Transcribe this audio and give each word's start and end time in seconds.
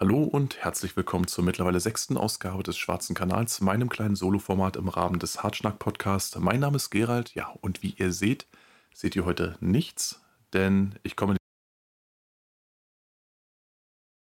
Hallo 0.00 0.22
und 0.22 0.62
herzlich 0.62 0.96
willkommen 0.96 1.26
zur 1.26 1.42
mittlerweile 1.42 1.80
sechsten 1.80 2.16
Ausgabe 2.16 2.62
des 2.62 2.78
Schwarzen 2.78 3.16
Kanals, 3.16 3.60
meinem 3.60 3.88
kleinen 3.88 4.14
Soloformat 4.14 4.76
im 4.76 4.88
Rahmen 4.88 5.18
des 5.18 5.42
Hartschnack 5.42 5.80
Podcasts. 5.80 6.38
Mein 6.38 6.60
Name 6.60 6.76
ist 6.76 6.90
Gerald, 6.90 7.34
ja, 7.34 7.48
und 7.62 7.82
wie 7.82 7.96
ihr 7.98 8.12
seht, 8.12 8.46
seht 8.94 9.16
ihr 9.16 9.24
heute 9.24 9.56
nichts, 9.58 10.20
denn 10.52 10.94
ich 11.02 11.16
komme. 11.16 11.36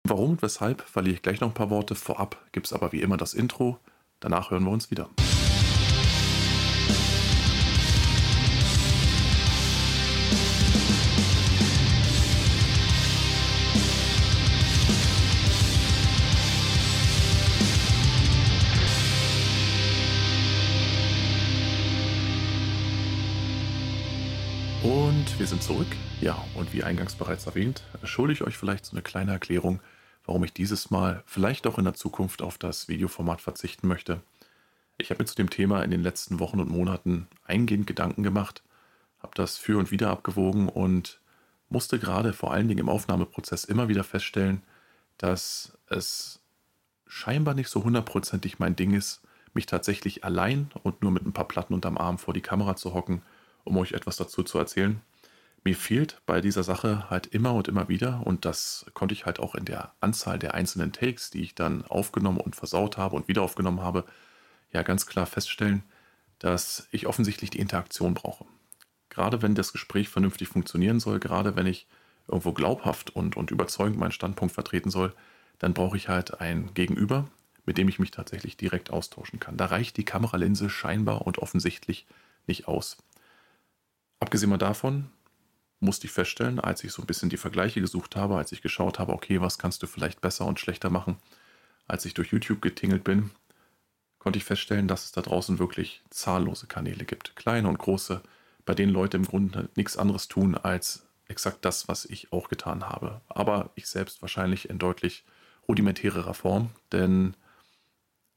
Warum 0.07 0.31
und 0.31 0.43
weshalb 0.43 0.83
verliere 0.83 1.17
ich 1.17 1.23
gleich 1.23 1.41
noch 1.41 1.49
ein 1.49 1.55
paar 1.55 1.71
Worte. 1.71 1.97
Vorab 1.97 2.47
gibt 2.53 2.67
es 2.67 2.73
aber 2.73 2.93
wie 2.93 3.03
immer 3.03 3.17
das 3.17 3.35
Intro. 3.35 3.81
Danach 4.21 4.53
hören 4.53 4.63
wir 4.63 4.71
uns 4.71 4.93
wieder. 4.93 5.11
Wir 25.47 25.51
sind 25.51 25.63
zurück. 25.63 25.87
Ja, 26.21 26.45
und 26.57 26.73
wie 26.73 26.83
eingangs 26.83 27.15
bereits 27.15 27.47
erwähnt, 27.47 27.85
schulde 28.03 28.33
ich 28.33 28.43
euch 28.43 28.57
vielleicht 28.57 28.85
so 28.85 28.97
eine 28.97 29.03
kleine 29.03 29.31
Erklärung, 29.31 29.79
warum 30.25 30.43
ich 30.43 30.53
dieses 30.53 30.91
Mal 30.91 31.23
vielleicht 31.25 31.69
auch 31.69 31.79
in 31.79 31.85
der 31.85 31.95
Zukunft 31.95 32.43
auf 32.43 32.59
das 32.59 32.89
Videoformat 32.89 33.41
verzichten 33.41 33.87
möchte. 33.87 34.23
Ich 34.99 35.11
habe 35.11 35.23
mir 35.23 35.27
zu 35.27 35.37
dem 35.37 35.49
Thema 35.49 35.85
in 35.85 35.93
den 35.93 36.03
letzten 36.03 36.41
Wochen 36.41 36.59
und 36.59 36.69
Monaten 36.69 37.29
eingehend 37.45 37.87
Gedanken 37.87 38.25
gemacht, 38.25 38.65
habe 39.21 39.35
das 39.37 39.57
für 39.57 39.79
und 39.79 39.93
wieder 39.93 40.11
abgewogen 40.11 40.69
und 40.69 41.21
musste 41.69 42.01
gerade 42.01 42.33
vor 42.33 42.51
allen 42.51 42.67
Dingen 42.67 42.81
im 42.81 42.89
Aufnahmeprozess 42.89 43.63
immer 43.63 43.87
wieder 43.87 44.03
feststellen, 44.03 44.65
dass 45.17 45.79
es 45.89 46.41
scheinbar 47.07 47.55
nicht 47.55 47.69
so 47.69 47.85
hundertprozentig 47.85 48.59
mein 48.59 48.75
Ding 48.75 48.95
ist, 48.95 49.21
mich 49.55 49.67
tatsächlich 49.67 50.25
allein 50.25 50.73
und 50.83 51.03
nur 51.03 51.13
mit 51.13 51.25
ein 51.25 51.33
paar 51.33 51.47
Platten 51.47 51.73
unterm 51.73 51.99
Arm 51.99 52.19
vor 52.19 52.35
die 52.35 52.41
Kamera 52.41 52.75
zu 52.75 52.95
hocken 52.95 53.23
um 53.67 53.77
euch 53.77 53.93
etwas 53.93 54.17
dazu 54.17 54.43
zu 54.43 54.59
erzählen. 54.59 55.01
Mir 55.67 55.75
fehlt 55.75 56.23
bei 56.27 56.41
dieser 56.41 56.63
Sache 56.63 57.11
halt 57.11 57.27
immer 57.27 57.53
und 57.53 57.67
immer 57.67 57.89
wieder, 57.89 58.25
und 58.25 58.45
das 58.45 58.87
konnte 58.95 59.15
ich 59.15 59.27
halt 59.27 59.41
auch 59.41 59.57
in 59.57 59.65
der 59.65 59.93
Anzahl 59.99 60.39
der 60.39 60.55
einzelnen 60.55 60.93
Takes, 60.93 61.31
die 61.31 61.43
ich 61.43 61.57
dann 61.57 61.85
aufgenommen 61.87 62.39
und 62.39 62.55
versaut 62.55 62.97
habe 62.99 63.17
und 63.17 63.27
wieder 63.27 63.43
aufgenommen 63.43 63.81
habe, 63.81 64.05
ja 64.71 64.83
ganz 64.83 65.07
klar 65.07 65.27
feststellen, 65.27 65.83
dass 66.39 66.87
ich 66.93 67.09
offensichtlich 67.09 67.51
die 67.51 67.59
Interaktion 67.59 68.15
brauche. 68.15 68.45
Gerade 69.09 69.43
wenn 69.43 69.57
das 69.57 69.73
Gespräch 69.73 70.09
vernünftig 70.09 70.47
funktionieren 70.47 71.01
soll, 71.01 71.19
gerade 71.19 71.57
wenn 71.57 71.67
ich 71.67 71.89
irgendwo 72.29 72.53
glaubhaft 72.53 73.11
und, 73.11 73.37
und 73.37 73.51
überzeugend 73.51 73.99
meinen 73.99 74.13
Standpunkt 74.13 74.55
vertreten 74.55 74.93
soll, 74.93 75.15
dann 75.59 75.75
brauche 75.75 75.97
ich 75.97 76.09
halt 76.09 76.41
ein 76.41 76.75
Gegenüber, 76.75 77.27
mit 77.65 77.77
dem 77.77 77.89
ich 77.89 77.99
mich 77.99 78.13
tatsächlich 78.13 78.57
direkt 78.57 78.91
austauschen 78.91 79.41
kann. 79.41 79.57
Da 79.57 79.67
reicht 79.67 79.97
die 79.97 80.05
Kameralinse 80.05 80.71
scheinbar 80.71 81.27
und 81.27 81.39
offensichtlich 81.39 82.07
nicht 82.47 82.69
aus. 82.69 82.99
Abgesehen 84.21 84.57
davon 84.61 85.11
musste 85.81 86.07
ich 86.07 86.13
feststellen, 86.13 86.59
als 86.61 86.83
ich 86.85 86.93
so 86.93 87.03
ein 87.03 87.07
bisschen 87.07 87.29
die 87.29 87.37
Vergleiche 87.37 87.81
gesucht 87.81 88.17
habe, 88.17 88.37
als 88.37 88.53
ich 88.53 88.63
geschaut 88.63 88.99
habe, 88.99 89.13
okay, 89.13 89.41
was 89.41 89.59
kannst 89.59 89.83
du 89.83 89.87
vielleicht 89.87 90.21
besser 90.21 90.47
und 90.47 90.59
schlechter 90.59 90.91
machen, 90.91 91.19
als 91.87 92.05
ich 92.05 92.15
durch 92.15 92.33
YouTube 92.33 92.63
getingelt 92.63 93.05
bin, 93.05 93.31
konnte 94.19 94.39
ich 94.39 94.45
feststellen, 94.45 94.89
dass 94.89 95.05
es 95.05 95.13
da 95.13 95.23
draußen 95.23 95.59
wirklich 95.59 96.03
zahllose 96.11 96.67
Kanäle 96.67 97.05
gibt, 97.05 97.37
kleine 97.37 97.69
und 97.69 97.79
große, 97.79 98.23
bei 98.65 98.75
denen 98.75 98.93
Leute 98.93 99.17
im 99.17 99.25
Grunde 99.25 99.69
nichts 99.77 99.97
anderes 99.97 100.29
tun 100.29 100.57
als 100.57 101.07
exakt 101.29 101.65
das, 101.65 101.89
was 101.89 102.05
ich 102.05 102.33
auch 102.33 102.49
getan 102.49 102.89
habe. 102.89 103.21
Aber 103.29 103.71
ich 103.75 103.87
selbst 103.87 104.23
wahrscheinlich 104.23 104.69
in 104.69 104.79
deutlich 104.79 105.25
rudimentärerer 105.69 106.35
Form, 106.35 106.71
denn 106.93 107.37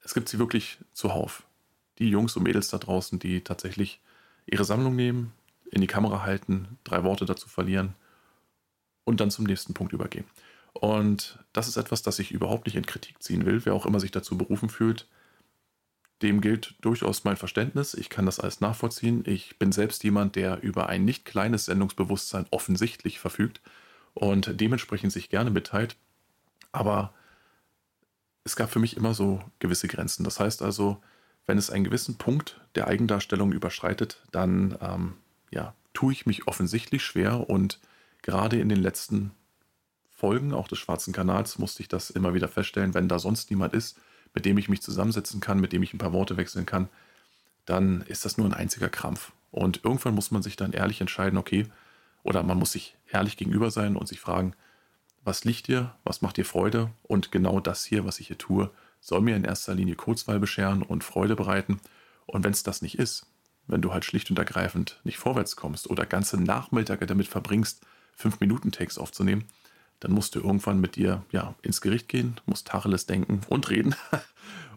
es 0.03 0.14
gibt 0.14 0.30
sie 0.30 0.40
wirklich 0.40 0.78
zuhauf. 0.94 1.44
Die 2.00 2.09
Jungs 2.09 2.36
und 2.36 2.44
Mädels 2.44 2.70
da 2.70 2.78
draußen, 2.78 3.20
die 3.20 3.44
tatsächlich 3.44 4.00
ihre 4.46 4.66
Sammlung 4.66 4.96
nehmen, 4.96 5.34
in 5.72 5.81
die 5.81 5.88
Kamera 5.88 6.24
halten, 6.24 6.78
drei 6.84 7.03
Worte 7.03 7.25
dazu 7.25 7.47
verlieren 7.47 7.94
und 9.03 9.19
dann 9.19 9.31
zum 9.31 9.46
nächsten 9.46 9.74
Punkt 9.74 9.94
übergehen. 9.94 10.25
Und 10.74 11.40
das 11.53 11.68
ist 11.68 11.78
etwas, 11.78 12.02
das 12.02 12.19
ich 12.19 12.31
überhaupt 12.31 12.66
nicht 12.66 12.75
in 12.75 12.85
Kritik 12.85 13.22
ziehen 13.22 13.46
will. 13.46 13.66
Wer 13.66 13.74
auch 13.74 13.85
immer 13.85 14.00
sich 14.00 14.12
dazu 14.12 14.38
berufen 14.38 14.69
fühlt, 14.69 15.07
dem 16.22 16.41
gilt 16.41 16.75
durchaus 16.81 17.24
mein 17.24 17.38
Verständnis. 17.38 17.94
Ich 17.94 18.09
kann 18.09 18.25
das 18.25 18.40
alles 18.40 18.62
nachvollziehen. 18.62 19.24
Ich 19.25 19.57
bin 19.57 19.72
selbst 19.72 20.03
jemand, 20.03 20.35
der 20.35 20.62
über 20.62 20.90
ein 20.90 21.06
nicht 21.06 21.25
kleines 21.25 21.66
Sendungsbewusstsein 21.66 22.46
offensichtlich 22.51 23.19
verfügt 23.19 23.62
und 24.13 24.59
dementsprechend 24.59 25.12
sich 25.12 25.30
gerne 25.30 25.50
mitteilt. 25.50 25.96
Aber 26.72 27.13
es 28.44 28.56
gab 28.56 28.69
für 28.69 28.80
mich 28.80 28.97
immer 28.97 29.13
so 29.13 29.41
gewisse 29.59 29.88
Grenzen. 29.88 30.24
Das 30.24 30.40
heißt 30.40 30.62
also, 30.62 31.01
wenn 31.46 31.57
es 31.57 31.69
einen 31.69 31.84
gewissen 31.84 32.18
Punkt 32.18 32.59
der 32.75 32.88
Eigendarstellung 32.88 33.53
überschreitet, 33.53 34.22
dann 34.31 34.78
ähm, 34.81 35.13
ja, 35.52 35.74
tue 35.94 36.14
ich 36.14 36.26
mich 36.26 36.48
offensichtlich 36.48 37.04
schwer 37.04 37.50
und 37.50 37.80
gerade 38.22 38.60
in 38.60 38.70
den 38.70 38.82
letzten 38.82 39.32
Folgen 40.10 40.54
auch 40.54 40.68
des 40.68 40.80
Schwarzen 40.80 41.14
Kanals 41.14 41.60
musste 41.60 41.82
ich 41.82 41.88
das 41.88 42.10
immer 42.10 42.34
wieder 42.34 42.48
feststellen, 42.48 42.94
wenn 42.94 43.08
da 43.08 43.20
sonst 43.20 43.50
niemand 43.50 43.74
ist, 43.74 43.98
mit 44.34 44.46
dem 44.46 44.58
ich 44.58 44.70
mich 44.70 44.82
zusammensetzen 44.82 45.40
kann, 45.40 45.60
mit 45.60 45.74
dem 45.74 45.82
ich 45.82 45.94
ein 45.94 45.98
paar 45.98 46.14
Worte 46.14 46.38
wechseln 46.38 46.66
kann, 46.66 46.90
dann 47.66 48.02
ist 48.02 48.26
das 48.26 48.38
nur 48.38 48.48
ein 48.48 48.54
einziger 48.54 48.90
Krampf. 48.90 49.32
Und 49.52 49.84
irgendwann 49.84 50.16
muss 50.16 50.32
man 50.32 50.44
sich 50.44 50.56
dann 50.56 50.74
ehrlich 50.74 51.02
entscheiden, 51.02 51.38
okay, 51.38 51.68
oder 52.24 52.44
man 52.44 52.58
muss 52.58 52.74
sich 52.74 52.96
ehrlich 53.12 53.38
gegenüber 53.38 53.72
sein 53.72 53.96
und 53.96 54.08
sich 54.08 54.20
fragen, 54.20 54.54
was 55.24 55.46
liegt 55.46 55.68
dir, 55.68 55.96
was 56.04 56.22
macht 56.22 56.38
dir 56.38 56.46
Freude 56.46 56.92
und 57.04 57.31
genau 57.31 57.60
das 57.60 57.86
hier, 57.86 58.06
was 58.06 58.20
ich 58.20 58.28
hier 58.28 58.38
tue, 58.38 58.72
soll 59.00 59.22
mir 59.22 59.36
in 59.36 59.46
erster 59.46 59.74
Linie 59.74 59.96
Kurzweil 59.96 60.40
bescheren 60.40 60.81
und 60.81 61.04
Freude 61.04 61.36
bereiten. 61.36 61.80
Und 62.26 62.44
wenn 62.44 62.52
es 62.52 62.64
das 62.64 62.81
nicht 62.81 63.00
ist, 63.00 63.26
wenn 63.69 63.81
du 63.81 63.94
halt 63.94 64.06
schlicht 64.06 64.30
und 64.30 64.40
ergreifend 64.40 65.00
nicht 65.03 65.18
vorwärts 65.18 65.56
kommst 65.56 65.90
oder 65.90 66.06
ganze 66.06 66.41
Nachmittage 66.41 67.06
damit 67.06 67.28
verbringst, 67.28 67.81
fünf 68.16 68.40
Minuten 68.40 68.72
Takes 68.72 68.97
aufzunehmen, 68.97 69.46
dann 70.00 70.12
musst 70.12 70.35
du 70.35 70.40
irgendwann 70.40 70.80
mit 70.80 70.96
dir 70.96 71.24
ja 71.31 71.56
ins 71.62 71.81
Gericht 71.81 72.07
gehen, 72.07 72.40
musst 72.46 72.68
Tacheles 72.68 73.06
denken 73.06 73.41
und 73.47 73.69
reden. 73.69 73.96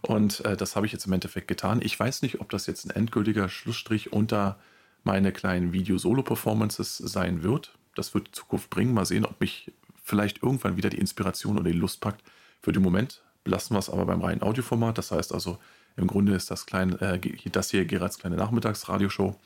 Und 0.03 0.45
äh, 0.45 0.57
das 0.57 0.75
habe 0.75 0.85
ich 0.85 0.91
jetzt 0.93 1.07
im 1.07 1.13
Endeffekt 1.13 1.47
getan. 1.47 1.81
Ich 1.81 1.99
weiß 1.99 2.23
nicht, 2.23 2.41
ob 2.41 2.51
das 2.51 2.67
jetzt 2.67 2.85
ein 2.85 2.91
endgültiger 2.91 3.49
Schlussstrich 3.49 4.13
unter 4.13 4.59
meine 5.05 5.31
kleinen 5.31 5.73
Video-Solo-Performances 5.73 6.99
sein 6.99 7.45
wird. 7.45 7.79
Das 7.95 8.13
wird 8.13 8.27
die 8.27 8.33
Zukunft 8.33 8.69
bringen. 8.69 8.95
Mal 8.95 9.07
sehen, 9.07 9.25
ob 9.25 9.41
mich 9.41 9.73
vielleicht 10.03 10.43
irgendwann 10.43 10.77
wieder 10.77 10.91
die 10.91 10.99
Inspiration 10.99 11.57
oder 11.57 11.71
die 11.71 11.79
Lust 11.79 12.01
packt. 12.01 12.23
Für 12.61 12.73
den 12.73 12.83
Moment 12.83 13.23
belassen 13.45 13.77
wir 13.77 13.79
es 13.79 13.91
aber 13.91 14.05
beim 14.05 14.21
reinen 14.21 14.43
Audioformat. 14.43 14.99
Das 14.99 15.13
heißt 15.13 15.33
also, 15.33 15.59
im 15.97 16.07
Grunde 16.07 16.35
ist 16.35 16.51
das, 16.51 16.67
klein, 16.67 16.99
äh, 17.01 17.19
das 17.51 17.71
hier 17.71 17.85
Gerards 17.85 18.19
kleine 18.19 18.37
Nachmittagsradioshow. 18.37 19.39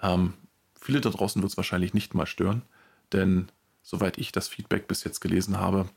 Ähm, 0.00 0.34
viele 0.80 1.00
da 1.00 1.10
draußen 1.10 1.42
wird 1.42 1.52
es 1.52 1.56
wahrscheinlich 1.56 1.94
nicht 1.94 2.14
mal 2.14 2.26
stören, 2.26 2.62
denn 3.12 3.50
soweit 3.82 4.18
ich 4.18 4.32
das 4.32 4.48
Feedback 4.48 4.88
bis 4.88 5.04
jetzt 5.04 5.20
gelesen 5.20 5.58
habe, 5.58 5.88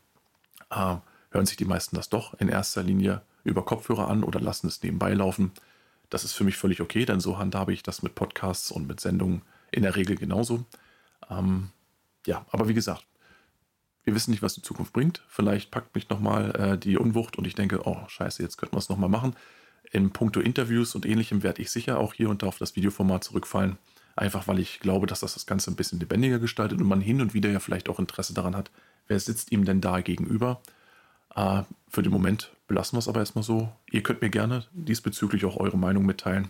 äh, 0.69 0.95
hören 1.31 1.45
sich 1.45 1.57
die 1.57 1.65
meisten 1.65 1.95
das 1.95 2.09
doch 2.09 2.33
in 2.39 2.49
erster 2.49 2.83
Linie 2.83 3.21
über 3.43 3.63
Kopfhörer 3.63 4.09
an 4.09 4.23
oder 4.23 4.39
lassen 4.39 4.67
es 4.67 4.83
nebenbei 4.83 5.13
laufen. 5.13 5.51
Das 6.09 6.23
ist 6.23 6.33
für 6.33 6.43
mich 6.43 6.57
völlig 6.57 6.81
okay, 6.81 7.05
denn 7.05 7.19
so 7.19 7.37
handhabe 7.37 7.73
ich 7.73 7.83
das 7.83 8.01
mit 8.01 8.15
Podcasts 8.15 8.71
und 8.71 8.87
mit 8.87 8.99
Sendungen 8.99 9.41
in 9.71 9.83
der 9.83 9.95
Regel 9.95 10.15
genauso. 10.15 10.65
Ähm, 11.29 11.71
ja, 12.25 12.45
aber 12.51 12.67
wie 12.67 12.73
gesagt, 12.73 13.05
wir 14.03 14.15
wissen 14.15 14.31
nicht, 14.31 14.41
was 14.41 14.53
die 14.53 14.61
Zukunft 14.61 14.93
bringt. 14.93 15.21
Vielleicht 15.27 15.69
packt 15.69 15.93
mich 15.93 16.09
nochmal 16.09 16.51
äh, 16.55 16.77
die 16.77 16.97
Unwucht 16.97 17.37
und 17.37 17.45
ich 17.45 17.55
denke, 17.55 17.81
oh 17.85 18.07
scheiße, 18.07 18.41
jetzt 18.41 18.57
könnten 18.57 18.75
wir 18.75 18.79
es 18.79 18.89
nochmal 18.89 19.09
machen. 19.09 19.35
In 19.91 20.11
puncto 20.11 20.39
Interviews 20.39 20.95
und 20.95 21.05
ähnlichem 21.05 21.43
werde 21.43 21.61
ich 21.61 21.71
sicher 21.71 21.99
auch 21.99 22.13
hier 22.13 22.29
und 22.29 22.43
da 22.43 22.47
auf 22.47 22.57
das 22.57 22.75
Videoformat 22.75 23.23
zurückfallen. 23.23 23.77
Einfach 24.15 24.47
weil 24.47 24.59
ich 24.59 24.79
glaube, 24.79 25.07
dass 25.07 25.19
das 25.19 25.35
das 25.35 25.45
Ganze 25.45 25.71
ein 25.71 25.75
bisschen 25.75 25.99
lebendiger 25.99 26.39
gestaltet 26.39 26.81
und 26.81 26.87
man 26.87 27.01
hin 27.01 27.21
und 27.21 27.33
wieder 27.33 27.49
ja 27.49 27.59
vielleicht 27.59 27.87
auch 27.87 27.99
Interesse 27.99 28.33
daran 28.33 28.55
hat, 28.55 28.71
wer 29.07 29.19
sitzt 29.19 29.51
ihm 29.51 29.63
denn 29.63 29.79
da 29.79 30.01
gegenüber. 30.01 30.61
Äh, 31.35 31.63
für 31.87 32.01
den 32.01 32.11
Moment 32.11 32.51
belassen 32.67 32.95
wir 32.95 32.99
es 32.99 33.07
aber 33.07 33.19
erstmal 33.19 33.43
so. 33.43 33.71
Ihr 33.91 34.03
könnt 34.03 34.21
mir 34.21 34.29
gerne 34.29 34.65
diesbezüglich 34.73 35.45
auch 35.45 35.57
eure 35.57 35.77
Meinung 35.77 36.05
mitteilen. 36.05 36.49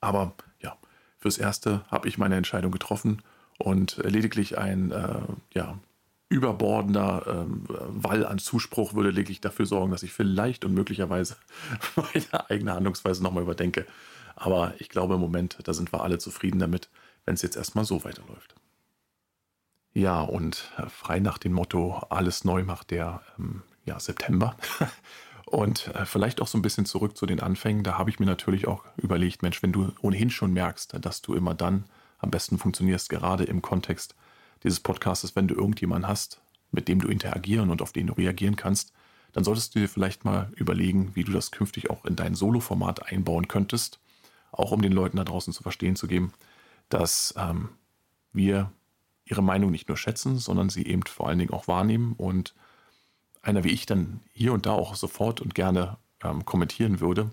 Aber 0.00 0.34
ja, 0.60 0.76
fürs 1.18 1.38
Erste 1.38 1.84
habe 1.90 2.06
ich 2.08 2.18
meine 2.18 2.36
Entscheidung 2.36 2.70
getroffen 2.70 3.22
und 3.58 3.96
lediglich 4.04 4.58
ein 4.58 4.92
äh, 4.92 5.20
ja, 5.54 5.78
überbordender 6.28 7.24
ähm, 7.26 7.64
Wall 7.68 8.26
an 8.26 8.38
Zuspruch 8.38 8.94
würde 8.94 9.10
lediglich 9.10 9.40
dafür 9.40 9.66
sorgen, 9.66 9.92
dass 9.92 10.02
ich 10.02 10.12
vielleicht 10.12 10.64
und 10.64 10.74
möglicherweise 10.74 11.36
meine 11.96 12.50
eigene 12.50 12.74
Handlungsweise 12.74 13.22
nochmal 13.22 13.42
überdenke. 13.42 13.86
Aber 14.36 14.74
ich 14.78 14.88
glaube 14.88 15.14
im 15.14 15.20
Moment, 15.20 15.58
da 15.64 15.72
sind 15.72 15.92
wir 15.92 16.02
alle 16.02 16.18
zufrieden 16.18 16.58
damit, 16.58 16.88
wenn 17.24 17.34
es 17.34 17.42
jetzt 17.42 17.56
erstmal 17.56 17.84
so 17.84 18.04
weiterläuft. 18.04 18.54
Ja, 19.92 20.22
und 20.22 20.72
äh, 20.76 20.88
frei 20.88 21.20
nach 21.20 21.38
dem 21.38 21.52
Motto, 21.52 22.02
alles 22.10 22.44
neu 22.44 22.64
macht 22.64 22.90
der 22.90 23.22
ähm, 23.38 23.62
ja, 23.84 24.00
September. 24.00 24.56
und 25.46 25.88
äh, 25.94 26.04
vielleicht 26.04 26.40
auch 26.40 26.48
so 26.48 26.58
ein 26.58 26.62
bisschen 26.62 26.84
zurück 26.84 27.16
zu 27.16 27.26
den 27.26 27.40
Anfängen. 27.40 27.84
Da 27.84 27.96
habe 27.96 28.10
ich 28.10 28.18
mir 28.18 28.26
natürlich 28.26 28.66
auch 28.66 28.84
überlegt, 28.96 29.42
Mensch, 29.42 29.62
wenn 29.62 29.72
du 29.72 29.92
ohnehin 30.02 30.30
schon 30.30 30.52
merkst, 30.52 30.96
dass 31.00 31.22
du 31.22 31.34
immer 31.34 31.54
dann 31.54 31.84
am 32.18 32.30
besten 32.30 32.58
funktionierst, 32.58 33.08
gerade 33.08 33.44
im 33.44 33.62
Kontext 33.62 34.16
dieses 34.64 34.80
Podcasts, 34.80 35.36
wenn 35.36 35.46
du 35.46 35.54
irgendjemanden 35.54 36.08
hast, 36.08 36.40
mit 36.72 36.88
dem 36.88 37.00
du 37.00 37.08
interagieren 37.08 37.70
und 37.70 37.82
auf 37.82 37.92
den 37.92 38.08
du 38.08 38.14
reagieren 38.14 38.56
kannst, 38.56 38.92
dann 39.32 39.44
solltest 39.44 39.74
du 39.74 39.80
dir 39.80 39.88
vielleicht 39.88 40.24
mal 40.24 40.50
überlegen, 40.56 41.14
wie 41.14 41.24
du 41.24 41.32
das 41.32 41.50
künftig 41.50 41.90
auch 41.90 42.04
in 42.04 42.16
dein 42.16 42.34
Solo-Format 42.34 43.10
einbauen 43.10 43.48
könntest, 43.48 44.00
auch 44.52 44.72
um 44.72 44.80
den 44.80 44.92
Leuten 44.92 45.16
da 45.16 45.24
draußen 45.24 45.52
zu 45.52 45.62
verstehen 45.62 45.96
zu 45.96 46.06
geben, 46.06 46.32
dass 46.88 47.34
ähm, 47.36 47.68
wir 48.32 48.70
ihre 49.24 49.42
Meinung 49.42 49.70
nicht 49.70 49.88
nur 49.88 49.96
schätzen, 49.96 50.38
sondern 50.38 50.68
sie 50.68 50.86
eben 50.86 51.02
vor 51.04 51.28
allen 51.28 51.38
Dingen 51.38 51.52
auch 51.52 51.68
wahrnehmen 51.68 52.14
und 52.16 52.54
einer 53.42 53.64
wie 53.64 53.70
ich 53.70 53.86
dann 53.86 54.20
hier 54.32 54.52
und 54.52 54.66
da 54.66 54.72
auch 54.72 54.94
sofort 54.94 55.40
und 55.40 55.54
gerne 55.54 55.98
ähm, 56.22 56.44
kommentieren 56.44 57.00
würde. 57.00 57.30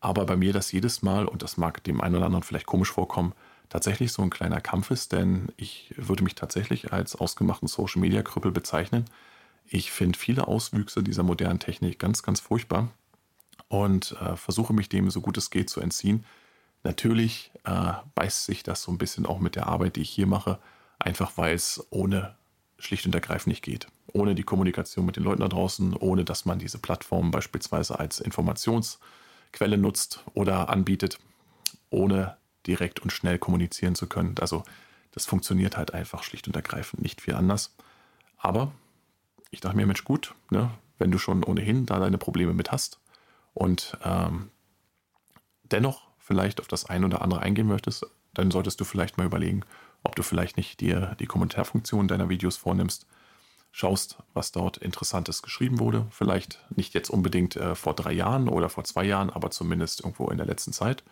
Aber 0.00 0.26
bei 0.26 0.36
mir 0.36 0.52
das 0.52 0.72
jedes 0.72 1.02
Mal, 1.02 1.26
und 1.26 1.42
das 1.42 1.56
mag 1.56 1.82
dem 1.84 2.00
einen 2.00 2.16
oder 2.16 2.26
anderen 2.26 2.44
vielleicht 2.44 2.66
komisch 2.66 2.90
vorkommen, 2.90 3.32
tatsächlich 3.68 4.12
so 4.12 4.22
ein 4.22 4.30
kleiner 4.30 4.60
Kampf 4.60 4.90
ist, 4.90 5.12
denn 5.12 5.48
ich 5.56 5.92
würde 5.96 6.24
mich 6.24 6.34
tatsächlich 6.34 6.92
als 6.92 7.16
ausgemachten 7.16 7.68
Social-Media-Krüppel 7.68 8.50
bezeichnen. 8.50 9.04
Ich 9.66 9.90
finde 9.90 10.18
viele 10.18 10.48
Auswüchse 10.48 11.02
dieser 11.02 11.22
modernen 11.22 11.58
Technik 11.58 11.98
ganz, 11.98 12.22
ganz 12.22 12.40
furchtbar 12.40 12.88
und 13.68 14.16
äh, 14.20 14.36
versuche 14.36 14.72
mich 14.72 14.88
dem 14.88 15.10
so 15.10 15.20
gut 15.20 15.36
es 15.36 15.50
geht 15.50 15.68
zu 15.68 15.80
entziehen. 15.80 16.24
Natürlich 16.84 17.50
äh, 17.64 17.92
beißt 18.14 18.46
sich 18.46 18.62
das 18.62 18.82
so 18.82 18.92
ein 18.92 18.98
bisschen 18.98 19.26
auch 19.26 19.40
mit 19.40 19.56
der 19.56 19.66
Arbeit, 19.66 19.96
die 19.96 20.02
ich 20.02 20.10
hier 20.10 20.26
mache, 20.26 20.58
einfach 20.98 21.32
weil 21.36 21.54
es 21.54 21.86
ohne 21.90 22.34
schlicht 22.78 23.04
und 23.06 23.14
ergreifend 23.14 23.48
nicht 23.48 23.62
geht. 23.62 23.88
Ohne 24.12 24.34
die 24.34 24.44
Kommunikation 24.44 25.04
mit 25.04 25.16
den 25.16 25.24
Leuten 25.24 25.42
da 25.42 25.48
draußen, 25.48 25.94
ohne 25.94 26.24
dass 26.24 26.44
man 26.44 26.58
diese 26.58 26.78
Plattform 26.78 27.30
beispielsweise 27.30 27.98
als 27.98 28.20
Informationsquelle 28.20 29.76
nutzt 29.76 30.24
oder 30.32 30.70
anbietet, 30.70 31.18
ohne 31.90 32.36
direkt 32.68 33.00
und 33.00 33.12
schnell 33.12 33.38
kommunizieren 33.38 33.94
zu 33.94 34.06
können. 34.06 34.36
Also 34.40 34.62
das 35.12 35.26
funktioniert 35.26 35.76
halt 35.76 35.94
einfach 35.94 36.22
schlicht 36.22 36.46
und 36.46 36.54
ergreifend 36.54 37.02
nicht 37.02 37.20
viel 37.20 37.34
anders. 37.34 37.74
Aber 38.36 38.70
ich 39.50 39.60
dachte 39.60 39.76
mir, 39.76 39.86
Mensch, 39.86 40.04
gut, 40.04 40.34
ne, 40.50 40.70
wenn 40.98 41.10
du 41.10 41.18
schon 41.18 41.42
ohnehin 41.42 41.86
da 41.86 41.98
deine 41.98 42.18
Probleme 42.18 42.52
mit 42.52 42.70
hast 42.70 43.00
und 43.54 43.96
ähm, 44.04 44.50
dennoch 45.64 46.02
vielleicht 46.18 46.60
auf 46.60 46.68
das 46.68 46.84
eine 46.84 47.06
oder 47.06 47.22
andere 47.22 47.40
eingehen 47.40 47.66
möchtest, 47.66 48.06
dann 48.34 48.50
solltest 48.50 48.80
du 48.80 48.84
vielleicht 48.84 49.16
mal 49.16 49.26
überlegen, 49.26 49.62
ob 50.04 50.14
du 50.14 50.22
vielleicht 50.22 50.56
nicht 50.56 50.80
dir 50.80 51.16
die 51.18 51.26
Kommentarfunktion 51.26 52.06
deiner 52.06 52.28
Videos 52.28 52.56
vornimmst, 52.56 53.06
schaust, 53.72 54.18
was 54.34 54.52
dort 54.52 54.76
Interessantes 54.76 55.42
geschrieben 55.42 55.78
wurde. 55.78 56.06
Vielleicht 56.10 56.64
nicht 56.74 56.94
jetzt 56.94 57.10
unbedingt 57.10 57.56
äh, 57.56 57.74
vor 57.74 57.94
drei 57.94 58.12
Jahren 58.12 58.48
oder 58.48 58.68
vor 58.68 58.84
zwei 58.84 59.04
Jahren, 59.04 59.30
aber 59.30 59.50
zumindest 59.50 60.00
irgendwo 60.00 60.28
in 60.28 60.36
der 60.36 60.46
letzten 60.46 60.72
Zeit 60.72 61.02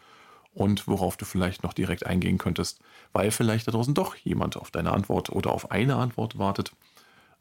und 0.57 0.89
worauf 0.89 1.19
du 1.19 1.27
vielleicht 1.27 1.63
noch 1.63 1.75
direkt 1.75 2.07
eingehen 2.07 2.39
könntest, 2.39 2.81
weil 3.13 3.31
vielleicht 3.31 3.69
da 3.69 3.73
draußen 3.73 3.93
doch 3.93 4.17
jemand 4.17 4.57
auf 4.57 4.71
deine 4.71 4.93
Antwort 4.93 5.29
oder 5.31 5.53
auf 5.53 5.71
eine 5.71 5.97
Antwort 5.97 6.39
wartet 6.39 6.73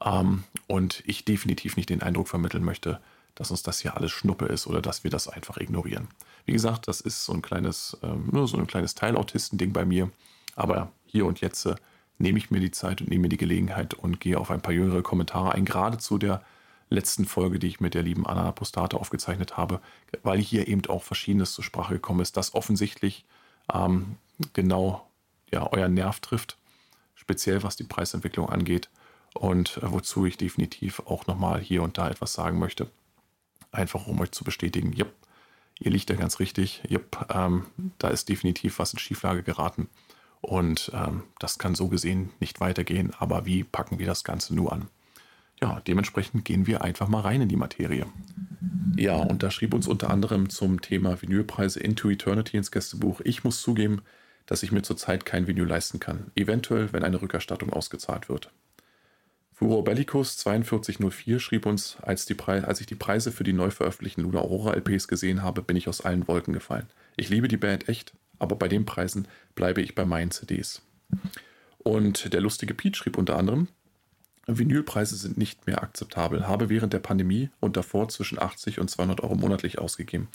ähm, 0.04 0.44
und 0.68 1.02
ich 1.06 1.24
definitiv 1.24 1.78
nicht 1.78 1.90
den 1.90 2.02
Eindruck 2.02 2.28
vermitteln 2.28 2.64
möchte, 2.64 3.00
dass 3.34 3.52
uns 3.52 3.64
das 3.64 3.80
hier 3.80 3.96
alles 3.96 4.12
Schnuppe 4.12 4.48
ist 4.48 4.68
oder 4.68 4.82
dass 4.82 5.06
wir 5.06 5.12
das 5.12 5.30
einfach 5.30 5.58
ignorieren. 5.58 6.10
Wie 6.46 6.52
gesagt, 6.52 6.90
das 6.90 7.00
ist 7.00 7.24
so 7.24 7.32
ein 7.32 7.42
kleines, 7.42 7.98
ähm, 8.04 8.28
nur 8.32 8.50
so 8.50 8.58
ein 8.58 8.68
kleines 8.68 8.96
Teilautisten-Ding 8.96 9.72
bei 9.72 9.86
mir, 9.86 10.12
aber 10.58 10.92
hier 11.06 11.26
und 11.26 11.40
jetzt 11.40 11.66
äh, 11.66 11.76
nehme 12.18 12.38
ich 12.38 12.52
mir 12.52 12.60
die 12.60 12.72
Zeit 12.72 13.00
und 13.00 13.10
nehme 13.10 13.24
mir 13.24 13.30
die 13.30 13.38
Gelegenheit 13.38 13.94
und 13.94 14.20
gehe 14.20 14.38
auf 14.38 14.52
ein 14.52 14.62
paar 14.62 14.74
jüngere 14.74 15.04
Kommentare 15.04 15.54
ein, 15.54 15.64
gerade 15.64 16.00
zu 16.00 16.18
der 16.18 16.42
letzten 16.90 17.26
Folge, 17.26 17.60
die 17.60 17.68
ich 17.68 17.80
mit 17.80 17.94
der 17.94 18.04
lieben 18.04 18.26
Anna 18.26 18.46
Apostate 18.46 18.98
aufgezeichnet 18.98 19.58
habe, 19.58 19.82
weil 20.24 20.40
hier 20.40 20.68
eben 20.68 20.86
auch 20.88 21.04
Verschiedenes 21.04 21.54
zur 21.54 21.64
Sprache 21.64 21.96
gekommen 21.96 22.20
ist, 22.20 22.38
das 22.38 22.54
offensichtlich 22.54 23.26
ähm, 23.74 24.18
genau 24.54 25.08
ja, 25.52 25.72
euren 25.72 25.94
Nerv 25.94 26.20
trifft, 26.20 26.58
speziell 27.16 27.64
was 27.64 27.76
die 27.76 27.84
Preisentwicklung 27.84 28.50
angeht 28.50 28.90
und 29.34 29.78
äh, 29.78 29.92
wozu 29.92 30.26
ich 30.26 30.38
definitiv 30.38 31.02
auch 31.06 31.28
nochmal 31.28 31.60
hier 31.60 31.84
und 31.84 31.98
da 31.98 32.10
etwas 32.10 32.34
sagen 32.34 32.60
möchte. 32.60 32.90
Einfach 33.72 34.08
um 34.08 34.20
euch 34.22 34.32
zu 34.32 34.44
bestätigen, 34.44 34.94
jupp, 34.94 35.12
ihr 35.80 35.92
liegt 35.92 36.10
da 36.10 36.16
ganz 36.16 36.40
richtig, 36.40 36.84
jupp, 36.88 37.28
ähm, 37.34 37.66
da 37.98 38.10
ist 38.10 38.30
definitiv 38.30 38.80
was 38.80 38.94
in 38.94 39.00
Schieflage 39.00 39.44
geraten 39.44 39.90
und 40.42 40.92
ähm, 40.94 41.24
das 41.40 41.58
kann 41.58 41.76
so 41.76 41.88
gesehen 41.88 42.32
nicht 42.40 42.60
weitergehen, 42.60 43.14
aber 43.18 43.46
wie 43.46 43.64
packen 43.64 44.00
wir 44.00 44.06
das 44.06 44.24
Ganze 44.24 44.54
nur 44.54 44.72
an? 44.72 44.88
Ja, 45.62 45.82
dementsprechend 45.88 46.46
gehen 46.46 46.68
wir 46.68 46.84
einfach 46.84 47.08
mal 47.08 47.22
rein 47.22 47.42
in 47.42 47.50
die 47.50 47.56
Materie. 47.56 48.06
Ja, 48.98 49.16
und 49.16 49.44
da 49.44 49.52
schrieb 49.52 49.74
uns 49.74 49.88
unter 49.88 50.10
anderem 50.10 50.50
zum 50.50 50.82
Thema 50.82 51.22
Vinylpreise 51.22 51.80
Into 51.80 52.10
Eternity 52.10 52.58
ins 52.58 52.72
Gästebuch. 52.72 53.22
Ich 53.24 53.44
muss 53.44 53.62
zugeben, 53.62 54.02
dass 54.46 54.64
ich 54.64 54.72
mir 54.72 54.84
zurzeit 54.84 55.26
kein 55.26 55.48
Vinyl 55.48 55.68
leisten 55.68 56.00
kann. 56.00 56.32
Eventuell, 56.36 56.94
wenn 56.94 57.04
eine 57.04 57.22
Rückerstattung 57.22 57.72
ausgezahlt 57.72 58.30
wird. 58.30 58.52
Furor 59.54 59.84
Bellicus 59.84 60.36
4204 60.44 61.40
schrieb 61.40 61.66
uns, 61.66 61.98
als, 62.02 62.30
als 62.48 62.82
ich 62.82 62.88
die 62.88 62.96
Preise 62.96 63.32
für 63.32 63.46
die 63.46 63.54
neu 63.54 63.70
veröffentlichten 63.70 64.24
Luna 64.24 64.40
Aurora 64.40 64.74
LPs 64.74 65.08
gesehen 65.08 65.42
habe, 65.42 65.62
bin 65.62 65.78
ich 65.78 65.88
aus 65.88 66.02
allen 66.02 66.28
Wolken 66.28 66.54
gefallen. 66.54 66.88
Ich 67.16 67.30
liebe 67.30 67.48
die 67.48 67.58
Band 67.58 67.88
echt, 67.88 68.14
aber 68.38 68.58
bei 68.58 68.68
den 68.68 68.86
Preisen 68.86 69.28
bleibe 69.56 69.82
ich 69.82 69.96
bei 69.96 70.06
meinen 70.06 70.32
CDs. 70.32 70.82
Und 71.78 72.34
der 72.34 72.42
lustige 72.42 72.74
Pete 72.74 72.98
schrieb 72.98 73.18
unter 73.18 73.38
anderem, 73.38 73.70
Vinylpreise 74.48 75.16
sind 75.16 75.38
nicht 75.38 75.66
mehr 75.66 75.82
akzeptabel. 75.82 76.48
Habe 76.48 76.70
während 76.70 76.94
der 76.94 77.00
Pandemie 77.00 77.50
und 77.60 77.78
davor 77.78 78.10
zwischen 78.10 78.40
80 78.40 78.80
und 78.80 78.90
200 78.90 79.22
Euro 79.22 79.36
monatlich 79.36 79.80
ausgegeben. 79.80 80.28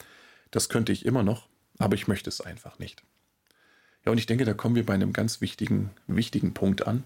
Das 0.51 0.69
könnte 0.69 0.93
ich 0.93 1.07
immer 1.07 1.23
noch, 1.23 1.49
aber 1.79 1.95
ich 1.95 2.09
möchte 2.09 2.29
es 2.29 2.41
einfach 2.41 2.79
nicht. 2.79 3.03
Ja, 4.05 4.13
und 4.13 4.19
ich 4.19 4.27
denke, 4.27 4.45
da 4.45 4.55
kommen 4.55 4.75
wir 4.75 4.87
bei 4.87 4.95
einem 4.95 5.13
ganz 5.13 5.41
wichtigen, 5.41 5.91
wichtigen 6.07 6.55
Punkt 6.55 6.87
an, 6.87 7.05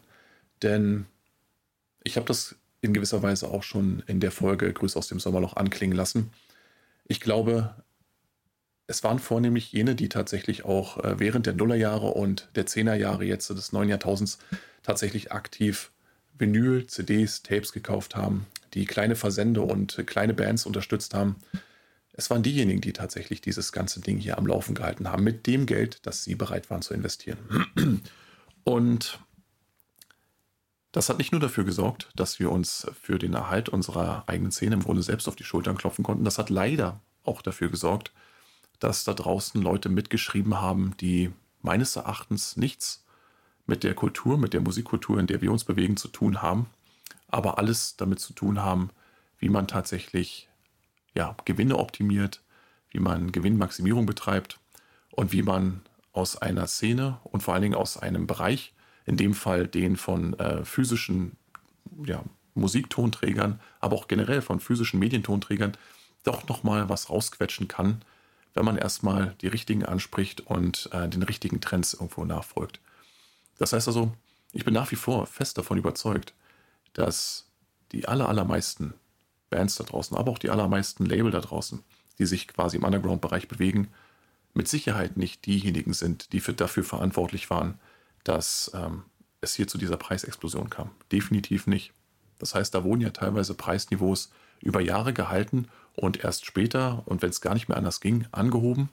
denn 0.63 1.07
ich 2.05 2.17
habe 2.17 2.27
das 2.27 2.57
in 2.81 2.95
gewisser 2.95 3.23
Weise 3.23 3.49
auch 3.49 3.63
schon 3.63 4.03
in 4.07 4.21
der 4.21 4.31
Folge 4.31 4.73
Grüß 4.73 4.97
aus 4.97 5.09
dem 5.09 5.19
Sommerloch 5.19 5.57
anklingen 5.57 5.97
lassen. 5.97 6.31
Ich 7.07 7.21
glaube, 7.21 7.75
es 8.87 9.03
waren 9.03 9.19
vornehmlich 9.19 9.73
jene, 9.73 9.95
die 9.95 10.09
tatsächlich 10.09 10.65
auch 10.65 11.03
äh, 11.03 11.19
während 11.19 11.47
der 11.47 11.55
Nullerjahre 11.55 12.09
und 12.09 12.49
der 12.55 12.67
Zehnerjahre 12.67 13.25
jetzt 13.25 13.49
des 13.49 13.73
neuen 13.73 13.89
Jahrtausends 13.89 14.39
tatsächlich 14.83 15.33
aktiv 15.33 15.91
Vinyl, 16.39 16.87
CDs, 16.87 17.43
Tapes 17.43 17.73
gekauft 17.73 18.17
haben, 18.17 18.47
die 18.75 18.85
kleine 18.85 19.17
Versende 19.17 19.63
und 19.63 20.03
kleine 20.07 20.35
Bands 20.35 20.67
unterstützt 20.67 21.15
haben. 21.15 21.37
Es 22.13 22.31
waren 22.31 22.43
diejenigen, 22.43 22.81
die 22.81 22.93
tatsächlich 22.93 23.41
dieses 23.41 23.73
ganze 23.73 24.01
Ding 24.01 24.19
hier 24.19 24.39
am 24.39 24.47
Laufen 24.47 24.75
gehalten 24.75 25.09
haben, 25.09 25.25
mit 25.25 25.47
dem 25.47 25.67
Geld, 25.67 25.99
das 26.07 26.25
sie 26.25 26.35
bereit 26.35 26.71
waren 26.71 26.83
zu 26.83 26.95
investieren. 26.95 27.39
Und 28.65 29.19
das 30.93 31.09
hat 31.09 31.19
nicht 31.19 31.33
nur 31.33 31.41
dafür 31.41 31.65
gesorgt, 31.65 32.09
dass 32.15 32.39
wir 32.39 32.53
uns 32.53 32.87
für 33.01 33.19
den 33.19 33.35
Erhalt 33.35 33.69
unserer 33.69 34.25
eigenen 34.29 34.53
Szene 34.53 34.77
im 34.77 34.85
Grunde 34.85 35.03
selbst 35.03 35.27
auf 35.27 35.35
die 35.35 35.43
Schultern 35.43 35.77
klopfen 35.77 36.05
konnten. 36.05 36.25
Das 36.25 36.39
hat 36.39 36.51
leider 36.51 37.01
auch 37.25 37.43
dafür 37.43 37.69
gesorgt, 37.69 38.13
dass 38.79 39.03
da 39.03 39.13
draußen 39.13 39.61
Leute 39.61 39.89
mitgeschrieben 39.89 40.61
haben, 40.61 40.97
die 41.01 41.33
meines 41.63 41.97
Erachtens 41.97 42.57
nichts 42.57 43.04
mit 43.67 43.83
der 43.83 43.95
Kultur, 43.95 44.39
mit 44.39 44.53
der 44.53 44.61
Musikkultur, 44.61 45.19
in 45.19 45.27
der 45.27 45.41
wir 45.41 45.53
uns 45.53 45.65
bewegen, 45.65 45.97
zu 45.97 46.09
tun 46.09 46.43
haben, 46.43 46.67
aber 47.29 47.59
alles 47.59 47.97
damit 47.97 48.21
zu 48.21 48.33
tun 48.33 48.63
haben, 48.63 48.91
wie 49.39 49.49
man 49.49 49.67
tatsächlich 49.67 50.49
ja, 51.15 51.37
Gewinne 51.45 51.79
optimiert, 51.79 52.43
wie 52.91 53.01
man 53.01 53.33
Gewinnmaximierung 53.33 54.07
betreibt 54.07 54.59
und 55.11 55.33
wie 55.33 55.43
man 55.43 55.81
aus 56.13 56.37
einer 56.37 56.67
Szene 56.67 57.19
und 57.25 57.43
vor 57.43 57.55
allen 57.55 57.63
Dingen 57.63 57.75
aus 57.75 57.97
einem 57.97 58.27
Bereich, 58.27 58.73
in 59.07 59.17
dem 59.17 59.35
Fall 59.35 59.67
den 59.67 59.97
von 59.97 60.39
äh, 60.39 60.65
physischen 60.65 61.37
ja, 62.05 62.23
Musiktonträgern, 62.55 63.61
aber 63.81 63.97
auch 63.97 64.09
generell 64.09 64.43
von 64.43 64.61
physischen 64.61 65.01
Medientonträgern, 65.01 65.77
doch 66.23 66.49
nochmal 66.49 66.89
was 66.89 67.11
rausquetschen 67.11 67.69
kann, 67.69 68.03
wenn 68.55 68.65
man 68.65 68.79
erstmal 68.79 69.35
die 69.41 69.49
richtigen 69.49 69.85
anspricht 69.85 70.41
und 70.41 70.89
äh, 70.93 71.09
den 71.09 71.23
richtigen 71.23 71.61
Trends 71.61 71.95
irgendwo 71.95 72.25
nachfolgt. 72.25 72.81
Das 73.59 73.73
heißt 73.73 73.89
also, 73.89 74.13
ich 74.53 74.65
bin 74.65 74.75
nach 74.75 74.91
wie 74.91 74.97
vor 74.97 75.27
fest 75.27 75.59
davon 75.59 75.79
überzeugt, 75.79 76.35
dass 76.93 77.47
die 77.93 78.07
aller, 78.07 78.29
allermeisten 78.29 78.95
Bands 79.51 79.77
da 79.77 79.85
draußen, 79.85 80.17
aber 80.17 80.33
auch 80.33 80.39
die 80.39 80.51
allermeisten 80.51 81.07
Label 81.07 81.31
da 81.31 81.41
draußen, 81.41 81.83
die 82.19 82.27
sich 82.27 82.49
quasi 82.49 82.77
im 82.77 82.85
Underground-Bereich 82.85 83.49
bewegen, 83.49 83.89
mit 84.55 84.69
Sicherheit 84.69 85.17
nicht 85.17 85.47
diejenigen 85.47 85.93
sind, 85.93 86.33
die 86.33 86.41
für, 86.41 86.53
dafür 86.53 86.85
verantwortlich 86.85 87.51
waren, 87.51 87.79
dass 88.23 88.71
ähm, 88.75 89.03
es 89.41 89.55
hier 89.55 89.69
zu 89.69 89.79
dieser 89.79 89.97
Preisexplosion 89.97 90.71
kam. 90.71 90.91
Definitiv 91.11 91.67
nicht. 91.67 91.93
Das 92.39 92.55
heißt, 92.55 92.75
da 92.75 92.85
wurden 92.85 93.01
ja 93.01 93.11
teilweise 93.11 93.55
Preisniveaus 93.55 94.31
über 94.61 94.81
Jahre 94.81 95.13
gehalten 95.13 95.69
und 95.95 96.25
erst 96.25 96.47
später, 96.47 97.03
und 97.07 97.23
wenn 97.23 97.31
es 97.31 97.41
gar 97.41 97.55
nicht 97.55 97.69
mehr 97.69 97.77
anders 97.77 98.01
ging, 98.01 98.27
angehoben. 98.33 98.89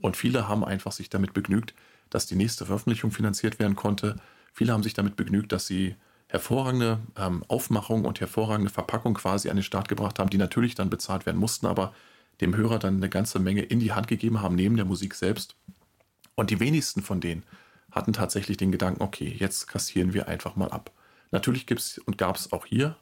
Und 0.00 0.16
viele 0.16 0.48
haben 0.48 0.64
einfach 0.64 0.92
sich 0.92 1.10
damit 1.10 1.34
begnügt, 1.34 1.74
dass 2.10 2.26
die 2.26 2.36
nächste 2.36 2.66
Veröffentlichung 2.66 3.10
finanziert 3.10 3.58
werden 3.58 3.76
konnte. 3.76 4.16
Viele 4.52 4.72
haben 4.72 4.82
sich 4.82 4.94
damit 4.94 5.16
begnügt, 5.16 5.52
dass 5.52 5.66
sie 5.66 5.96
hervorragende 6.28 7.00
ähm, 7.16 7.44
Aufmachung 7.48 8.04
und 8.04 8.20
hervorragende 8.20 8.70
Verpackung 8.70 9.14
quasi 9.14 9.50
an 9.50 9.56
den 9.56 9.62
Start 9.62 9.88
gebracht 9.88 10.18
haben, 10.18 10.30
die 10.30 10.38
natürlich 10.38 10.74
dann 10.74 10.90
bezahlt 10.90 11.26
werden 11.26 11.38
mussten, 11.38 11.66
aber 11.66 11.92
dem 12.40 12.56
Hörer 12.56 12.78
dann 12.78 12.96
eine 12.96 13.08
ganze 13.08 13.38
Menge 13.38 13.62
in 13.62 13.80
die 13.80 13.92
Hand 13.92 14.08
gegeben 14.08 14.40
haben, 14.40 14.54
neben 14.54 14.76
der 14.76 14.84
Musik 14.84 15.14
selbst. 15.14 15.56
Und 16.36 16.50
die 16.50 16.60
wenigsten 16.60 17.02
von 17.02 17.20
denen 17.20 17.42
hatten 17.90 18.12
tatsächlich 18.12 18.56
den 18.56 18.72
Gedanken, 18.72 19.02
okay, 19.02 19.34
jetzt 19.38 19.66
kassieren 19.66 20.14
wir 20.14 20.28
einfach 20.28 20.56
mal 20.56 20.68
ab. 20.68 20.92
Natürlich 21.32 21.66
gibt 21.66 21.80
es 21.80 21.98
und 21.98 22.18
gab 22.18 22.36
es 22.36 22.52
auch 22.52 22.66
hier 22.66 22.96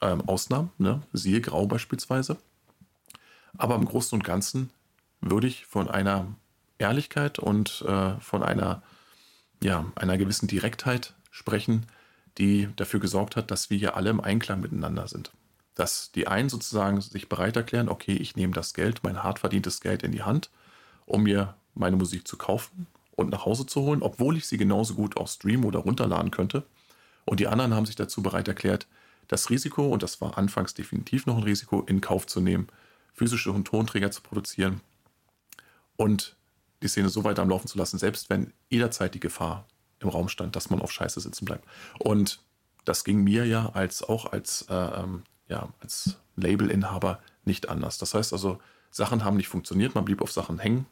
ähm, 0.00 0.20
Ausnahmen, 0.28 0.70
ne? 0.78 1.02
siehe 1.12 1.40
Grau 1.40 1.66
beispielsweise. 1.66 2.36
Aber 3.56 3.74
im 3.74 3.84
Großen 3.84 4.16
und 4.16 4.24
Ganzen 4.24 4.70
würde 5.20 5.46
ich 5.46 5.66
von 5.66 5.88
einer 5.88 6.26
Ehrlichkeit 6.82 7.38
und 7.38 7.82
äh, 7.86 8.14
von 8.20 8.42
einer, 8.42 8.82
ja, 9.62 9.86
einer 9.94 10.18
gewissen 10.18 10.48
Direktheit 10.48 11.14
sprechen, 11.30 11.86
die 12.38 12.68
dafür 12.76 13.00
gesorgt 13.00 13.36
hat, 13.36 13.50
dass 13.50 13.70
wir 13.70 13.78
hier 13.78 13.96
alle 13.96 14.10
im 14.10 14.20
Einklang 14.20 14.60
miteinander 14.60 15.08
sind. 15.08 15.32
Dass 15.74 16.12
die 16.12 16.26
einen 16.26 16.48
sozusagen 16.48 17.00
sich 17.00 17.28
bereit 17.28 17.56
erklären, 17.56 17.88
okay, 17.88 18.14
ich 18.14 18.36
nehme 18.36 18.52
das 18.52 18.74
Geld, 18.74 19.02
mein 19.02 19.22
hart 19.22 19.38
verdientes 19.38 19.80
Geld 19.80 20.02
in 20.02 20.12
die 20.12 20.22
Hand, 20.22 20.50
um 21.06 21.22
mir 21.22 21.54
meine 21.74 21.96
Musik 21.96 22.28
zu 22.28 22.36
kaufen 22.36 22.86
und 23.12 23.30
nach 23.30 23.46
Hause 23.46 23.64
zu 23.64 23.80
holen, 23.82 24.02
obwohl 24.02 24.36
ich 24.36 24.46
sie 24.46 24.58
genauso 24.58 24.94
gut 24.94 25.16
auch 25.16 25.28
streamen 25.28 25.64
oder 25.64 25.78
runterladen 25.78 26.30
könnte. 26.30 26.64
Und 27.24 27.40
die 27.40 27.46
anderen 27.46 27.74
haben 27.74 27.86
sich 27.86 27.96
dazu 27.96 28.22
bereit 28.22 28.48
erklärt, 28.48 28.86
das 29.28 29.48
Risiko, 29.48 29.88
und 29.88 30.02
das 30.02 30.20
war 30.20 30.36
anfangs 30.36 30.74
definitiv 30.74 31.26
noch 31.26 31.36
ein 31.36 31.44
Risiko, 31.44 31.82
in 31.82 32.00
Kauf 32.00 32.26
zu 32.26 32.40
nehmen, 32.40 32.66
physische 33.14 33.52
Tonträger 33.62 34.10
zu 34.10 34.20
produzieren 34.20 34.80
und 35.96 36.36
die 36.82 36.88
Szene 36.88 37.08
so 37.08 37.24
weiter 37.24 37.42
am 37.42 37.48
Laufen 37.48 37.68
zu 37.68 37.78
lassen, 37.78 37.98
selbst 37.98 38.30
wenn 38.30 38.52
jederzeit 38.68 39.14
die 39.14 39.20
Gefahr 39.20 39.66
im 40.00 40.08
Raum 40.08 40.28
stand, 40.28 40.56
dass 40.56 40.70
man 40.70 40.80
auf 40.80 40.92
Scheiße 40.92 41.20
sitzen 41.20 41.44
bleibt. 41.44 41.66
Und 41.98 42.40
das 42.84 43.04
ging 43.04 43.22
mir 43.22 43.46
ja 43.46 43.70
als 43.70 44.02
auch 44.02 44.32
als, 44.32 44.62
äh, 44.68 44.74
ähm, 44.74 45.22
ja, 45.48 45.68
als 45.80 46.18
Labelinhaber 46.36 47.20
nicht 47.44 47.68
anders. 47.68 47.98
Das 47.98 48.14
heißt 48.14 48.32
also, 48.32 48.58
Sachen 48.90 49.24
haben 49.24 49.36
nicht 49.36 49.48
funktioniert, 49.48 49.94
man 49.94 50.04
blieb 50.04 50.20
auf 50.20 50.32
Sachen 50.32 50.58
hängen 50.58 50.86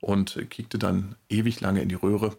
und 0.00 0.38
kickte 0.50 0.78
dann 0.78 1.16
ewig 1.28 1.60
lange 1.60 1.82
in 1.82 1.88
die 1.88 1.94
Röhre, 1.94 2.36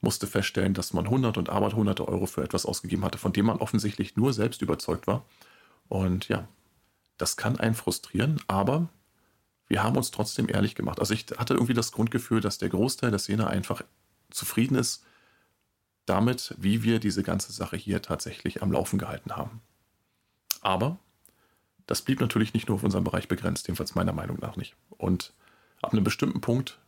musste 0.00 0.26
feststellen, 0.26 0.74
dass 0.74 0.92
man 0.92 1.08
hundert 1.08 1.38
und 1.38 1.48
aber 1.48 1.72
hunderte 1.72 2.06
Euro 2.06 2.26
für 2.26 2.42
etwas 2.42 2.66
ausgegeben 2.66 3.04
hatte, 3.04 3.18
von 3.18 3.32
dem 3.32 3.46
man 3.46 3.58
offensichtlich 3.58 4.16
nur 4.16 4.32
selbst 4.32 4.62
überzeugt 4.62 5.06
war. 5.06 5.24
Und 5.88 6.28
ja, 6.28 6.48
das 7.18 7.36
kann 7.36 7.58
einen 7.58 7.74
frustrieren, 7.74 8.40
aber 8.48 8.88
wir 9.72 9.82
haben 9.82 9.96
uns 9.96 10.10
trotzdem 10.10 10.50
ehrlich 10.50 10.74
gemacht. 10.74 11.00
Also 11.00 11.14
ich 11.14 11.24
hatte 11.38 11.54
irgendwie 11.54 11.72
das 11.72 11.92
Grundgefühl, 11.92 12.42
dass 12.42 12.58
der 12.58 12.68
Großteil 12.68 13.08
der 13.08 13.18
Szene 13.18 13.46
einfach 13.46 13.80
zufrieden 14.30 14.74
ist 14.74 15.02
damit, 16.04 16.54
wie 16.58 16.82
wir 16.82 16.98
diese 16.98 17.22
ganze 17.22 17.52
Sache 17.52 17.78
hier 17.78 18.02
tatsächlich 18.02 18.62
am 18.62 18.70
Laufen 18.70 18.98
gehalten 18.98 19.34
haben. 19.34 19.62
Aber 20.60 20.98
das 21.86 22.02
blieb 22.02 22.20
natürlich 22.20 22.52
nicht 22.52 22.68
nur 22.68 22.74
auf 22.74 22.84
unserem 22.84 23.04
Bereich 23.04 23.28
begrenzt, 23.28 23.66
jedenfalls 23.66 23.94
meiner 23.94 24.12
Meinung 24.12 24.38
nach 24.40 24.56
nicht. 24.56 24.76
Und 24.90 25.32
ab 25.80 25.94
einem 25.94 26.04
bestimmten 26.04 26.42
Punkt 26.42 26.78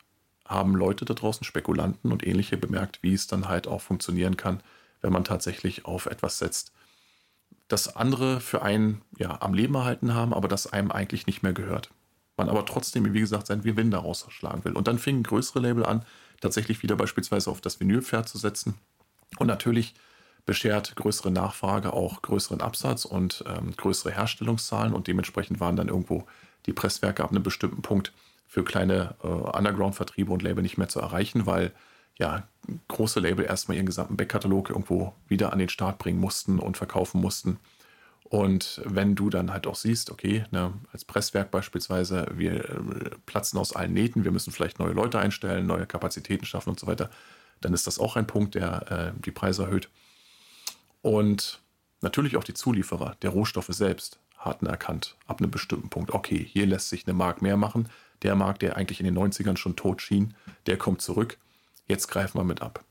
haben 0.45 0.75
Leute 0.75 1.07
da 1.07 1.15
draußen, 1.15 1.45
Spekulanten 1.45 2.13
und 2.13 2.27
ähnliche, 2.27 2.59
bemerkt, 2.59 3.03
wie 3.03 3.15
es 3.15 3.27
dann 3.27 3.49
halt 3.49 3.67
auch 3.67 3.81
funktionieren 3.81 4.37
kann, 4.37 4.63
wenn 5.01 5.13
man 5.13 5.25
tatsächlich 5.25 5.87
auf 5.87 6.05
etwas 6.05 6.39
setzt, 6.39 6.71
das 7.67 7.97
andere 7.97 8.41
für 8.41 8.61
einen 8.61 9.01
ja, 9.17 9.41
am 9.41 9.55
Leben 9.55 9.75
erhalten 9.75 10.13
haben, 10.13 10.35
aber 10.35 10.49
das 10.49 10.71
einem 10.71 10.93
eigentlich 10.93 11.27
nicht 11.27 11.43
mehr 11.43 11.55
gehört. 11.55 11.91
Man 12.37 12.49
aber 12.49 12.65
trotzdem, 12.67 13.13
wie 13.13 13.21
gesagt, 13.21 13.47
seinen 13.47 13.63
Gewinn 13.63 13.91
daraus 13.91 14.27
schlagen 14.31 14.65
will. 14.65 14.73
Und 14.73 14.89
dann 14.89 14.99
fingen 14.99 15.23
größere 15.23 15.61
Label 15.61 15.87
an, 15.87 16.05
tatsächlich 16.41 16.83
wieder 16.83 16.97
beispielsweise 16.97 17.51
auf 17.51 17.61
das 17.61 17.81
Vinylpferd 17.81 18.29
zu 18.29 18.39
setzen. 18.39 18.75
Und 19.39 19.47
natürlich 19.47 19.95
beschert 20.47 20.95
größere 20.97 21.31
Nachfrage 21.31 21.93
auch 21.93 22.23
größeren 22.23 22.61
Absatz 22.61 23.05
und 23.05 23.45
ähm, 23.47 23.73
größere 23.77 24.13
Herstellungszahlen. 24.13 24.93
Und 24.93 25.07
dementsprechend 25.07 25.61
waren 25.61 25.77
dann 25.77 25.89
irgendwo 25.89 26.27
die 26.67 26.73
Presswerke 26.73 27.25
ab 27.25 27.31
einem 27.31 27.43
bestimmten 27.43 27.83
Punkt 27.83 28.13
für 28.47 28.65
kleine 28.65 29.15
äh, 29.23 29.27
Underground-Vertriebe 29.27 30.33
und 30.33 30.43
Label 30.43 30.63
nicht 30.63 30.79
mehr 30.79 30.89
zu 30.89 31.01
erreichen, 31.01 31.47
weil 31.47 31.73
ja 32.19 32.47
große 32.89 33.21
Label 33.21 33.45
erstmal 33.45 33.77
ihren 33.77 33.87
gesamten 33.87 34.17
Backkatalog 34.17 34.71
irgendwo 34.71 35.15
wieder 35.27 35.53
an 35.53 35.59
den 35.59 35.69
Start 35.69 35.99
bringen 35.99 36.21
mussten 36.21 36.59
und 36.59 36.77
verkaufen 36.77 37.21
mussten. 37.21 37.59
Und 38.25 38.81
wenn 38.85 39.15
du 39.15 39.29
dann 39.31 39.53
halt 39.53 39.67
auch 39.67 39.77
siehst, 39.77 40.11
okay, 40.11 40.45
ne, 40.51 40.73
als 40.93 41.05
Presswerk 41.05 41.51
beispielsweise, 41.51 42.27
wir 42.35 42.71
äh, 42.71 43.11
platzen 43.27 43.59
aus 43.59 43.77
allen 43.77 43.93
Nähten, 43.93 44.25
wir 44.25 44.33
müssen 44.33 44.51
vielleicht 44.51 44.79
neue 44.79 44.93
Leute 44.93 45.19
einstellen, 45.19 45.67
neue 45.67 45.87
Kapazitäten 45.87 46.47
schaffen 46.47 46.71
und 46.71 46.81
so 46.81 46.87
weiter, 46.87 47.11
dann 47.61 47.75
ist 47.75 47.87
das 47.87 47.99
auch 47.99 48.17
ein 48.17 48.27
Punkt, 48.27 48.55
der 48.55 49.15
äh, 49.17 49.21
die 49.21 49.31
Preise 49.31 49.65
erhöht. 49.65 49.91
Und 51.03 51.61
natürlich 52.01 52.37
auch 52.37 52.45
die 52.45 52.55
Zulieferer 52.55 53.17
der 53.23 53.31
Rohstoffe 53.31 53.69
selbst 53.69 54.19
hatten 54.39 54.67
erkannt, 54.67 55.17
ab 55.27 55.41
einem 55.41 55.51
bestimmten 55.51 55.91
Punkt, 55.91 56.13
okay, 56.13 56.45
hier 56.51 56.67
lässt 56.67 56.89
sich 56.89 57.07
eine 57.07 57.15
Mark 57.15 57.43
mehr 57.43 57.57
machen, 57.57 57.89
der 58.23 58.35
Markt, 58.35 58.63
der 58.63 58.77
eigentlich 58.77 59.01
in 59.01 59.07
den 59.07 59.19
90ern 59.19 59.57
schon 59.57 59.77
tot 59.77 60.03
schien, 60.03 60.35
der 60.67 60.79
kommt 60.79 61.03
zurück. 61.03 61.39
Jetzt 61.89 62.09
greifen 62.09 62.39
wir 62.39 62.45
mit 62.45 62.63
ab. 62.63 62.85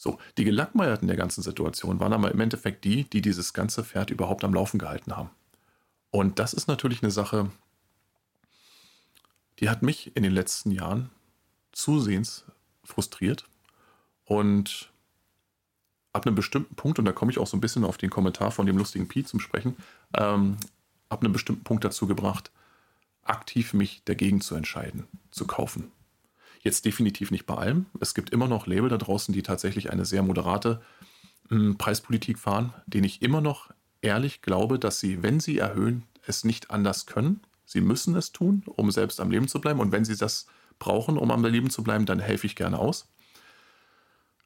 So, 0.00 0.18
die 0.36 0.44
Gelackmeierten 0.44 1.08
der 1.08 1.16
ganzen 1.16 1.42
Situation 1.42 1.98
waren 1.98 2.12
aber 2.12 2.30
im 2.30 2.38
Endeffekt 2.38 2.84
die, 2.84 3.02
die 3.02 3.20
dieses 3.20 3.52
ganze 3.52 3.82
Pferd 3.82 4.10
überhaupt 4.10 4.44
am 4.44 4.54
Laufen 4.54 4.78
gehalten 4.78 5.16
haben. 5.16 5.30
Und 6.10 6.38
das 6.38 6.54
ist 6.54 6.68
natürlich 6.68 7.02
eine 7.02 7.10
Sache, 7.10 7.50
die 9.58 9.68
hat 9.68 9.82
mich 9.82 10.16
in 10.16 10.22
den 10.22 10.30
letzten 10.30 10.70
Jahren 10.70 11.10
zusehends 11.72 12.44
frustriert. 12.84 13.44
Und 14.24 14.88
ab 16.12 16.26
einem 16.26 16.36
bestimmten 16.36 16.76
Punkt, 16.76 17.00
und 17.00 17.04
da 17.04 17.12
komme 17.12 17.32
ich 17.32 17.38
auch 17.38 17.48
so 17.48 17.56
ein 17.56 17.60
bisschen 17.60 17.84
auf 17.84 17.98
den 17.98 18.08
Kommentar 18.08 18.52
von 18.52 18.66
dem 18.66 18.78
lustigen 18.78 19.08
Pi 19.08 19.24
zum 19.24 19.40
Sprechen, 19.40 19.76
ähm, 20.16 20.58
ab 21.08 21.24
einem 21.24 21.32
bestimmten 21.32 21.64
Punkt 21.64 21.84
dazu 21.84 22.06
gebracht, 22.06 22.52
aktiv 23.24 23.74
mich 23.74 24.02
dagegen 24.04 24.40
zu 24.40 24.54
entscheiden, 24.54 25.08
zu 25.32 25.44
kaufen. 25.44 25.90
Jetzt 26.60 26.84
definitiv 26.84 27.30
nicht 27.30 27.46
bei 27.46 27.54
allem. 27.54 27.86
Es 28.00 28.14
gibt 28.14 28.30
immer 28.30 28.48
noch 28.48 28.66
Label 28.66 28.88
da 28.88 28.98
draußen, 28.98 29.32
die 29.32 29.42
tatsächlich 29.42 29.90
eine 29.90 30.04
sehr 30.04 30.22
moderate 30.22 30.80
äh, 31.50 31.74
Preispolitik 31.74 32.38
fahren, 32.38 32.72
denen 32.86 33.04
ich 33.04 33.22
immer 33.22 33.40
noch 33.40 33.70
ehrlich 34.02 34.42
glaube, 34.42 34.78
dass 34.78 35.00
sie, 35.00 35.22
wenn 35.22 35.40
sie 35.40 35.58
erhöhen, 35.58 36.04
es 36.26 36.44
nicht 36.44 36.70
anders 36.70 37.06
können. 37.06 37.40
Sie 37.64 37.80
müssen 37.80 38.16
es 38.16 38.32
tun, 38.32 38.62
um 38.66 38.90
selbst 38.90 39.20
am 39.20 39.30
Leben 39.30 39.48
zu 39.48 39.60
bleiben. 39.60 39.80
Und 39.80 39.92
wenn 39.92 40.04
sie 40.04 40.16
das 40.16 40.46
brauchen, 40.78 41.18
um 41.18 41.30
am 41.30 41.44
Leben 41.44 41.70
zu 41.70 41.82
bleiben, 41.82 42.06
dann 42.06 42.20
helfe 42.20 42.46
ich 42.46 42.56
gerne 42.56 42.78
aus. 42.78 43.08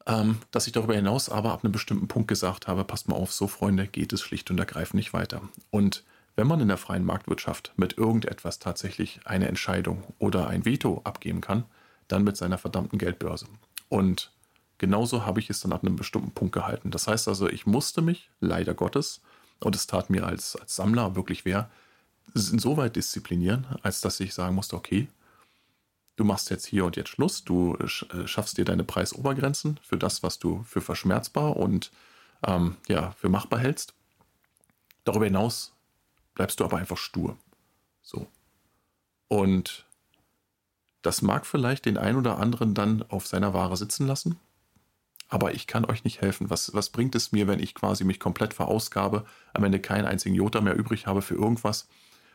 Ähm, 0.06 0.38
dass 0.50 0.66
ich 0.66 0.72
darüber 0.72 0.94
hinaus 0.94 1.28
aber 1.28 1.52
ab 1.52 1.62
einem 1.62 1.72
bestimmten 1.72 2.08
Punkt 2.08 2.28
gesagt 2.28 2.66
habe, 2.66 2.84
passt 2.84 3.08
mal 3.08 3.14
auf, 3.14 3.32
so 3.32 3.46
Freunde, 3.46 3.86
geht 3.86 4.12
es 4.12 4.20
schlicht 4.20 4.50
und 4.50 4.58
ergreifend 4.58 4.94
nicht 4.94 5.12
weiter. 5.12 5.42
Und 5.70 6.02
wenn 6.34 6.46
man 6.46 6.60
in 6.60 6.68
der 6.68 6.78
freien 6.78 7.04
Marktwirtschaft 7.04 7.72
mit 7.76 7.98
irgendetwas 7.98 8.58
tatsächlich 8.58 9.20
eine 9.24 9.48
Entscheidung 9.48 10.02
oder 10.18 10.48
ein 10.48 10.64
Veto 10.64 11.02
abgeben 11.04 11.40
kann, 11.40 11.64
dann 12.08 12.24
mit 12.24 12.36
seiner 12.36 12.58
verdammten 12.58 12.98
Geldbörse. 12.98 13.46
Und 13.88 14.32
genauso 14.78 15.26
habe 15.26 15.40
ich 15.40 15.50
es 15.50 15.60
dann 15.60 15.72
ab 15.72 15.82
einem 15.82 15.96
bestimmten 15.96 16.32
Punkt 16.32 16.54
gehalten. 16.54 16.90
Das 16.90 17.06
heißt 17.06 17.28
also, 17.28 17.48
ich 17.48 17.66
musste 17.66 18.02
mich, 18.02 18.30
leider 18.40 18.74
Gottes, 18.74 19.20
und 19.60 19.76
es 19.76 19.86
tat 19.86 20.10
mir 20.10 20.26
als, 20.26 20.56
als 20.56 20.76
Sammler 20.76 21.14
wirklich 21.14 21.44
weh, 21.44 21.62
insoweit 22.34 22.96
disziplinieren, 22.96 23.66
als 23.82 24.00
dass 24.00 24.20
ich 24.20 24.34
sagen 24.34 24.54
musste, 24.54 24.76
okay, 24.76 25.08
du 26.16 26.24
machst 26.24 26.50
jetzt 26.50 26.66
hier 26.66 26.84
und 26.84 26.96
jetzt 26.96 27.10
Schluss, 27.10 27.44
du 27.44 27.76
äh, 27.76 28.26
schaffst 28.26 28.58
dir 28.58 28.64
deine 28.64 28.84
Preisobergrenzen 28.84 29.78
für 29.82 29.96
das, 29.96 30.22
was 30.22 30.38
du 30.38 30.62
für 30.64 30.80
verschmerzbar 30.80 31.56
und 31.56 31.90
ähm, 32.46 32.76
ja, 32.88 33.12
für 33.12 33.28
machbar 33.28 33.60
hältst. 33.60 33.94
Darüber 35.04 35.24
hinaus 35.24 35.72
bleibst 36.34 36.60
du 36.60 36.64
aber 36.64 36.78
einfach 36.78 36.96
stur. 36.96 37.36
So. 38.02 38.26
Und 39.28 39.86
das 41.02 41.22
mag 41.22 41.46
vielleicht 41.46 41.84
den 41.84 41.98
einen 41.98 42.18
oder 42.18 42.38
anderen 42.38 42.74
dann 42.74 43.04
auf 43.08 43.26
seiner 43.26 43.54
Ware 43.54 43.76
sitzen 43.76 44.06
lassen, 44.06 44.38
aber 45.28 45.54
ich 45.54 45.66
kann 45.66 45.84
euch 45.84 46.04
nicht 46.04 46.20
helfen. 46.20 46.50
Was, 46.50 46.74
was 46.74 46.90
bringt 46.90 47.14
es 47.14 47.32
mir, 47.32 47.46
wenn 47.48 47.58
ich 47.58 47.74
quasi 47.74 48.04
mich 48.04 48.20
komplett 48.20 48.54
verausgabe, 48.54 49.24
am 49.54 49.64
Ende 49.64 49.80
keinen 49.80 50.06
einzigen 50.06 50.34
Jota 50.34 50.60
mehr 50.60 50.76
übrig 50.76 51.06
habe 51.06 51.22
für 51.22 51.34
irgendwas 51.34 51.88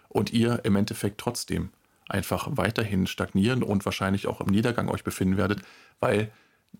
und 0.09 0.33
ihr 0.33 0.61
im 0.65 0.75
Endeffekt 0.75 1.19
trotzdem 1.19 1.69
einfach 2.09 2.47
weiterhin 2.51 3.07
stagnieren 3.07 3.63
und 3.63 3.85
wahrscheinlich 3.85 4.27
auch 4.27 4.41
im 4.41 4.47
Niedergang 4.47 4.89
euch 4.89 5.03
befinden 5.03 5.37
werdet, 5.37 5.61
weil 5.99 6.31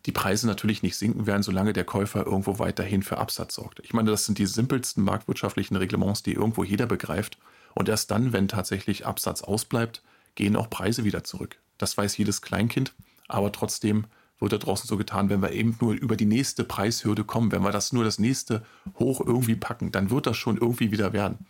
die 0.06 0.12
Preise 0.12 0.48
natürlich 0.48 0.84
nicht 0.84 0.98
sinken 0.98 1.27
werden, 1.27 1.44
solange 1.44 1.74
der 1.74 1.84
Käufer 1.84 2.25
irgendwo 2.25 2.60
weiterhin 2.60 3.03
für 3.03 3.17
Absatz 3.17 3.56
sorgt. 3.56 3.79
Ich 3.84 3.94
meine, 3.94 4.12
das 4.12 4.25
sind 4.25 4.38
die 4.38 4.46
simpelsten 4.46 5.03
marktwirtschaftlichen 5.03 5.75
Reglements, 5.75 6.24
die 6.24 6.34
irgendwo 6.34 6.63
jeder 6.63 6.86
begreift. 6.86 7.38
Und 7.74 7.89
erst 7.89 8.12
dann, 8.12 8.34
wenn 8.34 8.48
tatsächlich 8.48 9.06
Absatz 9.06 9.41
ausbleibt, 9.41 10.01
gehen 10.36 10.56
auch 10.56 10.70
Preise 10.70 11.03
wieder 11.03 11.24
zurück. 11.24 11.60
Das 11.77 11.98
weiß 11.98 12.17
jedes 12.17 12.41
Kleinkind, 12.41 12.93
aber 13.27 13.51
trotzdem 13.51 14.05
wird 14.39 14.53
da 14.53 14.57
draußen 14.57 14.88
so 14.88 14.98
getan, 14.98 15.29
wenn 15.29 15.41
wir 15.41 15.51
eben 15.51 15.77
nur 15.81 15.93
über 15.93 16.15
die 16.15 16.25
nächste 16.25 16.63
Preishürde 16.63 17.24
kommen, 17.24 17.51
wenn 17.51 17.63
wir 17.63 17.72
das 17.72 17.91
nur 17.93 18.03
das 18.03 18.19
nächste 18.19 18.63
hoch 19.00 19.22
irgendwie 19.25 19.55
packen, 19.55 19.91
dann 19.91 20.10
wird 20.10 20.27
das 20.27 20.38
schon 20.38 20.57
irgendwie 20.57 20.91
wieder 20.91 21.13
werden. 21.13 21.46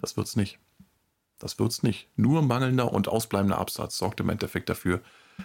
Das 0.00 0.16
wird 0.16 0.26
es 0.26 0.36
nicht. 0.36 0.58
Das 1.38 1.58
wird 1.58 1.70
es 1.72 1.82
nicht. 1.82 2.08
Nur 2.16 2.42
mangelnder 2.42 2.92
und 2.92 3.08
ausbleibender 3.08 3.58
Absatz 3.58 3.98
sorgt 3.98 4.20
im 4.20 4.28
Endeffekt 4.28 4.68
dafür, 4.68 5.00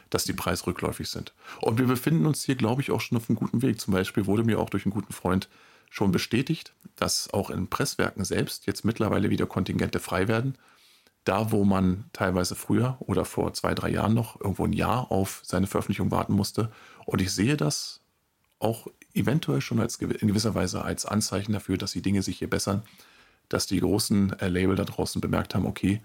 dass 0.09 0.25
die 0.25 0.33
preisrückläufig 0.33 1.09
sind. 1.09 1.33
Und 1.61 1.79
wir 1.79 1.87
befinden 1.87 2.25
uns 2.25 2.43
hier, 2.43 2.55
glaube 2.55 2.81
ich, 2.81 2.91
auch 2.91 3.01
schon 3.01 3.17
auf 3.17 3.29
einem 3.29 3.37
guten 3.37 3.61
Weg. 3.61 3.79
Zum 3.79 3.93
Beispiel 3.93 4.25
wurde 4.25 4.43
mir 4.43 4.59
auch 4.59 4.69
durch 4.69 4.85
einen 4.85 4.93
guten 4.93 5.13
Freund 5.13 5.47
schon 5.89 6.11
bestätigt, 6.11 6.73
dass 6.97 7.33
auch 7.33 7.49
in 7.49 7.67
Presswerken 7.67 8.25
selbst 8.25 8.67
jetzt 8.67 8.83
mittlerweile 8.83 9.29
wieder 9.29 9.45
Kontingente 9.45 9.99
frei 9.99 10.27
werden. 10.27 10.57
Da, 11.25 11.51
wo 11.51 11.65
man 11.65 12.05
teilweise 12.13 12.55
früher 12.55 12.97
oder 13.01 13.25
vor 13.25 13.53
zwei, 13.53 13.75
drei 13.75 13.89
Jahren 13.89 14.13
noch 14.13 14.39
irgendwo 14.39 14.65
ein 14.65 14.73
Jahr 14.73 15.11
auf 15.11 15.41
seine 15.43 15.67
Veröffentlichung 15.67 16.11
warten 16.11 16.33
musste. 16.33 16.71
Und 17.05 17.21
ich 17.21 17.31
sehe 17.33 17.57
das 17.57 17.99
auch 18.59 18.87
eventuell 19.13 19.59
schon 19.61 19.79
als 19.79 19.97
in 19.97 20.27
gewisser 20.27 20.55
Weise 20.55 20.83
als 20.83 21.05
Anzeichen 21.05 21.51
dafür, 21.51 21.77
dass 21.77 21.91
die 21.91 22.01
Dinge 22.01 22.21
sich 22.21 22.37
hier 22.37 22.49
bessern. 22.49 22.83
dass 23.49 23.67
die 23.67 23.79
großen 23.79 24.39
äh, 24.39 24.47
Label 24.47 24.75
da 24.75 24.83
draußen 24.85 25.21
bemerkt 25.21 25.55
haben, 25.55 25.65
okay, 25.65 26.01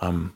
ähm, 0.00 0.32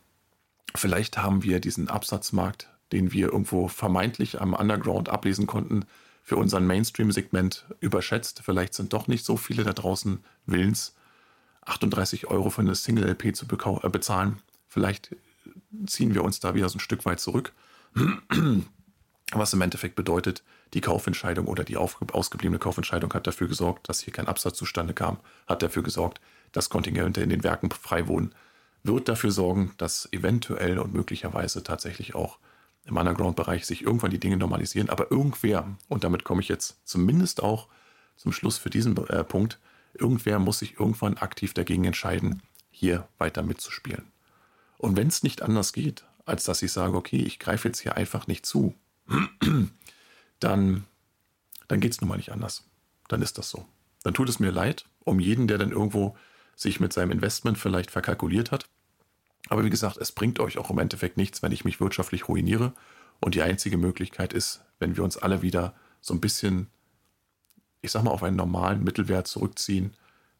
vielleicht 0.74 1.18
haben 1.18 1.42
wir 1.42 1.60
diesen 1.60 1.88
Absatzmarkt, 1.88 2.68
den 2.92 3.12
wir 3.12 3.28
irgendwo 3.28 3.68
vermeintlich 3.68 4.40
am 4.40 4.54
Underground 4.54 5.08
ablesen 5.08 5.46
konnten, 5.46 5.84
für 6.22 6.36
unseren 6.36 6.66
Mainstream-Segment 6.66 7.66
überschätzt. 7.80 8.42
Vielleicht 8.44 8.74
sind 8.74 8.92
doch 8.92 9.08
nicht 9.08 9.24
so 9.24 9.36
viele 9.36 9.64
da 9.64 9.72
draußen 9.72 10.22
willens, 10.46 10.94
38 11.62 12.26
Euro 12.28 12.50
für 12.50 12.62
eine 12.62 12.74
Single-LP 12.74 13.34
zu 13.34 13.46
äh, 13.46 13.88
bezahlen. 13.88 14.38
Vielleicht 14.68 15.16
ziehen 15.86 16.14
wir 16.14 16.24
uns 16.24 16.40
da 16.40 16.54
wieder 16.54 16.68
so 16.68 16.78
ein 16.78 16.80
Stück 16.80 17.04
weit 17.04 17.20
zurück. 17.20 17.52
Was 19.32 19.52
im 19.52 19.60
Endeffekt 19.60 19.94
bedeutet, 19.94 20.42
die 20.74 20.80
Kaufentscheidung 20.80 21.46
oder 21.46 21.64
die 21.64 21.76
ausgebliebene 21.76 22.58
Kaufentscheidung 22.58 23.12
hat 23.14 23.26
dafür 23.26 23.48
gesorgt, 23.48 23.88
dass 23.88 24.00
hier 24.00 24.12
kein 24.12 24.28
Absatz 24.28 24.56
zustande 24.56 24.94
kam, 24.94 25.18
hat 25.46 25.62
dafür 25.62 25.82
gesorgt, 25.82 26.20
dass 26.52 26.68
Kontingente 26.68 27.20
in 27.20 27.28
den 27.28 27.44
Werken 27.44 27.70
frei 27.70 28.08
wohnen, 28.08 28.34
wird 28.82 29.08
dafür 29.08 29.30
sorgen, 29.30 29.72
dass 29.76 30.08
eventuell 30.12 30.78
und 30.78 30.94
möglicherweise 30.94 31.62
tatsächlich 31.62 32.14
auch 32.14 32.38
im 32.86 32.96
Underground-Bereich 32.96 33.66
sich 33.66 33.82
irgendwann 33.82 34.10
die 34.10 34.20
Dinge 34.20 34.36
normalisieren. 34.36 34.88
Aber 34.88 35.10
irgendwer, 35.10 35.76
und 35.88 36.02
damit 36.02 36.24
komme 36.24 36.40
ich 36.40 36.48
jetzt 36.48 36.80
zumindest 36.84 37.42
auch 37.42 37.68
zum 38.16 38.32
Schluss 38.32 38.58
für 38.58 38.70
diesen 38.70 38.96
äh, 39.08 39.22
Punkt, 39.24 39.58
irgendwer 39.94 40.38
muss 40.38 40.60
sich 40.60 40.78
irgendwann 40.78 41.16
aktiv 41.16 41.54
dagegen 41.54 41.84
entscheiden, 41.84 42.42
hier 42.70 43.08
weiter 43.18 43.42
mitzuspielen. 43.42 44.10
Und 44.78 44.96
wenn 44.96 45.08
es 45.08 45.22
nicht 45.22 45.42
anders 45.42 45.72
geht, 45.72 46.04
als 46.24 46.44
dass 46.44 46.62
ich 46.62 46.72
sage, 46.72 46.96
okay, 46.96 47.22
ich 47.22 47.38
greife 47.38 47.68
jetzt 47.68 47.80
hier 47.80 47.96
einfach 47.96 48.26
nicht 48.26 48.46
zu, 48.46 48.74
dann, 50.40 50.84
dann 51.68 51.80
geht 51.80 51.92
es 51.92 52.00
nun 52.00 52.08
mal 52.08 52.16
nicht 52.16 52.32
anders. 52.32 52.64
Dann 53.08 53.22
ist 53.22 53.38
das 53.38 53.50
so. 53.50 53.66
Dann 54.02 54.14
tut 54.14 54.28
es 54.28 54.40
mir 54.40 54.50
leid 54.50 54.86
um 55.04 55.18
jeden, 55.18 55.48
der 55.48 55.58
dann 55.58 55.72
irgendwo 55.72 56.16
sich 56.54 56.80
mit 56.80 56.92
seinem 56.92 57.10
Investment 57.10 57.58
vielleicht 57.58 57.90
verkalkuliert 57.90 58.50
hat. 58.50 58.68
Aber 59.48 59.64
wie 59.64 59.70
gesagt, 59.70 59.96
es 59.96 60.12
bringt 60.12 60.38
euch 60.38 60.58
auch 60.58 60.70
im 60.70 60.78
Endeffekt 60.78 61.16
nichts, 61.16 61.42
wenn 61.42 61.52
ich 61.52 61.64
mich 61.64 61.80
wirtschaftlich 61.80 62.28
ruiniere. 62.28 62.72
Und 63.20 63.34
die 63.34 63.42
einzige 63.42 63.76
Möglichkeit 63.76 64.32
ist, 64.32 64.62
wenn 64.78 64.96
wir 64.96 65.04
uns 65.04 65.16
alle 65.16 65.42
wieder 65.42 65.74
so 66.00 66.14
ein 66.14 66.20
bisschen, 66.20 66.68
ich 67.82 67.90
sag 67.90 68.02
mal, 68.02 68.10
auf 68.10 68.22
einen 68.22 68.36
normalen 68.36 68.84
Mittelwert 68.84 69.26
zurückziehen, 69.26 69.94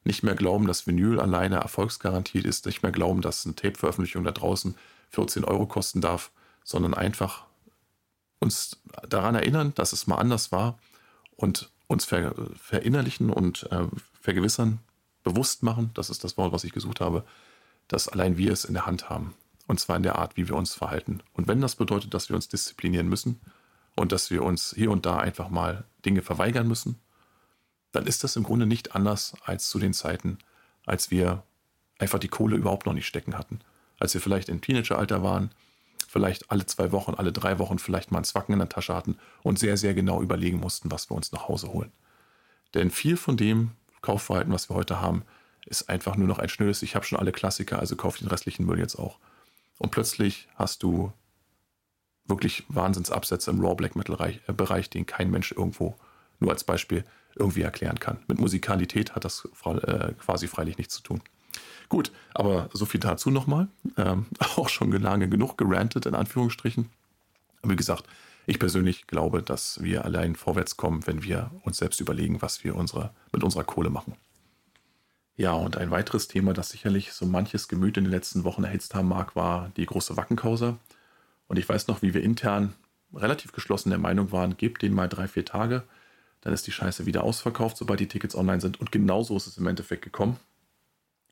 nicht 0.05 0.23
mehr 0.23 0.35
glauben, 0.35 0.67
dass 0.67 0.87
Vinyl 0.87 1.21
alleine 1.21 1.57
erfolgsgarantiert 1.57 2.45
ist, 2.45 2.67
nicht 2.67 2.83
mehr 2.83 2.93
glauben, 2.93 3.21
dass 3.21 3.45
eine 3.45 3.55
Tape-Veröffentlichung 3.55 4.25
da 4.25 4.33
draußen 4.33 4.75
14 5.11 5.45
Euro 5.45 5.67
kosten 5.67 6.01
darf, 6.01 6.31
sondern 6.65 6.95
einfach 6.95 7.45
uns 8.39 8.81
daran 9.09 9.35
erinnern, 9.35 9.73
dass 9.75 9.93
es 9.93 10.07
mal 10.07 10.17
anders 10.17 10.53
war 10.53 10.79
und 11.37 11.71
uns 11.87 12.05
ver 12.05 12.35
verinnerlichen 12.57 13.31
und 13.31 13.71
äh, 13.71 13.87
vergewissern, 14.21 14.79
bewusst 15.23 15.63
machen, 15.63 15.91
das 15.95 16.09
ist 16.09 16.25
das 16.25 16.37
Wort, 16.37 16.53
was 16.53 16.65
ich 16.65 16.73
gesucht 16.73 17.01
habe, 17.01 17.25
dass 17.89 18.09
allein 18.09 18.39
wir 18.39 18.53
es 18.53 18.65
in 18.65 18.75
der 18.75 18.87
Hand 18.87 19.11
haben. 19.11 19.35
Und 19.67 19.79
zwar 19.81 19.97
in 19.97 20.03
der 20.03 20.17
Art, 20.17 20.37
wie 20.37 20.49
wir 20.49 20.57
uns 20.57 20.75
verhalten. 20.75 21.23
Und 21.33 21.47
wenn 21.47 21.61
das 21.61 21.77
bedeutet, 21.77 22.15
dass 22.15 22.29
wir 22.29 22.37
uns 22.37 22.49
disziplinieren 22.49 23.09
müssen 23.09 23.41
und 23.95 24.13
dass 24.13 24.31
wir 24.31 24.43
uns 24.43 24.75
hier 24.75 24.91
und 24.91 25.07
da 25.07 25.19
einfach 25.19 25.49
mal 25.49 25.85
Dinge 26.05 26.23
verweigern 26.23 26.67
müssen, 26.67 26.99
dann 27.93 28.07
ist 28.07 28.25
das 28.25 28.37
im 28.37 28.45
Grunde 28.45 28.67
nicht 28.67 28.95
anders 28.95 29.35
als 29.45 29.69
zu 29.69 29.79
den 29.79 29.93
Zeiten, 29.93 30.39
als 30.87 31.11
wir 31.11 31.43
einfach 31.99 32.19
die 32.19 32.29
Kohle 32.29 32.57
überhaupt 32.57 32.87
noch 32.87 32.93
nicht 32.93 33.07
stecken 33.07 33.37
hatten. 33.37 33.61
Als 33.99 34.15
wir 34.15 34.21
vielleicht 34.21 34.49
im 34.49 34.61
Teenageralter 34.61 35.23
waren, 35.23 35.51
vielleicht 36.09 36.51
alle 36.51 36.67
zwei 36.67 36.93
Wochen, 36.93 37.15
alle 37.15 37.33
drei 37.33 37.59
Wochen 37.59 37.79
vielleicht 37.79 38.11
mal 38.11 38.19
einen 38.19 38.25
Zwacken 38.25 38.55
in 38.55 38.59
der 38.59 38.69
Tasche 38.69 38.95
hatten 38.95 39.19
und 39.43 39.59
sehr, 39.59 39.77
sehr 39.77 39.95
genau 39.95 40.23
überlegen 40.23 40.59
mussten, 40.59 40.91
was 40.91 41.11
wir 41.11 41.17
uns 41.17 41.33
nach 41.33 41.49
Hause 41.49 41.73
holen. 41.73 41.93
Denn 42.75 42.91
viel 42.91 43.17
von 43.17 43.37
dem 43.37 43.73
Kaufverhalten, 44.01 44.53
was 44.53 44.71
wir 44.71 44.77
heute 44.77 45.01
haben, 45.01 45.25
ist 45.67 45.89
einfach 45.89 46.17
nur 46.17 46.27
noch 46.27 46.39
ein 46.39 46.49
schnelles, 46.49 46.83
ich 46.83 46.95
habe 46.95 47.05
schon 47.05 47.19
alle 47.19 47.33
Klassiker, 47.33 47.79
also 47.79 47.97
kauf 47.97 48.19
den 48.19 48.29
restlichen 48.29 48.65
Müll 48.65 48.79
jetzt 48.79 48.97
auch. 48.97 49.19
Und 49.79 49.91
plötzlich 49.91 50.49
hast 50.57 50.83
du 50.83 51.13
wirklich 52.27 52.65
Wahnsinnsabsätze 52.69 53.51
im 53.51 53.61
Raw 53.61 53.75
Black 53.75 53.97
Metal 53.97 54.17
Bereich, 54.49 54.91
den 54.91 55.07
kein 55.07 55.31
Mensch 55.31 55.53
irgendwo, 55.53 55.97
nur 56.39 56.51
als 56.51 56.65
Beispiel, 56.65 57.05
irgendwie 57.37 57.63
erklären 57.63 58.01
kann. 58.01 58.19
Mit 58.29 58.39
Musikalität 58.39 59.15
hat 59.15 59.25
das 59.25 59.49
äh, 59.65 60.13
quasi 60.15 60.49
freilich 60.49 60.79
nichts 60.79 60.95
zu 60.95 61.03
tun. 61.03 61.21
Gut, 61.89 62.13
aber 62.35 62.69
so 62.73 62.87
viel 62.87 63.01
dazu 63.01 63.31
nochmal. 63.31 63.69
Ähm, 63.97 64.27
auch 64.57 64.69
schon 64.69 64.93
lange 64.93 65.29
genug 65.29 65.59
gerantet, 65.59 66.07
in 66.07 66.15
Anführungsstrichen. 66.15 66.89
Wie 67.63 67.77
gesagt, 67.77 68.05
ich 68.47 68.59
persönlich 68.59 69.07
glaube, 69.07 69.43
dass 69.43 69.83
wir 69.83 70.05
allein 70.05 70.35
vorwärts 70.35 70.77
kommen, 70.77 71.07
wenn 71.07 71.23
wir 71.23 71.51
uns 71.63 71.77
selbst 71.79 72.01
überlegen, 72.01 72.43
was 72.43 72.65
wir 72.65 72.75
unsere, 72.75 73.11
mit 73.33 73.45
unserer 73.45 73.65
Kohle 73.65 73.91
machen. 73.91 74.15
Ja, 75.37 75.53
und 75.53 75.77
ein 75.77 75.91
weiteres 75.91 76.29
Thema, 76.29 76.53
das 76.53 76.71
sicherlich 76.71 77.13
so 77.13 77.27
manches 77.27 77.69
Gemüt 77.69 77.97
in 77.97 78.05
den 78.05 78.11
letzten 78.11 78.45
Wochen 78.45 78.65
erhitzt 78.65 78.95
haben 78.95 79.09
mag, 79.09 79.37
war 79.37 79.71
die 79.77 79.87
große 79.87 80.17
Wackenkausa. 80.17 80.79
Und 81.49 81.59
ich 81.59 81.69
weiß 81.69 81.89
noch, 81.89 82.03
wie 82.03 82.15
wir 82.15 82.23
intern 82.23 82.75
relativ 83.15 83.53
geschlossen 83.53 83.91
der 83.91 83.99
Meinung 83.99 84.33
waren, 84.33 84.57
gebt 84.57 84.83
denen 84.83 84.95
mal 84.95 85.09
drei, 85.09 85.29
vier 85.29 85.45
Tage, 85.45 85.83
dann 86.41 86.53
ist 86.53 86.67
die 86.67 86.73
Scheiße 86.73 87.07
wieder 87.07 87.25
ausverkauft, 87.25 87.77
sobald 87.77 88.01
die 88.01 88.09
Tickets 88.09 88.35
online 88.35 88.61
sind. 88.61 88.81
Und 88.81 88.93
genauso 88.93 89.37
ist 89.37 89.47
es 89.47 89.59
im 89.59 89.67
Endeffekt 89.67 90.03
gekommen. 90.03 90.39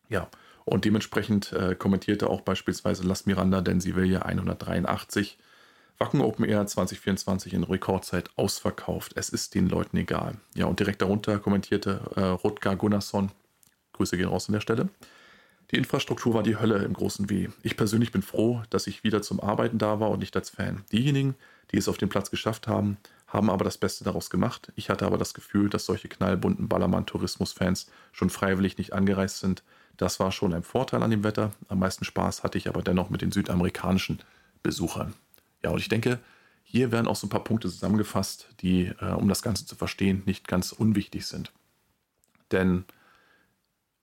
Ja, 0.09 0.29
und 0.65 0.85
dementsprechend 0.85 1.53
äh, 1.53 1.75
kommentierte 1.75 2.29
auch 2.29 2.43
beispielsweise 2.43 3.03
Las 3.05 3.27
Miranda, 3.27 3.61
denn 3.61 3.81
sie 3.81 3.97
will 3.97 4.07
ja 4.07 4.23
183 4.23 5.39
Wacken 5.99 6.21
Open 6.21 6.45
Air 6.45 6.67
2024 6.67 7.55
in 7.55 7.65
Rekordzeit 7.65 8.31
ausverkauft. 8.37 9.13
Es 9.17 9.31
ist 9.31 9.55
den 9.55 9.69
Leuten 9.69 9.97
egal. 9.97 10.37
Ja, 10.55 10.67
und 10.67 10.79
direkt 10.79 11.03
darunter 11.03 11.39
kommentierte 11.39 12.01
äh, 12.15 12.21
Rutger 12.21 12.77
Gunnarsson, 12.77 13.33
Grüße 13.95 14.17
gehen 14.17 14.29
raus 14.29 14.49
an 14.49 14.53
der 14.53 14.61
Stelle. 14.61 14.91
Die 15.71 15.77
Infrastruktur 15.77 16.35
war 16.35 16.43
die 16.43 16.57
Hölle 16.57 16.79
im 16.79 16.95
großen 16.95 17.29
W. 17.29 17.49
Ich 17.63 17.77
persönlich 17.77 18.13
bin 18.13 18.23
froh, 18.23 18.63
dass 18.71 18.87
ich 18.87 19.05
wieder 19.05 19.23
zum 19.23 19.41
Arbeiten 19.41 19.79
da 19.79 20.01
war 20.01 20.11
und 20.11 20.21
nicht 20.21 20.37
als 20.37 20.51
Fan. 20.51 20.85
Diejenigen, 20.93 21.35
die 21.73 21.79
es 21.79 21.89
auf 21.89 21.99
den 21.99 22.09
Platz 22.09 22.31
geschafft 22.31 22.69
haben, 22.69 22.97
haben 23.29 23.51
aber 23.51 23.65
das 23.65 23.79
Beste 23.79 24.05
daraus 24.05 24.31
gemacht. 24.31 24.73
Ich 24.75 24.91
hatte 24.91 25.07
aber 25.07 25.19
das 25.19 25.35
Gefühl, 25.35 25.69
dass 25.69 25.85
solche 25.85 26.09
knallbunten 26.09 26.69
Ballermann-Tourismus-Fans 26.69 27.91
schon 28.13 28.31
freiwillig 28.31 28.79
nicht 28.79 28.95
angereist 28.95 29.39
sind. 29.39 29.63
Das 29.99 30.19
war 30.19 30.33
schon 30.33 30.55
ein 30.55 30.63
Vorteil 30.63 31.03
an 31.03 31.11
dem 31.11 31.25
Wetter. 31.25 31.53
Am 31.69 31.79
meisten 31.79 32.05
Spaß 32.05 32.43
hatte 32.43 32.57
ich 32.57 32.69
aber 32.69 32.83
dennoch 32.83 33.11
mit 33.11 33.21
den 33.21 33.31
südamerikanischen 33.31 34.21
Besuchern. 34.63 35.15
Ja, 35.63 35.71
und 35.71 35.79
ich 35.79 35.89
denke, 35.89 36.21
hier 36.63 36.91
werden 36.91 37.07
auch 37.07 37.17
so 37.17 37.27
ein 37.27 37.31
paar 37.31 37.45
Punkte 37.45 37.69
zusammengefasst, 37.69 38.49
die, 38.61 38.87
äh, 39.01 39.13
um 39.13 39.29
das 39.29 39.43
Ganze 39.43 39.67
zu 39.67 39.77
verstehen, 39.77 40.23
nicht 40.25 40.49
ganz 40.49 40.73
unwichtig 40.73 41.27
sind. 41.27 41.53
Denn 42.51 42.85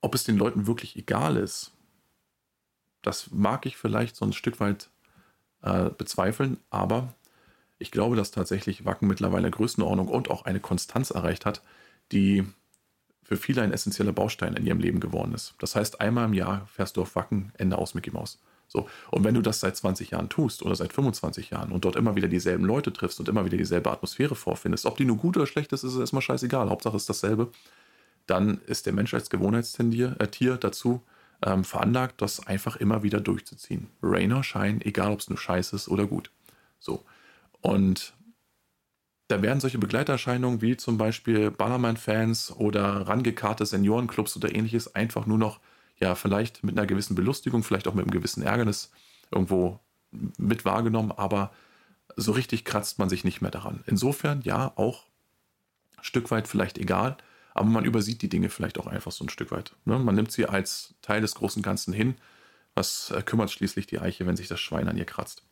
ob 0.00 0.14
es 0.14 0.24
den 0.24 0.36
Leuten 0.36 0.66
wirklich 0.66 0.96
egal 0.96 1.36
ist, 1.36 1.72
das 3.02 3.30
mag 3.32 3.66
ich 3.66 3.76
vielleicht 3.76 4.16
so 4.16 4.24
ein 4.24 4.32
Stück 4.32 4.60
weit 4.60 4.88
äh, 5.62 5.90
bezweifeln, 5.90 6.58
aber 6.70 7.14
ich 7.78 7.90
glaube, 7.90 8.16
dass 8.16 8.30
tatsächlich 8.30 8.84
Wacken 8.84 9.08
mittlerweile 9.08 9.50
Größenordnung 9.50 10.08
und 10.08 10.30
auch 10.30 10.44
eine 10.44 10.60
Konstanz 10.60 11.10
erreicht 11.10 11.44
hat, 11.44 11.62
die 12.12 12.44
für 13.22 13.36
viele 13.36 13.62
ein 13.62 13.72
essentieller 13.72 14.12
Baustein 14.12 14.54
in 14.54 14.66
ihrem 14.66 14.78
Leben 14.78 15.00
geworden 15.00 15.34
ist. 15.34 15.54
Das 15.58 15.74
heißt, 15.74 16.00
einmal 16.00 16.26
im 16.26 16.32
Jahr 16.32 16.66
fährst 16.66 16.96
du 16.96 17.02
auf 17.02 17.16
Wacken, 17.16 17.52
Ende 17.58 17.76
aus 17.76 17.94
Mickey 17.94 18.10
Mouse. 18.10 18.38
So. 18.68 18.88
Und 19.10 19.24
wenn 19.24 19.34
du 19.34 19.42
das 19.42 19.60
seit 19.60 19.76
20 19.76 20.10
Jahren 20.10 20.28
tust 20.28 20.62
oder 20.62 20.74
seit 20.74 20.92
25 20.92 21.50
Jahren 21.50 21.72
und 21.72 21.84
dort 21.84 21.96
immer 21.96 22.16
wieder 22.16 22.28
dieselben 22.28 22.64
Leute 22.64 22.92
triffst 22.92 23.20
und 23.20 23.28
immer 23.28 23.44
wieder 23.44 23.56
dieselbe 23.56 23.90
Atmosphäre 23.90 24.34
vorfindest, 24.34 24.86
ob 24.86 24.96
die 24.96 25.04
nur 25.04 25.16
gut 25.16 25.36
oder 25.36 25.46
schlecht 25.46 25.72
ist, 25.72 25.84
ist 25.84 25.94
es 25.94 25.98
erstmal 25.98 26.22
scheißegal. 26.22 26.70
Hauptsache 26.70 26.96
ist 26.96 27.08
dasselbe. 27.08 27.50
Dann 28.26 28.60
ist 28.66 28.86
der 28.86 28.92
Mensch 28.92 29.14
als 29.14 29.30
Gewohnheitstier 29.30 30.16
äh, 30.18 30.58
dazu 30.58 31.02
ähm, 31.44 31.64
veranlagt, 31.64 32.20
das 32.22 32.46
einfach 32.46 32.76
immer 32.76 33.02
wieder 33.02 33.20
durchzuziehen. 33.20 33.88
Rain 34.02 34.32
or 34.32 34.42
Shine, 34.42 34.84
egal 34.84 35.12
ob 35.12 35.20
es 35.20 35.28
nur 35.28 35.38
scheiße 35.38 35.76
ist 35.76 35.88
oder 35.88 36.06
gut. 36.06 36.30
So. 36.78 37.04
Und 37.60 38.14
da 39.28 39.42
werden 39.42 39.60
solche 39.60 39.78
Begleiterscheinungen 39.78 40.62
wie 40.62 40.76
zum 40.76 40.98
Beispiel 40.98 41.50
Ballermann-Fans 41.50 42.52
oder 42.52 43.08
rangekarrte 43.08 43.66
Seniorenclubs 43.66 44.36
oder 44.36 44.54
ähnliches 44.54 44.94
einfach 44.94 45.26
nur 45.26 45.38
noch 45.38 45.60
ja 45.98 46.14
vielleicht 46.14 46.62
mit 46.62 46.78
einer 46.78 46.86
gewissen 46.86 47.14
Belustigung, 47.14 47.62
vielleicht 47.62 47.88
auch 47.88 47.94
mit 47.94 48.04
einem 48.04 48.12
gewissen 48.12 48.42
Ärgernis 48.42 48.90
irgendwo 49.30 49.80
mit 50.10 50.64
wahrgenommen, 50.64 51.12
aber 51.12 51.52
so 52.16 52.32
richtig 52.32 52.64
kratzt 52.64 52.98
man 52.98 53.08
sich 53.08 53.24
nicht 53.24 53.40
mehr 53.40 53.50
daran. 53.50 53.82
Insofern 53.86 54.42
ja, 54.42 54.72
auch 54.76 55.04
ein 55.96 56.04
Stück 56.04 56.30
weit 56.30 56.46
vielleicht 56.46 56.78
egal, 56.78 57.16
aber 57.54 57.68
man 57.68 57.84
übersieht 57.84 58.22
die 58.22 58.28
Dinge 58.28 58.50
vielleicht 58.50 58.78
auch 58.78 58.86
einfach 58.86 59.12
so 59.12 59.24
ein 59.24 59.28
Stück 59.28 59.50
weit. 59.50 59.74
Ne? 59.84 59.98
Man 59.98 60.14
nimmt 60.14 60.30
sie 60.30 60.46
als 60.46 60.94
Teil 61.02 61.20
des 61.20 61.34
großen 61.34 61.62
Ganzen 61.62 61.92
hin. 61.92 62.16
Was 62.74 63.10
äh, 63.10 63.22
kümmert 63.22 63.50
schließlich 63.50 63.86
die 63.86 63.98
Eiche, 63.98 64.26
wenn 64.26 64.36
sich 64.36 64.48
das 64.48 64.60
Schwein 64.60 64.88
an 64.88 64.98
ihr 64.98 65.06
kratzt? 65.06 65.42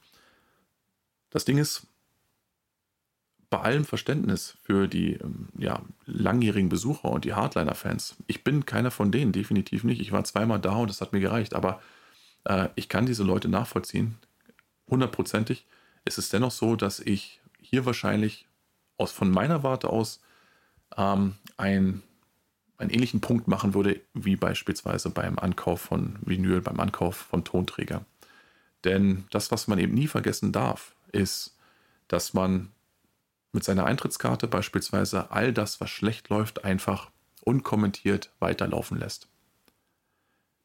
Das 1.31 1.47
Ding 1.47 1.57
ist, 1.57 1.87
bei 3.55 3.61
allem 3.61 3.85
Verständnis 3.85 4.57
für 4.63 4.89
die 4.89 5.13
ähm, 5.13 5.49
ja, 5.57 5.81
langjährigen 6.07 6.69
Besucher 6.69 7.09
und 7.11 7.25
die 7.25 7.35
Hardliner-Fans, 7.35 8.17
ich 8.27 8.43
bin 8.43 8.67
keiner 8.67 8.91
von 8.91 9.13
denen, 9.13 9.31
definitiv 9.31 9.85
nicht. 9.85 10.01
Ich 10.01 10.11
war 10.11 10.25
zweimal 10.25 10.59
da 10.59 10.75
und 10.75 10.91
das 10.91 11.01
hat 11.01 11.13
mir 11.13 11.21
gereicht, 11.21 11.55
aber 11.55 11.81
äh, 12.47 12.69
ich 12.75 12.89
kann 12.89 13.07
diese 13.07 13.23
Leute 13.23 13.47
nachvollziehen. 13.47 14.17
Hundertprozentig 14.91 15.67
ist 16.05 16.19
es 16.19 16.31
dennoch 16.31 16.51
so, 16.51 16.75
dass 16.75 16.99
ich 16.99 17.41
hier 17.61 17.87
wahrscheinlich 17.87 18.49
aus, 18.99 19.13
von 19.13 19.31
meiner 19.31 19.63
Warte 19.63 19.89
aus 19.89 20.21
ähm, 20.97 21.37
ein 21.57 22.03
einen 22.77 22.91
ähnlichen 22.91 23.21
Punkt 23.21 23.47
machen 23.47 23.73
würde, 23.73 24.01
wie 24.15 24.35
beispielsweise 24.35 25.09
beim 25.11 25.39
Ankauf 25.39 25.81
von 25.81 26.19
Vinyl, 26.23 26.61
beim 26.61 26.81
Ankauf 26.81 27.15
von 27.15 27.45
Tonträger. 27.45 28.05
Denn 28.83 29.27
das, 29.31 29.53
was 29.53 29.69
man 29.69 29.79
eben 29.79 29.95
nie 29.95 30.09
vergessen 30.09 30.51
darf, 30.51 30.97
ist, 31.13 31.57
dass 32.09 32.35
man 32.35 32.74
mit 33.55 33.65
seiner 33.65 33.87
Eintrittskarte 33.87 34.49
beispielsweise 34.49 35.31
all 35.31 35.53
das, 35.53 35.81
was 35.81 35.91
schlecht 35.91 36.29
läuft, 36.29 36.65
einfach 36.65 37.11
unkommentiert 37.43 38.33
weiterlaufen 38.41 38.99
lässt. 38.99 39.29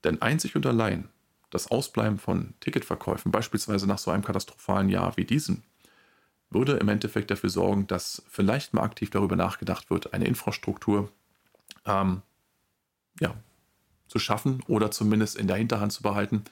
Denn 0.04 0.22
einzig 0.22 0.56
und 0.56 0.66
allein 0.66 1.10
das 1.50 1.72
Ausbleiben 1.72 2.20
von 2.20 2.54
Ticketverkäufen, 2.60 3.32
beispielsweise 3.32 3.88
nach 3.88 3.98
so 3.98 4.12
einem 4.12 4.24
katastrophalen 4.24 4.90
Jahr 4.90 5.18
wie 5.18 5.26
diesem, 5.26 5.64
würde 6.50 6.74
im 6.74 6.90
Endeffekt 6.90 7.32
dafür 7.32 7.50
sorgen, 7.50 7.88
dass 7.88 8.24
vielleicht 8.28 8.74
mal 8.74 8.84
aktiv 8.84 9.10
darüber 9.10 9.36
nachgedacht 9.36 9.90
wird, 9.90 10.14
eine 10.14 10.26
Infrastruktur 10.26 11.12
ähm, 11.86 12.22
ja, 13.20 13.36
zu 14.08 14.20
schaffen 14.20 14.64
oder 14.68 14.90
zumindest 14.90 15.38
in 15.38 15.48
der 15.48 15.58
Hinterhand 15.58 15.92
zu 15.92 16.02
behalten, 16.02 16.44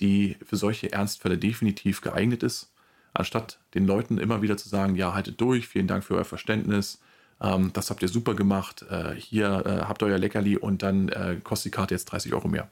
die 0.00 0.36
für 0.44 0.56
solche 0.56 0.92
Ernstfälle 0.92 1.38
definitiv 1.38 2.00
geeignet 2.00 2.42
ist, 2.42 2.72
anstatt 3.14 3.58
den 3.74 3.86
Leuten 3.86 4.18
immer 4.18 4.42
wieder 4.42 4.56
zu 4.56 4.68
sagen, 4.68 4.94
ja, 4.96 5.14
haltet 5.14 5.40
durch, 5.40 5.68
vielen 5.68 5.86
Dank 5.86 6.04
für 6.04 6.16
euer 6.16 6.24
Verständnis, 6.24 7.00
ähm, 7.40 7.72
das 7.72 7.90
habt 7.90 8.02
ihr 8.02 8.08
super 8.08 8.34
gemacht, 8.34 8.82
äh, 8.88 9.14
hier 9.14 9.66
äh, 9.66 9.84
habt 9.86 10.02
euer 10.02 10.18
Leckerli 10.18 10.56
und 10.56 10.82
dann 10.82 11.08
äh, 11.08 11.38
kostet 11.42 11.72
die 11.72 11.76
Karte 11.76 11.94
jetzt 11.94 12.06
30 12.06 12.32
Euro 12.32 12.48
mehr. 12.48 12.70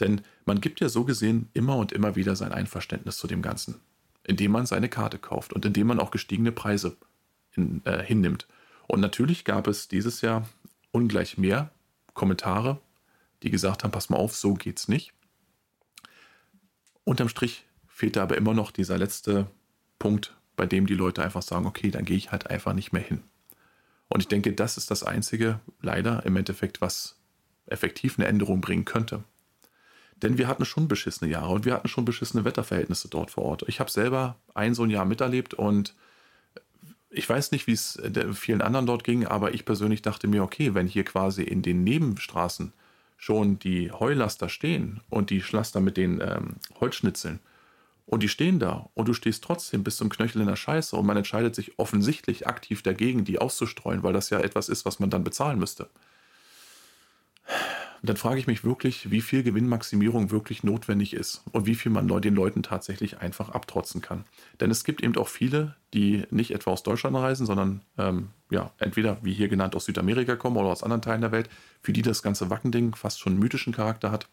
Denn 0.00 0.22
man 0.46 0.60
gibt 0.60 0.80
ja 0.80 0.88
so 0.88 1.04
gesehen 1.04 1.50
immer 1.52 1.76
und 1.76 1.92
immer 1.92 2.16
wieder 2.16 2.34
sein 2.34 2.52
Einverständnis 2.52 3.18
zu 3.18 3.26
dem 3.26 3.42
Ganzen, 3.42 3.80
indem 4.24 4.52
man 4.52 4.66
seine 4.66 4.88
Karte 4.88 5.18
kauft 5.18 5.52
und 5.52 5.64
indem 5.64 5.88
man 5.88 6.00
auch 6.00 6.10
gestiegene 6.10 6.52
Preise 6.52 6.96
in, 7.54 7.82
äh, 7.84 8.02
hinnimmt. 8.02 8.46
Und 8.86 9.00
natürlich 9.00 9.44
gab 9.44 9.66
es 9.66 9.88
dieses 9.88 10.22
Jahr 10.22 10.48
ungleich 10.90 11.38
mehr 11.38 11.70
Kommentare, 12.14 12.80
die 13.42 13.50
gesagt 13.50 13.84
haben, 13.84 13.90
pass 13.90 14.10
mal 14.10 14.16
auf, 14.16 14.34
so 14.34 14.54
geht's 14.54 14.88
nicht. 14.88 15.12
Unterm 17.04 17.28
Strich 17.28 17.64
fehlte 18.00 18.22
aber 18.22 18.38
immer 18.38 18.54
noch 18.54 18.70
dieser 18.70 18.96
letzte 18.96 19.46
Punkt, 19.98 20.34
bei 20.56 20.64
dem 20.64 20.86
die 20.86 20.94
Leute 20.94 21.22
einfach 21.22 21.42
sagen, 21.42 21.66
okay, 21.66 21.90
dann 21.90 22.06
gehe 22.06 22.16
ich 22.16 22.32
halt 22.32 22.48
einfach 22.48 22.72
nicht 22.72 22.92
mehr 22.92 23.02
hin. 23.02 23.20
Und 24.08 24.20
ich 24.20 24.28
denke, 24.28 24.54
das 24.54 24.78
ist 24.78 24.90
das 24.90 25.04
Einzige, 25.04 25.60
leider 25.82 26.24
im 26.24 26.34
Endeffekt, 26.36 26.80
was 26.80 27.16
effektiv 27.66 28.18
eine 28.18 28.26
Änderung 28.26 28.62
bringen 28.62 28.86
könnte. 28.86 29.22
Denn 30.16 30.38
wir 30.38 30.48
hatten 30.48 30.64
schon 30.64 30.88
beschissene 30.88 31.30
Jahre 31.30 31.52
und 31.52 31.66
wir 31.66 31.74
hatten 31.74 31.88
schon 31.88 32.06
beschissene 32.06 32.46
Wetterverhältnisse 32.46 33.08
dort 33.08 33.30
vor 33.30 33.44
Ort. 33.44 33.64
Ich 33.68 33.80
habe 33.80 33.90
selber 33.90 34.36
ein 34.54 34.74
so 34.74 34.82
ein 34.82 34.90
Jahr 34.90 35.04
miterlebt 35.04 35.52
und 35.52 35.94
ich 37.10 37.28
weiß 37.28 37.52
nicht, 37.52 37.66
wie 37.66 37.72
es 37.72 38.00
vielen 38.32 38.62
anderen 38.62 38.86
dort 38.86 39.04
ging, 39.04 39.26
aber 39.26 39.52
ich 39.52 39.66
persönlich 39.66 40.00
dachte 40.00 40.26
mir, 40.26 40.42
okay, 40.42 40.74
wenn 40.74 40.86
hier 40.86 41.04
quasi 41.04 41.42
in 41.42 41.60
den 41.60 41.84
Nebenstraßen 41.84 42.72
schon 43.18 43.58
die 43.58 43.92
Heulaster 43.92 44.48
stehen 44.48 45.00
und 45.10 45.28
die 45.28 45.42
Schlaster 45.42 45.80
mit 45.80 45.98
den 45.98 46.22
ähm, 46.22 46.56
Holzschnitzeln 46.80 47.40
und 48.10 48.24
die 48.24 48.28
stehen 48.28 48.58
da. 48.58 48.90
Und 48.94 49.06
du 49.06 49.14
stehst 49.14 49.44
trotzdem 49.44 49.84
bis 49.84 49.96
zum 49.96 50.08
Knöchel 50.08 50.40
in 50.40 50.48
der 50.48 50.56
Scheiße. 50.56 50.96
Und 50.96 51.06
man 51.06 51.16
entscheidet 51.16 51.54
sich 51.54 51.78
offensichtlich 51.78 52.48
aktiv 52.48 52.82
dagegen, 52.82 53.24
die 53.24 53.38
auszustreuen, 53.38 54.02
weil 54.02 54.12
das 54.12 54.30
ja 54.30 54.40
etwas 54.40 54.68
ist, 54.68 54.84
was 54.84 54.98
man 54.98 55.10
dann 55.10 55.22
bezahlen 55.22 55.60
müsste. 55.60 55.88
Dann 58.02 58.16
frage 58.16 58.40
ich 58.40 58.48
mich 58.48 58.64
wirklich, 58.64 59.12
wie 59.12 59.20
viel 59.20 59.44
Gewinnmaximierung 59.44 60.32
wirklich 60.32 60.64
notwendig 60.64 61.14
ist 61.14 61.44
und 61.52 61.66
wie 61.66 61.76
viel 61.76 61.92
man 61.92 62.08
den 62.20 62.34
Leuten 62.34 62.64
tatsächlich 62.64 63.18
einfach 63.18 63.50
abtrotzen 63.50 64.00
kann. 64.00 64.24
Denn 64.58 64.72
es 64.72 64.82
gibt 64.82 65.04
eben 65.04 65.16
auch 65.16 65.28
viele, 65.28 65.76
die 65.94 66.24
nicht 66.30 66.50
etwa 66.50 66.72
aus 66.72 66.82
Deutschland 66.82 67.14
reisen, 67.14 67.46
sondern 67.46 67.80
ähm, 67.96 68.30
ja, 68.50 68.72
entweder 68.78 69.18
wie 69.22 69.34
hier 69.34 69.48
genannt 69.48 69.76
aus 69.76 69.84
Südamerika 69.84 70.34
kommen 70.34 70.56
oder 70.56 70.70
aus 70.70 70.82
anderen 70.82 71.02
Teilen 71.02 71.20
der 71.20 71.30
Welt, 71.30 71.48
für 71.80 71.92
die 71.92 72.02
das 72.02 72.24
ganze 72.24 72.50
Wackending 72.50 72.96
fast 72.96 73.20
schon 73.20 73.38
mythischen 73.38 73.72
Charakter 73.72 74.10
hat 74.10 74.26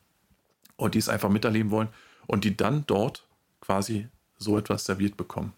und 0.77 0.95
die 0.95 0.99
es 0.99 1.09
einfach 1.09 1.29
miterleben 1.29 1.69
wollen 1.69 1.89
und 2.25 2.43
die 2.43 2.57
dann 2.57 2.83
dort 2.87 3.26
quasi 3.61 4.07
so 4.37 4.57
etwas 4.57 4.85
serviert 4.85 5.17
bekommen. 5.17 5.53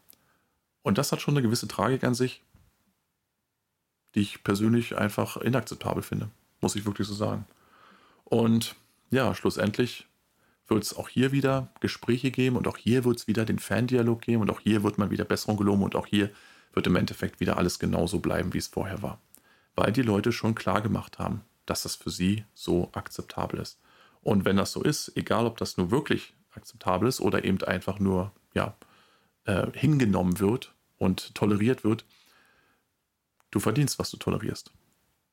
Und 0.81 0.97
das 0.97 1.12
hat 1.12 1.21
schon 1.21 1.33
eine 1.35 1.41
gewisse 1.41 1.67
Tragik 1.67 2.03
an 2.03 2.15
sich, 2.15 2.41
die 4.15 4.21
ich 4.21 4.43
persönlich 4.43 4.97
einfach 4.97 5.38
inakzeptabel 5.38 6.01
finde, 6.01 6.29
muss 6.62 6.75
ich 6.75 6.85
wirklich 6.85 7.07
so 7.07 7.13
sagen. 7.13 7.45
Und 8.23 8.75
ja, 9.12 9.35
schlussendlich 9.35 10.07
wird 10.67 10.83
es 10.83 10.95
auch 10.95 11.09
hier 11.09 11.31
wieder 11.31 11.69
Gespräche 11.79 12.31
geben 12.31 12.55
und 12.55 12.67
auch 12.67 12.77
hier 12.77 13.03
wird 13.03 13.17
es 13.17 13.27
wieder 13.27 13.45
den 13.45 13.59
Fandialog 13.59 14.21
geben 14.21 14.41
und 14.41 14.51
auch 14.51 14.59
hier 14.59 14.83
wird 14.83 14.97
man 14.97 15.09
wieder 15.09 15.25
Besserung 15.25 15.57
geloben 15.57 15.83
und 15.83 15.95
auch 15.95 16.05
hier 16.05 16.29
wird 16.73 16.88
im 16.88 16.95
Endeffekt 16.95 17.39
wieder 17.39 17.57
alles 17.57 17.79
genauso 17.79 18.19
bleiben, 18.19 18.53
wie 18.53 18.59
es 18.59 18.67
vorher 18.67 19.01
war. 19.01 19.19
Weil 19.75 19.91
die 19.91 20.01
Leute 20.01 20.31
schon 20.31 20.55
klar 20.55 20.81
gemacht 20.81 21.19
haben, 21.19 21.41
dass 21.65 21.83
das 21.83 21.95
für 21.95 22.12
sie 22.12 22.45
so 22.53 22.89
akzeptabel 22.93 23.59
ist. 23.59 23.79
Und 24.21 24.45
wenn 24.45 24.57
das 24.57 24.71
so 24.71 24.83
ist, 24.83 25.12
egal 25.15 25.45
ob 25.45 25.57
das 25.57 25.77
nur 25.77 25.91
wirklich 25.91 26.33
akzeptabel 26.55 27.07
ist 27.07 27.21
oder 27.21 27.43
eben 27.43 27.62
einfach 27.63 27.99
nur 27.99 28.31
ja, 28.53 28.75
äh, 29.45 29.67
hingenommen 29.73 30.39
wird 30.39 30.73
und 30.97 31.33
toleriert 31.35 31.83
wird, 31.83 32.05
du 33.51 33.59
verdienst, 33.59 33.99
was 33.99 34.12
du 34.12 34.17
tolerierst. 34.17 34.71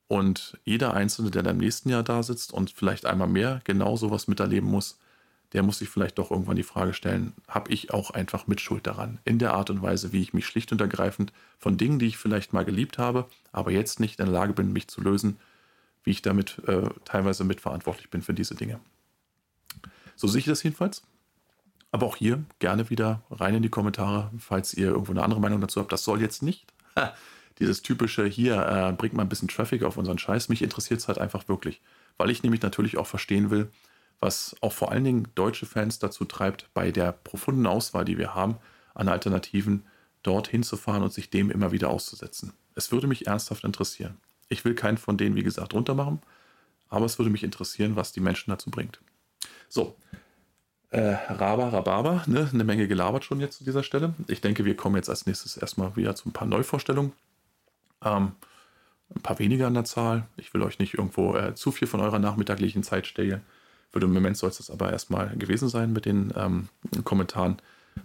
Und 0.08 0.58
jeder 0.64 0.94
Einzelne, 0.94 1.30
der 1.30 1.42
dann 1.42 1.56
im 1.56 1.60
nächsten 1.60 1.88
Jahr 1.88 2.02
da 2.02 2.22
sitzt 2.22 2.52
und 2.52 2.70
vielleicht 2.70 3.06
einmal 3.06 3.28
mehr 3.28 3.60
genau 3.64 3.96
sowas 3.96 4.28
miterleben 4.28 4.70
muss, 4.70 4.98
der 5.52 5.62
muss 5.62 5.78
sich 5.78 5.88
vielleicht 5.88 6.18
doch 6.18 6.30
irgendwann 6.30 6.56
die 6.56 6.62
Frage 6.62 6.92
stellen, 6.92 7.32
habe 7.48 7.72
ich 7.72 7.92
auch 7.92 8.10
einfach 8.10 8.46
Mitschuld 8.46 8.86
daran? 8.86 9.18
In 9.24 9.38
der 9.38 9.54
Art 9.54 9.70
und 9.70 9.82
Weise, 9.82 10.12
wie 10.12 10.22
ich 10.22 10.32
mich 10.32 10.46
schlicht 10.46 10.72
und 10.72 10.80
ergreifend 10.80 11.32
von 11.58 11.76
Dingen, 11.76 11.98
die 11.98 12.06
ich 12.06 12.18
vielleicht 12.18 12.52
mal 12.52 12.64
geliebt 12.64 12.98
habe, 12.98 13.26
aber 13.52 13.70
jetzt 13.70 14.00
nicht 14.00 14.18
in 14.18 14.26
der 14.26 14.34
Lage 14.34 14.52
bin, 14.52 14.72
mich 14.72 14.88
zu 14.88 15.00
lösen, 15.00 15.38
wie 16.04 16.10
ich 16.10 16.22
damit 16.22 16.60
äh, 16.66 16.88
teilweise 17.04 17.44
mitverantwortlich 17.44 18.10
bin 18.10 18.22
für 18.22 18.34
diese 18.34 18.54
Dinge. 18.54 18.80
So 20.16 20.26
sehe 20.26 20.40
ich 20.40 20.46
das 20.46 20.62
jedenfalls. 20.62 21.02
Aber 21.92 22.06
auch 22.06 22.16
hier 22.16 22.44
gerne 22.58 22.90
wieder 22.90 23.22
rein 23.30 23.54
in 23.54 23.62
die 23.62 23.68
Kommentare, 23.68 24.30
falls 24.38 24.74
ihr 24.74 24.88
irgendwo 24.88 25.12
eine 25.12 25.22
andere 25.22 25.40
Meinung 25.40 25.60
dazu 25.60 25.80
habt. 25.80 25.92
Das 25.92 26.04
soll 26.04 26.20
jetzt 26.20 26.42
nicht 26.42 26.66
dieses 27.58 27.82
typische, 27.82 28.26
hier, 28.26 28.56
äh, 28.66 28.92
bringt 28.92 29.14
mal 29.14 29.22
ein 29.22 29.28
bisschen 29.28 29.48
Traffic 29.48 29.82
auf 29.82 29.96
unseren 29.96 30.18
Scheiß. 30.18 30.48
Mich 30.48 30.62
interessiert 30.62 31.00
es 31.00 31.08
halt 31.08 31.18
einfach 31.18 31.48
wirklich, 31.48 31.80
weil 32.18 32.30
ich 32.30 32.42
nämlich 32.42 32.62
natürlich 32.62 32.98
auch 32.98 33.06
verstehen 33.06 33.50
will, 33.50 33.70
was 34.20 34.56
auch 34.60 34.72
vor 34.72 34.92
allen 34.92 35.04
Dingen 35.04 35.28
deutsche 35.34 35.66
Fans 35.66 35.98
dazu 35.98 36.24
treibt, 36.24 36.68
bei 36.74 36.90
der 36.90 37.12
profunden 37.12 37.66
Auswahl, 37.66 38.04
die 38.04 38.18
wir 38.18 38.34
haben, 38.34 38.56
an 38.94 39.08
Alternativen 39.08 39.84
dorthin 40.22 40.62
zu 40.62 40.76
fahren 40.76 41.02
und 41.02 41.12
sich 41.12 41.30
dem 41.30 41.50
immer 41.50 41.72
wieder 41.72 41.90
auszusetzen. 41.90 42.52
Es 42.74 42.92
würde 42.92 43.06
mich 43.06 43.26
ernsthaft 43.26 43.64
interessieren. 43.64 44.16
Ich 44.48 44.64
will 44.64 44.74
keinen 44.74 44.98
von 44.98 45.16
denen, 45.16 45.36
wie 45.36 45.42
gesagt, 45.42 45.74
runtermachen, 45.74 46.20
aber 46.88 47.06
es 47.06 47.18
würde 47.18 47.30
mich 47.30 47.44
interessieren, 47.44 47.96
was 47.96 48.12
die 48.12 48.20
Menschen 48.20 48.50
dazu 48.50 48.70
bringt. 48.70 49.00
So, 49.68 49.96
äh, 50.90 51.16
Raba, 51.28 51.68
Rhabarber, 51.68 52.22
ne? 52.26 52.48
eine 52.52 52.64
Menge 52.64 52.88
gelabert 52.88 53.24
schon 53.24 53.40
jetzt 53.40 53.58
zu 53.58 53.64
dieser 53.64 53.82
Stelle. 53.82 54.14
Ich 54.28 54.40
denke, 54.40 54.64
wir 54.64 54.76
kommen 54.76 54.96
jetzt 54.96 55.10
als 55.10 55.26
nächstes 55.26 55.56
erstmal 55.56 55.96
wieder 55.96 56.14
zu 56.14 56.28
ein 56.28 56.32
paar 56.32 56.46
Neuvorstellungen. 56.46 57.12
Ähm, 58.04 58.32
ein 59.14 59.22
paar 59.22 59.38
weniger 59.38 59.66
an 59.66 59.74
der 59.74 59.84
Zahl. 59.84 60.26
Ich 60.36 60.54
will 60.54 60.62
euch 60.62 60.78
nicht 60.78 60.94
irgendwo 60.94 61.34
äh, 61.36 61.54
zu 61.54 61.72
viel 61.72 61.88
von 61.88 62.00
eurer 62.00 62.18
nachmittaglichen 62.18 62.82
Zeit 62.82 63.06
stehlen. 63.06 63.42
Für 63.90 64.00
den 64.00 64.12
Moment 64.12 64.36
soll 64.36 64.50
es 64.50 64.58
das 64.58 64.70
aber 64.70 64.92
erstmal 64.92 65.36
gewesen 65.36 65.68
sein 65.68 65.92
mit 65.92 66.06
den 66.06 66.32
ähm, 66.36 66.68
Kommentaren. 67.04 67.56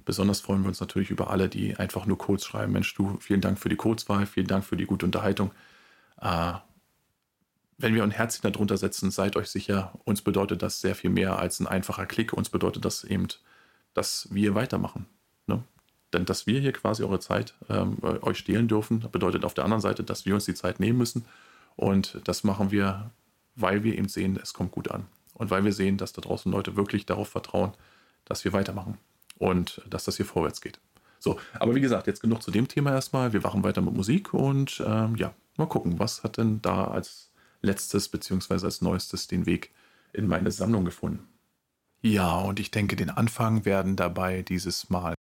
Besonders 0.05 0.41
freuen 0.41 0.61
wir 0.61 0.69
uns 0.69 0.79
natürlich 0.79 1.11
über 1.11 1.29
alle, 1.29 1.49
die 1.49 1.75
einfach 1.75 2.05
nur 2.05 2.17
Codes 2.17 2.45
schreiben. 2.45 2.71
Mensch, 2.71 2.93
du, 2.95 3.17
vielen 3.19 3.41
Dank 3.41 3.59
für 3.59 3.69
die 3.69 3.75
Codewahl, 3.75 4.25
vielen 4.25 4.47
Dank 4.47 4.63
für 4.63 4.77
die 4.77 4.85
gute 4.85 5.05
Unterhaltung. 5.05 5.51
Äh, 6.21 6.53
wenn 7.81 7.95
wir 7.95 8.03
ein 8.03 8.11
Herzchen 8.11 8.51
darunter 8.51 8.77
setzen, 8.77 9.11
seid 9.11 9.35
euch 9.35 9.49
sicher, 9.49 9.93
uns 10.03 10.21
bedeutet 10.21 10.61
das 10.61 10.81
sehr 10.81 10.95
viel 10.95 11.09
mehr 11.09 11.39
als 11.39 11.59
ein 11.59 11.67
einfacher 11.67 12.05
Klick. 12.05 12.33
Uns 12.33 12.49
bedeutet 12.49 12.85
das 12.85 13.03
eben, 13.03 13.27
dass 13.93 14.27
wir 14.31 14.55
weitermachen. 14.55 15.05
Ne? 15.47 15.63
Denn 16.13 16.25
dass 16.25 16.47
wir 16.47 16.59
hier 16.59 16.73
quasi 16.73 17.03
eure 17.03 17.19
Zeit 17.19 17.55
ähm, 17.69 17.97
euch 18.01 18.37
stehlen 18.37 18.67
dürfen, 18.67 19.05
bedeutet 19.11 19.45
auf 19.45 19.53
der 19.53 19.63
anderen 19.63 19.81
Seite, 19.81 20.03
dass 20.03 20.25
wir 20.25 20.33
uns 20.33 20.45
die 20.45 20.53
Zeit 20.53 20.79
nehmen 20.79 20.97
müssen. 20.97 21.25
Und 21.75 22.19
das 22.25 22.43
machen 22.43 22.71
wir, 22.71 23.11
weil 23.55 23.83
wir 23.83 23.97
eben 23.97 24.09
sehen, 24.09 24.39
es 24.41 24.53
kommt 24.53 24.71
gut 24.71 24.91
an. 24.91 25.05
Und 25.33 25.49
weil 25.49 25.63
wir 25.63 25.73
sehen, 25.73 25.97
dass 25.97 26.13
da 26.13 26.21
draußen 26.21 26.51
Leute 26.51 26.75
wirklich 26.75 27.05
darauf 27.05 27.29
vertrauen, 27.29 27.73
dass 28.25 28.43
wir 28.43 28.53
weitermachen 28.53 28.97
und 29.37 29.81
dass 29.89 30.03
das 30.03 30.17
hier 30.17 30.25
vorwärts 30.25 30.61
geht. 30.61 30.79
So, 31.19 31.39
aber 31.59 31.75
wie 31.75 31.81
gesagt, 31.81 32.07
jetzt 32.07 32.21
genug 32.21 32.41
zu 32.41 32.51
dem 32.51 32.67
Thema 32.67 32.91
erstmal. 32.91 33.33
Wir 33.33 33.41
machen 33.41 33.63
weiter 33.63 33.81
mit 33.81 33.93
Musik 33.93 34.33
und 34.33 34.83
ähm, 34.85 35.15
ja, 35.17 35.33
mal 35.57 35.67
gucken, 35.67 35.99
was 35.99 36.23
hat 36.23 36.37
denn 36.37 36.61
da 36.61 36.85
als 36.85 37.30
letztes 37.61 38.09
beziehungsweise 38.09 38.65
als 38.65 38.81
neuestes 38.81 39.27
den 39.27 39.45
Weg 39.45 39.71
in 40.13 40.27
meine 40.27 40.51
Sammlung 40.51 40.85
gefunden. 40.85 41.27
Ja, 42.01 42.39
und 42.39 42.59
ich 42.59 42.71
denke, 42.71 42.95
den 42.95 43.09
Anfang 43.09 43.65
werden 43.65 43.95
dabei 43.95 44.41
dieses 44.41 44.89
Mal 44.89 45.13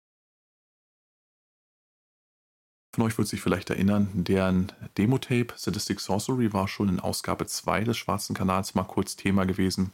von 2.93 3.07
euch 3.07 3.17
wird 3.17 3.29
sich 3.29 3.41
vielleicht 3.41 3.71
erinnern, 3.71 4.11
deren 4.13 4.73
Demo-Tape 4.99 5.55
Sadistic 5.57 6.01
Sorcery 6.01 6.53
war 6.53 6.67
schon 6.67 6.89
in 6.89 7.01
Ausgabe 7.01 7.47
2 7.47 7.85
des 7.85 7.97
Schwarzen 7.97 8.35
Kanals 8.35 8.75
mal 8.75 8.83
kurz 8.83 9.17
Thema 9.17 9.47
gewesen. 9.47 9.93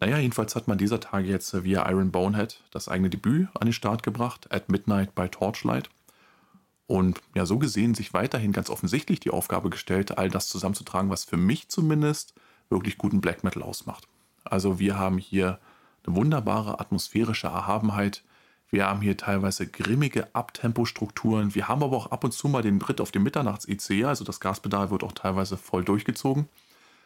Naja, 0.00 0.18
jedenfalls 0.18 0.56
hat 0.56 0.66
man 0.66 0.78
dieser 0.78 0.98
Tage 0.98 1.28
jetzt 1.28 1.62
via 1.62 1.88
Iron 1.90 2.10
Bonehead 2.10 2.62
das 2.70 2.88
eigene 2.88 3.10
Debüt 3.10 3.48
an 3.54 3.66
den 3.66 3.72
Start 3.72 4.02
gebracht, 4.02 4.50
At 4.50 4.68
Midnight 4.68 5.14
by 5.14 5.28
Torchlight. 5.28 5.90
Und 6.86 7.20
ja, 7.34 7.46
so 7.46 7.58
gesehen 7.58 7.94
sich 7.94 8.12
weiterhin 8.12 8.52
ganz 8.52 8.68
offensichtlich 8.68 9.20
die 9.20 9.30
Aufgabe 9.30 9.70
gestellt, 9.70 10.18
all 10.18 10.28
das 10.28 10.48
zusammenzutragen, 10.48 11.10
was 11.10 11.24
für 11.24 11.36
mich 11.36 11.68
zumindest 11.68 12.34
wirklich 12.68 12.98
guten 12.98 13.20
Black 13.20 13.44
Metal 13.44 13.62
ausmacht. 13.62 14.08
Also 14.44 14.78
wir 14.78 14.98
haben 14.98 15.18
hier 15.18 15.58
eine 16.04 16.16
wunderbare 16.16 16.80
atmosphärische 16.80 17.46
Erhabenheit. 17.46 18.24
Wir 18.68 18.86
haben 18.86 19.02
hier 19.02 19.16
teilweise 19.16 19.66
grimmige 19.66 20.34
Abtempostrukturen. 20.34 21.54
Wir 21.54 21.68
haben 21.68 21.82
aber 21.82 21.96
auch 21.96 22.10
ab 22.10 22.24
und 22.24 22.32
zu 22.32 22.48
mal 22.48 22.62
den 22.62 22.78
Brit 22.78 23.00
auf 23.00 23.12
dem 23.12 23.22
Mitternachts-IC, 23.22 24.04
also 24.04 24.24
das 24.24 24.40
Gaspedal 24.40 24.90
wird 24.90 25.04
auch 25.04 25.12
teilweise 25.12 25.56
voll 25.56 25.84
durchgezogen. 25.84 26.48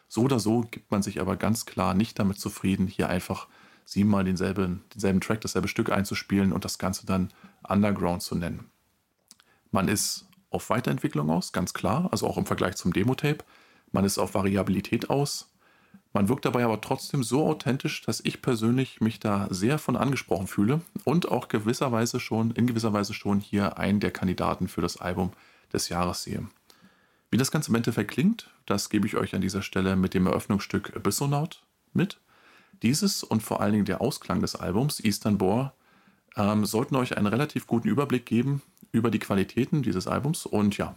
So 0.07 0.21
oder 0.23 0.39
so 0.39 0.61
gibt 0.61 0.89
man 0.89 1.03
sich 1.03 1.19
aber 1.19 1.35
ganz 1.35 1.65
klar 1.65 1.93
nicht 1.93 2.17
damit 2.17 2.39
zufrieden, 2.39 2.87
hier 2.87 3.09
einfach 3.09 3.47
siebenmal 3.83 4.23
denselben, 4.23 4.83
denselben 4.93 5.21
Track, 5.21 5.41
dasselbe 5.41 5.67
Stück 5.67 5.91
einzuspielen 5.91 6.53
und 6.53 6.65
das 6.65 6.77
Ganze 6.77 7.05
dann 7.05 7.29
Underground 7.67 8.21
zu 8.21 8.35
nennen. 8.35 8.69
Man 9.71 9.87
ist 9.87 10.27
auf 10.49 10.69
Weiterentwicklung 10.69 11.29
aus, 11.29 11.51
ganz 11.51 11.73
klar, 11.73 12.09
also 12.11 12.27
auch 12.27 12.37
im 12.37 12.45
Vergleich 12.45 12.75
zum 12.75 12.93
Demo-Tape. 12.93 13.43
Man 13.91 14.05
ist 14.05 14.17
auf 14.17 14.33
Variabilität 14.33 15.09
aus. 15.09 15.51
Man 16.13 16.29
wirkt 16.29 16.45
dabei 16.45 16.63
aber 16.63 16.81
trotzdem 16.81 17.23
so 17.23 17.45
authentisch, 17.45 18.01
dass 18.01 18.21
ich 18.21 18.41
persönlich 18.41 19.01
mich 19.01 19.19
da 19.19 19.47
sehr 19.49 19.77
von 19.77 19.95
angesprochen 19.95 20.47
fühle 20.47 20.81
und 21.03 21.29
auch 21.29 21.47
gewisserweise 21.47 22.19
schon, 22.19 22.51
in 22.51 22.65
gewisser 22.65 22.93
Weise 22.93 23.13
schon 23.13 23.39
hier 23.39 23.77
einen 23.77 23.99
der 23.99 24.11
Kandidaten 24.11 24.67
für 24.67 24.81
das 24.81 24.97
Album 24.97 25.31
des 25.73 25.89
Jahres 25.89 26.23
sehe. 26.23 26.47
Wie 27.29 27.37
das 27.37 27.51
Ganze 27.51 27.69
im 27.69 27.75
Endeffekt 27.75 28.11
klingt, 28.11 28.49
das 28.65 28.89
gebe 28.89 29.05
ich 29.05 29.17
euch 29.17 29.35
an 29.35 29.41
dieser 29.41 29.61
Stelle 29.61 29.95
mit 29.95 30.13
dem 30.13 30.27
Eröffnungsstück 30.27 30.95
Abyssonaut 30.95 31.61
mit. 31.93 32.19
Dieses 32.81 33.23
und 33.23 33.43
vor 33.43 33.59
allen 33.59 33.73
Dingen 33.73 33.85
der 33.85 34.01
Ausklang 34.01 34.39
des 34.39 34.55
Albums, 34.55 34.99
Eastern 35.03 35.37
Boar, 35.37 35.73
ähm, 36.37 36.65
sollten 36.65 36.95
euch 36.95 37.17
einen 37.17 37.27
relativ 37.27 37.67
guten 37.67 37.89
Überblick 37.89 38.25
geben 38.25 38.61
über 38.91 39.11
die 39.11 39.19
Qualitäten 39.19 39.83
dieses 39.83 40.07
Albums. 40.07 40.45
Und 40.45 40.77
ja, 40.77 40.95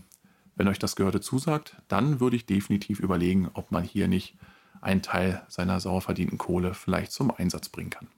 wenn 0.57 0.69
euch 0.69 0.79
das 0.79 0.97
Gehörte 0.97 1.21
zusagt, 1.21 1.77
dann 1.89 2.21
würde 2.21 2.37
ich 2.37 2.47
definitiv 2.47 3.01
überlegen, 3.01 3.51
ob 3.55 3.73
man 3.73 3.85
hier 3.85 4.09
nicht 4.09 4.37
einen 4.81 5.03
Teil 5.03 5.43
seiner 5.49 5.81
sauer 5.81 6.01
verdienten 6.01 6.39
Kohle 6.39 6.75
vielleicht 6.75 7.13
zum 7.13 7.31
Einsatz 7.31 7.69
bringen 7.69 7.91
kann. 7.91 8.09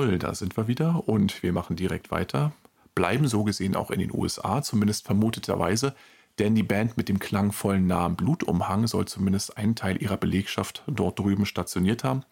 Jawohl, 0.00 0.18
da 0.18 0.34
sind 0.34 0.56
wir 0.56 0.66
wieder 0.66 1.06
und 1.06 1.42
wir 1.42 1.52
machen 1.52 1.76
direkt 1.76 2.10
weiter. 2.10 2.52
Bleiben 2.94 3.28
so 3.28 3.44
gesehen 3.44 3.76
auch 3.76 3.90
in 3.90 3.98
den 3.98 4.10
USA, 4.10 4.62
zumindest 4.62 5.04
vermuteterweise, 5.04 5.94
denn 6.38 6.54
die 6.54 6.62
Band 6.62 6.96
mit 6.96 7.10
dem 7.10 7.18
klangvollen 7.18 7.86
Namen 7.86 8.16
Blutumhang 8.16 8.86
soll 8.86 9.04
zumindest 9.04 9.58
einen 9.58 9.74
Teil 9.74 10.00
ihrer 10.00 10.16
Belegschaft 10.16 10.84
dort 10.86 11.18
drüben 11.18 11.44
stationiert 11.44 12.02
haben. 12.02 12.24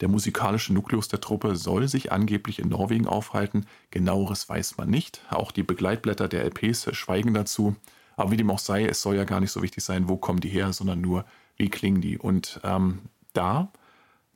Der 0.00 0.08
musikalische 0.08 0.72
Nukleus 0.72 1.08
der 1.08 1.20
Truppe 1.20 1.54
soll 1.54 1.86
sich 1.86 2.12
angeblich 2.12 2.58
in 2.60 2.70
Norwegen 2.70 3.06
aufhalten. 3.06 3.66
Genaueres 3.90 4.48
weiß 4.48 4.78
man 4.78 4.88
nicht. 4.88 5.20
Auch 5.28 5.52
die 5.52 5.64
Begleitblätter 5.64 6.28
der 6.28 6.46
LPs 6.46 6.96
schweigen 6.96 7.34
dazu. 7.34 7.76
Aber 8.16 8.30
wie 8.30 8.38
dem 8.38 8.50
auch 8.50 8.58
sei, 8.58 8.86
es 8.86 9.02
soll 9.02 9.16
ja 9.16 9.24
gar 9.24 9.40
nicht 9.40 9.52
so 9.52 9.62
wichtig 9.62 9.84
sein, 9.84 10.08
wo 10.08 10.16
kommen 10.16 10.40
die 10.40 10.48
her, 10.48 10.72
sondern 10.72 11.02
nur, 11.02 11.26
wie 11.58 11.68
klingen 11.68 12.00
die. 12.00 12.16
Und 12.16 12.58
ähm, 12.64 13.00
da 13.34 13.70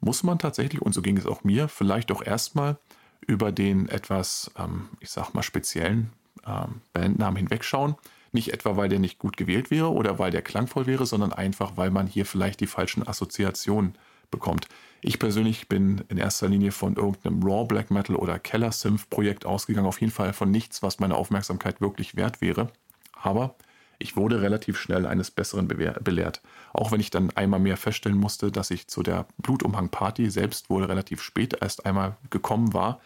muss 0.01 0.23
man 0.23 0.39
tatsächlich, 0.39 0.83
und 0.83 0.93
so 0.93 1.03
ging 1.03 1.17
es 1.17 1.27
auch 1.27 1.45
mir, 1.45 1.69
vielleicht 1.69 2.13
auch 2.13 2.23
erstmal 2.23 2.79
über 3.27 3.53
den 3.53 3.89
etwas, 3.89 4.51
ähm, 4.59 4.89
ich 5.01 5.11
sag 5.11 5.35
mal, 5.35 5.43
speziellen 5.43 6.13
ähm, 6.47 6.81
Bandnamen 6.93 7.37
hinwegschauen. 7.37 7.97
Nicht 8.33 8.53
etwa, 8.53 8.77
weil 8.77 8.89
der 8.89 8.99
nicht 8.99 9.19
gut 9.19 9.37
gewählt 9.37 9.71
wäre 9.71 9.91
oder 9.91 10.19
weil 10.19 10.31
der 10.31 10.43
klangvoll 10.43 10.87
wäre, 10.87 11.07
sondern 11.07 11.33
einfach, 11.33 11.77
weil 11.77 11.91
man 11.91 12.07
hier 12.07 12.27
vielleicht 12.27 12.61
die 12.61 12.67
falschen 12.67 13.07
Assoziationen 13.07 13.95
bekommt. 14.31 14.69
Ich 15.01 15.19
persönlich 15.19 15.69
bin 15.69 16.05
in 16.09 16.19
erster 16.19 16.49
Linie 16.49 16.73
von 16.73 16.97
irgendeinem 16.97 17.43
Raw 17.43 17.65
Black 17.67 17.91
Metal 17.91 18.17
oder 18.17 18.39
Keller 18.39 18.73
Synth 18.73 19.09
Projekt 19.09 19.47
ausgegangen. 19.47 19.87
Auf 19.87 20.01
jeden 20.01 20.13
Fall 20.13 20.33
von 20.33 20.51
nichts, 20.51 20.83
was 20.83 20.99
meine 20.99 21.15
Aufmerksamkeit 21.15 21.81
wirklich 21.81 22.17
wert 22.17 22.41
wäre. 22.41 22.71
Aber 23.15 23.55
ich 23.99 24.17
wurde 24.17 24.43
relativ 24.43 24.79
schnell 24.79 25.07
eines 25.07 25.31
Besseren 25.31 25.69
belehrt. 25.69 26.43
Auch 26.73 26.93
wenn 26.93 27.01
ich 27.01 27.11
dann 27.11 27.31
einmal 27.31 27.61
mehr 27.61 27.77
feststellen 27.77 28.19
musste, 28.19 28.53
dass 28.53 28.71
ich 28.71 28.89
zu 28.89 29.03
der 29.03 29.27
Blutumhang-Party 29.39 30.31
selbst 30.31 30.71
wohl 30.71 30.85
relativ 30.85 31.23
spät 31.23 31.57
erst 31.61 31.87
einmal 31.87 32.17
gekommen 32.31 32.75
war. 32.75 33.01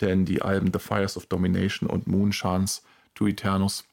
Denn 0.00 0.24
die 0.24 0.42
Alben 0.42 0.72
The 0.72 0.78
Fires 0.78 1.16
of 1.16 1.26
Domination 1.26 1.88
und 1.88 2.06
Moonchance 2.06 2.82
to 3.14 3.26
Eternus 3.26 3.84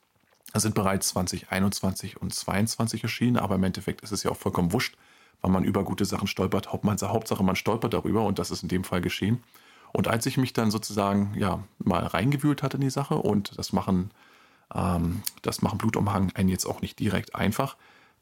sind 0.54 0.76
bereits 0.76 1.10
2021 1.10 2.22
und 2.22 2.34
2022 2.34 3.04
erschienen. 3.04 3.38
Aber 3.38 3.56
im 3.56 3.64
Endeffekt 3.64 4.02
ist 4.02 4.12
es 4.12 4.24
ja 4.24 4.32
auch 4.32 4.38
vollkommen 4.38 4.74
wurscht, 4.74 4.98
weil 5.42 5.52
man 5.52 5.64
über 5.64 5.84
gute 5.84 6.06
Sachen 6.06 6.28
stolpert. 6.28 6.74
Hauptsache, 6.74 7.44
man 7.44 7.56
stolpert 7.56 7.94
darüber 7.94 8.26
und 8.26 8.40
das 8.40 8.52
ist 8.52 8.64
in 8.64 8.70
dem 8.70 8.84
Fall 8.84 9.02
geschehen. 9.02 9.44
Und 9.94 10.08
als 10.08 10.26
ich 10.26 10.38
mich 10.38 10.54
dann 10.54 10.72
sozusagen 10.72 11.34
ja 11.38 11.64
mal 11.80 12.06
reingewühlt 12.06 12.64
hatte 12.64 12.78
in 12.78 12.82
die 12.82 12.90
Sache 12.90 13.16
und 13.16 13.58
das 13.58 13.74
machen 13.74 14.12
das 14.74 15.62
machen 15.62 15.78
Blutumhang 15.78 16.32
einen 16.34 16.50
jetzt 16.50 16.66
auch 16.66 16.82
nicht 16.82 17.00
direkt 17.00 17.36
einfach. 17.36 17.76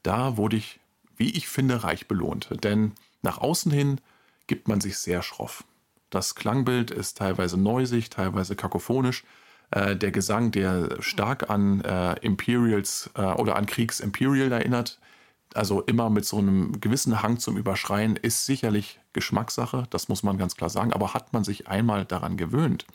Da 0.04 0.38
wurde 0.38 0.58
ich, 0.58 0.80
wie 1.16 1.30
ich 1.32 1.48
finde, 1.48 1.84
reich 1.84 2.08
belohnt. 2.08 2.50
Denn 2.64 2.94
nach 3.22 3.38
außen 3.38 3.72
hin 3.72 4.02
gibt 4.48 4.68
man 4.68 4.82
sich 4.82 4.98
sehr 4.98 5.22
schroff. 5.22 5.64
Das 6.10 6.36
Klangbild 6.36 6.90
ist 6.92 7.18
teilweise 7.18 7.58
neusig, 7.58 8.10
teilweise 8.10 8.56
kakophonisch. 8.56 9.24
Äh, 9.72 9.96
der 9.96 10.12
Gesang, 10.12 10.52
der 10.52 11.02
stark 11.02 11.50
an 11.50 11.82
äh, 11.82 12.14
Imperials 12.22 13.12
äh, 13.16 13.22
oder 13.22 13.56
an 13.56 13.68
Kriegs 13.68 14.00
Imperial 14.00 14.52
erinnert, 14.52 15.00
also 15.54 15.82
immer 15.82 16.10
mit 16.10 16.26
so 16.26 16.38
einem 16.38 16.80
gewissen 16.82 17.22
Hang 17.22 17.40
zum 17.40 17.58
Überschreien, 17.58 18.16
ist 18.16 18.46
sicherlich 18.46 19.00
Geschmackssache, 19.14 19.86
das 19.90 20.08
muss 20.10 20.24
man 20.24 20.38
ganz 20.38 20.56
klar 20.56 20.70
sagen. 20.70 20.94
Aber 20.94 21.14
hat 21.14 21.34
man 21.34 21.44
sich 21.44 21.68
einmal 21.68 22.06
daran 22.06 22.38
gewöhnt, 22.38 22.86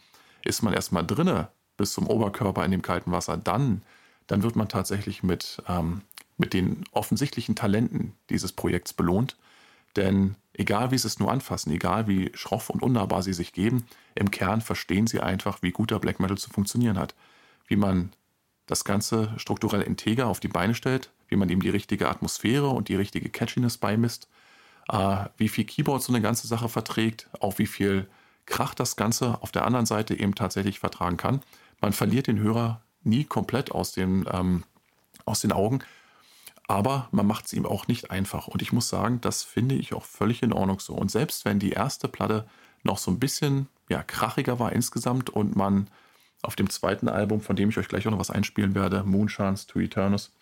ist 0.45 0.63
man 0.63 0.73
erstmal 0.73 1.07
drinne 1.07 1.49
bis 1.77 1.93
zum 1.93 2.07
Oberkörper 2.07 2.65
in 2.65 2.71
dem 2.71 2.83
kalten 2.83 3.13
Wasser, 3.13 3.37
dann, 3.37 3.83
dann 4.27 4.43
wird 4.43 4.57
man 4.57 4.69
tatsächlich 4.69 5.23
mit, 5.23 5.63
ähm, 5.69 6.03
mit 6.37 6.53
den 6.53 6.85
offensichtlichen 6.93 7.57
Talenten 7.57 8.15
dieses 8.31 8.53
Projekts 8.53 8.93
belohnt. 8.93 9.37
Denn 9.97 10.37
egal 10.53 10.91
wie 10.91 10.99
sie 10.99 11.07
es 11.07 11.21
nur 11.21 11.31
anfassen, 11.31 11.73
egal 11.73 12.09
wie 12.09 12.33
schroff 12.35 12.71
und 12.71 12.83
unnahbar 12.83 13.23
sie 13.23 13.33
sich 13.33 13.53
geben, 13.53 13.87
im 14.15 14.31
Kern 14.31 14.61
verstehen 14.61 15.07
sie 15.07 15.21
einfach, 15.21 15.63
wie 15.63 15.71
guter 15.71 16.01
Black 16.01 16.21
Metal 16.21 16.39
zu 16.39 16.51
funktionieren 16.51 16.99
hat. 16.99 17.15
Wie 17.67 17.77
man 17.77 18.13
das 18.67 18.85
Ganze 18.85 19.33
strukturell 19.37 19.83
integer 19.83 20.27
auf 20.27 20.41
die 20.41 20.49
Beine 20.49 20.75
stellt, 20.75 21.11
wie 21.29 21.37
man 21.37 21.49
ihm 21.49 21.61
die 21.61 21.71
richtige 21.71 22.09
Atmosphäre 22.09 22.69
und 22.69 22.89
die 22.89 22.97
richtige 22.97 23.29
Catchiness 23.29 23.79
beimisst, 23.79 24.29
äh, 24.89 25.27
wie 25.37 25.49
viel 25.49 25.65
Keyboard 25.65 26.03
so 26.03 26.13
eine 26.13 26.23
ganze 26.23 26.47
Sache 26.47 26.69
verträgt, 26.69 27.29
auch 27.41 27.59
wie 27.59 27.67
viel 27.67 28.09
Krach 28.47 28.75
das 28.75 28.97
Ganze 28.97 29.43
auf 29.43 29.53
der 29.53 29.65
anderen 29.65 29.87
Seite 29.87 30.19
eben 30.19 30.35
tatsächlich 30.35 30.79
vertragen 30.79 31.17
kann 31.17 31.41
man 31.81 31.93
verliert 31.93 32.27
den 32.27 32.39
Hörer 32.39 32.83
nie 33.03 33.25
komplett 33.25 33.73
aus 33.73 33.93
den, 33.93 34.27
ähm, 34.33 34.65
aus 35.25 35.41
den 35.41 35.53
Augen, 35.53 35.81
aber 36.67 37.09
man 37.11 37.27
macht 37.27 37.47
es 37.47 37.53
ihm 37.53 37.67
auch 37.67 37.89
nicht 37.89 38.11
einfach. 38.11 38.49
Und 38.49 38.63
ich 38.63 38.73
muss 38.73 38.89
sagen, 38.89 39.21
das 39.21 39.43
finde 39.43 39.75
ich 39.75 39.93
auch 39.93 40.05
völlig 40.05 40.43
in 40.43 40.53
Ordnung 40.53 40.81
so. 40.81 40.95
Und 40.95 41.11
selbst 41.11 41.45
wenn 41.45 41.59
die 41.59 41.73
erste 41.73 42.09
Platte 42.09 42.47
noch 42.83 42.99
so 42.99 43.11
ein 43.11 43.19
bisschen 43.19 43.69
ja, 43.89 44.03
krachiger 44.03 44.59
war 44.59 44.73
insgesamt 44.73 45.31
und 45.31 45.57
man 45.57 45.89
auf 46.43 46.57
dem 46.57 46.71
zweiten 46.71 47.09
Album, 47.09 47.41
von 47.41 47.57
dem 47.57 47.71
ich 47.71 47.79
euch 47.79 47.89
gleich 47.89 48.07
auch 48.07 48.11
noch 48.11 48.19
was 48.19 48.31
einspielen 48.31 48.75
werde, 48.75 49.03
Moonshines 49.05 49.67
to 49.67 49.81
Eternus, 49.81 50.33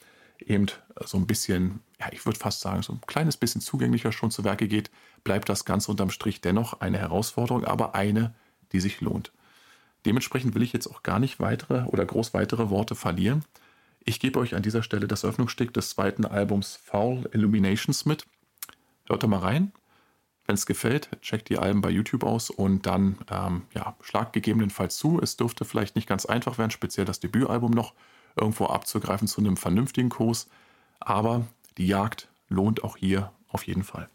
eben 0.40 0.66
so 1.04 1.18
ein 1.18 1.26
bisschen, 1.26 1.80
ja, 2.00 2.06
ich 2.10 2.24
würde 2.26 2.38
fast 2.38 2.60
sagen, 2.60 2.82
so 2.82 2.92
ein 2.92 3.00
kleines 3.06 3.36
bisschen 3.36 3.60
zugänglicher 3.60 4.12
schon 4.12 4.30
zu 4.30 4.44
Werke 4.44 4.68
geht, 4.68 4.90
bleibt 5.24 5.48
das 5.48 5.64
Ganze 5.64 5.90
unterm 5.90 6.10
Strich 6.10 6.40
dennoch 6.40 6.80
eine 6.80 6.98
Herausforderung, 6.98 7.64
aber 7.64 7.94
eine, 7.94 8.34
die 8.72 8.80
sich 8.80 9.00
lohnt. 9.00 9.32
Dementsprechend 10.04 10.54
will 10.54 10.62
ich 10.62 10.72
jetzt 10.72 10.88
auch 10.88 11.02
gar 11.02 11.18
nicht 11.18 11.40
weitere 11.40 11.84
oder 11.84 12.04
groß 12.04 12.34
weitere 12.34 12.70
Worte 12.70 12.94
verlieren. 12.94 13.44
Ich 14.04 14.18
gebe 14.18 14.40
euch 14.40 14.54
an 14.54 14.62
dieser 14.62 14.82
Stelle 14.82 15.06
das 15.06 15.24
Öffnungsstück 15.24 15.72
des 15.72 15.90
zweiten 15.90 16.24
Albums 16.24 16.76
Foul 16.84 17.28
Illuminations 17.32 18.04
mit. 18.04 18.26
Hört 19.06 19.22
da 19.22 19.26
mal 19.28 19.38
rein. 19.38 19.72
Wenn 20.46 20.54
es 20.54 20.66
gefällt, 20.66 21.08
checkt 21.22 21.48
die 21.50 21.58
Alben 21.58 21.82
bei 21.82 21.90
YouTube 21.90 22.24
aus 22.24 22.50
und 22.50 22.86
dann 22.86 23.16
ähm, 23.30 23.62
ja, 23.74 23.94
schlagt 24.00 24.32
gegebenenfalls 24.32 24.96
zu. 24.96 25.20
Es 25.22 25.36
dürfte 25.36 25.64
vielleicht 25.64 25.94
nicht 25.94 26.08
ganz 26.08 26.26
einfach 26.26 26.58
werden, 26.58 26.72
speziell 26.72 27.06
das 27.06 27.20
Debütalbum 27.20 27.70
noch 27.70 27.94
irgendwo 28.34 28.66
abzugreifen 28.66 29.28
zu 29.28 29.40
einem 29.40 29.56
vernünftigen 29.56 30.08
Kurs. 30.08 30.48
Aber 30.98 31.46
die 31.78 31.86
Jagd 31.86 32.28
lohnt 32.48 32.82
auch 32.82 32.96
hier 32.96 33.32
auf 33.48 33.66
jeden 33.66 33.84
Fall. 33.84 34.08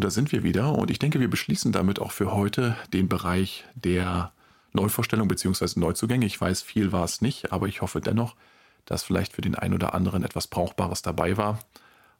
Da 0.00 0.10
sind 0.10 0.30
wir 0.30 0.44
wieder 0.44 0.74
und 0.74 0.92
ich 0.92 1.00
denke, 1.00 1.18
wir 1.18 1.28
beschließen 1.28 1.72
damit 1.72 1.98
auch 1.98 2.12
für 2.12 2.32
heute 2.32 2.76
den 2.92 3.08
Bereich 3.08 3.64
der 3.74 4.32
Neuvorstellung 4.72 5.26
bzw. 5.26 5.80
Neuzugänge. 5.80 6.24
Ich 6.24 6.40
weiß, 6.40 6.62
viel 6.62 6.92
war 6.92 7.04
es 7.04 7.20
nicht, 7.20 7.52
aber 7.52 7.66
ich 7.66 7.82
hoffe 7.82 8.00
dennoch, 8.00 8.36
dass 8.84 9.02
vielleicht 9.02 9.32
für 9.32 9.40
den 9.40 9.56
einen 9.56 9.74
oder 9.74 9.94
anderen 9.94 10.22
etwas 10.22 10.46
Brauchbares 10.46 11.02
dabei 11.02 11.36
war. 11.36 11.58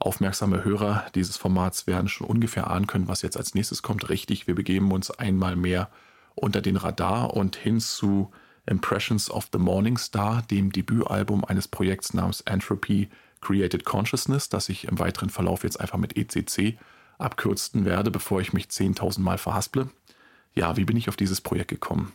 Aufmerksame 0.00 0.64
Hörer 0.64 1.06
dieses 1.14 1.36
Formats 1.36 1.86
werden 1.86 2.08
schon 2.08 2.26
ungefähr 2.26 2.68
ahnen 2.68 2.88
können, 2.88 3.06
was 3.06 3.22
jetzt 3.22 3.36
als 3.36 3.54
nächstes 3.54 3.82
kommt. 3.82 4.08
Richtig, 4.08 4.48
wir 4.48 4.56
begeben 4.56 4.90
uns 4.90 5.12
einmal 5.12 5.54
mehr 5.54 5.88
unter 6.34 6.60
den 6.60 6.76
Radar 6.76 7.34
und 7.34 7.54
hin 7.54 7.80
zu 7.80 8.32
Impressions 8.66 9.30
of 9.30 9.48
the 9.52 9.58
Morning 9.58 9.98
Star, 9.98 10.42
dem 10.42 10.72
Debütalbum 10.72 11.44
eines 11.44 11.68
Projekts 11.68 12.12
namens 12.12 12.40
Entropy 12.42 13.08
Created 13.40 13.84
Consciousness, 13.84 14.48
das 14.48 14.68
ich 14.68 14.88
im 14.88 14.98
weiteren 14.98 15.30
Verlauf 15.30 15.62
jetzt 15.62 15.80
einfach 15.80 15.98
mit 15.98 16.16
ECC 16.16 16.76
abkürzen 17.18 17.84
werde, 17.84 18.10
bevor 18.10 18.40
ich 18.40 18.52
mich 18.52 18.66
10.000 18.66 19.20
Mal 19.20 19.38
verhasple. 19.38 19.88
Ja, 20.54 20.76
wie 20.76 20.84
bin 20.84 20.96
ich 20.96 21.08
auf 21.08 21.16
dieses 21.16 21.40
Projekt 21.40 21.68
gekommen? 21.68 22.12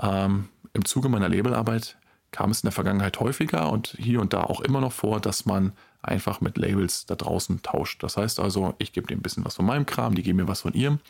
Ähm, 0.00 0.48
Im 0.72 0.84
Zuge 0.84 1.08
meiner 1.08 1.28
Labelarbeit 1.28 1.96
kam 2.30 2.50
es 2.50 2.62
in 2.62 2.66
der 2.66 2.72
Vergangenheit 2.72 3.20
häufiger 3.20 3.70
und 3.70 3.96
hier 3.98 4.20
und 4.20 4.32
da 4.32 4.42
auch 4.42 4.60
immer 4.60 4.80
noch 4.80 4.92
vor, 4.92 5.20
dass 5.20 5.46
man 5.46 5.72
einfach 6.02 6.40
mit 6.40 6.58
Labels 6.58 7.06
da 7.06 7.14
draußen 7.14 7.62
tauscht. 7.62 8.02
Das 8.02 8.16
heißt 8.16 8.40
also, 8.40 8.74
ich 8.78 8.92
gebe 8.92 9.06
dem 9.06 9.18
ein 9.18 9.22
bisschen 9.22 9.44
was 9.44 9.56
von 9.56 9.66
meinem 9.66 9.86
Kram, 9.86 10.14
die 10.14 10.22
geben 10.22 10.38
mir 10.38 10.48
was 10.48 10.62
von 10.62 10.74
ihrem. 10.74 11.00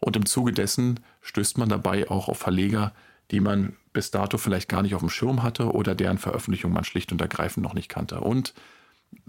Und 0.00 0.16
im 0.16 0.26
Zuge 0.26 0.52
dessen 0.52 1.00
stößt 1.22 1.58
man 1.58 1.68
dabei 1.68 2.10
auch 2.10 2.28
auf 2.28 2.38
Verleger, 2.38 2.92
die 3.30 3.40
man 3.40 3.76
bis 3.92 4.10
dato 4.10 4.38
vielleicht 4.38 4.68
gar 4.68 4.82
nicht 4.82 4.94
auf 4.94 5.00
dem 5.00 5.08
Schirm 5.08 5.42
hatte 5.42 5.72
oder 5.72 5.94
deren 5.94 6.18
Veröffentlichung 6.18 6.72
man 6.72 6.84
schlicht 6.84 7.12
und 7.12 7.20
ergreifend 7.20 7.64
noch 7.64 7.74
nicht 7.74 7.88
kannte. 7.88 8.20
Und 8.20 8.52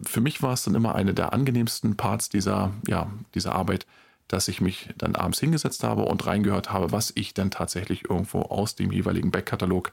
für 0.03 0.21
mich 0.21 0.41
war 0.41 0.53
es 0.53 0.63
dann 0.63 0.75
immer 0.75 0.95
eine 0.95 1.13
der 1.13 1.33
angenehmsten 1.33 1.97
Parts 1.97 2.29
dieser, 2.29 2.73
ja, 2.87 3.11
dieser 3.33 3.55
Arbeit, 3.55 3.85
dass 4.27 4.47
ich 4.47 4.61
mich 4.61 4.89
dann 4.97 5.15
abends 5.15 5.39
hingesetzt 5.39 5.83
habe 5.83 6.03
und 6.03 6.25
reingehört 6.25 6.71
habe, 6.71 6.91
was 6.91 7.11
ich 7.15 7.33
dann 7.33 7.51
tatsächlich 7.51 8.09
irgendwo 8.09 8.41
aus 8.41 8.75
dem 8.75 8.91
jeweiligen 8.91 9.31
Backkatalog 9.31 9.91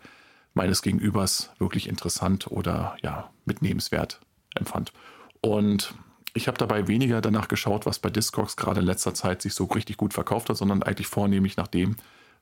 meines 0.54 0.82
Gegenübers 0.82 1.50
wirklich 1.58 1.88
interessant 1.88 2.50
oder 2.50 2.96
ja, 3.02 3.30
mitnehmenswert 3.44 4.20
empfand. 4.54 4.92
Und 5.40 5.94
ich 6.32 6.48
habe 6.48 6.58
dabei 6.58 6.88
weniger 6.88 7.20
danach 7.20 7.48
geschaut, 7.48 7.86
was 7.86 7.98
bei 7.98 8.10
Discogs 8.10 8.56
gerade 8.56 8.80
in 8.80 8.86
letzter 8.86 9.14
Zeit 9.14 9.42
sich 9.42 9.54
so 9.54 9.64
richtig 9.64 9.96
gut 9.96 10.14
verkauft 10.14 10.48
hat, 10.48 10.56
sondern 10.56 10.82
eigentlich 10.82 11.06
vornehmlich 11.06 11.56
nach 11.56 11.68
dem, 11.68 11.96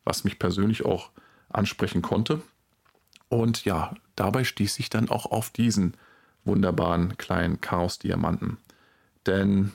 was 0.04 0.24
mich 0.24 0.38
persönlich 0.38 0.84
auch 0.84 1.10
ansprechen 1.50 2.00
konnte. 2.00 2.40
Und 3.28 3.64
ja, 3.64 3.94
dabei 4.16 4.44
stieß 4.44 4.78
ich 4.78 4.88
dann 4.90 5.08
auch 5.08 5.26
auf 5.26 5.50
diesen 5.50 5.96
wunderbaren 6.44 7.16
kleinen 7.16 7.60
Chaos-Diamanten. 7.60 8.58
Denn 9.26 9.72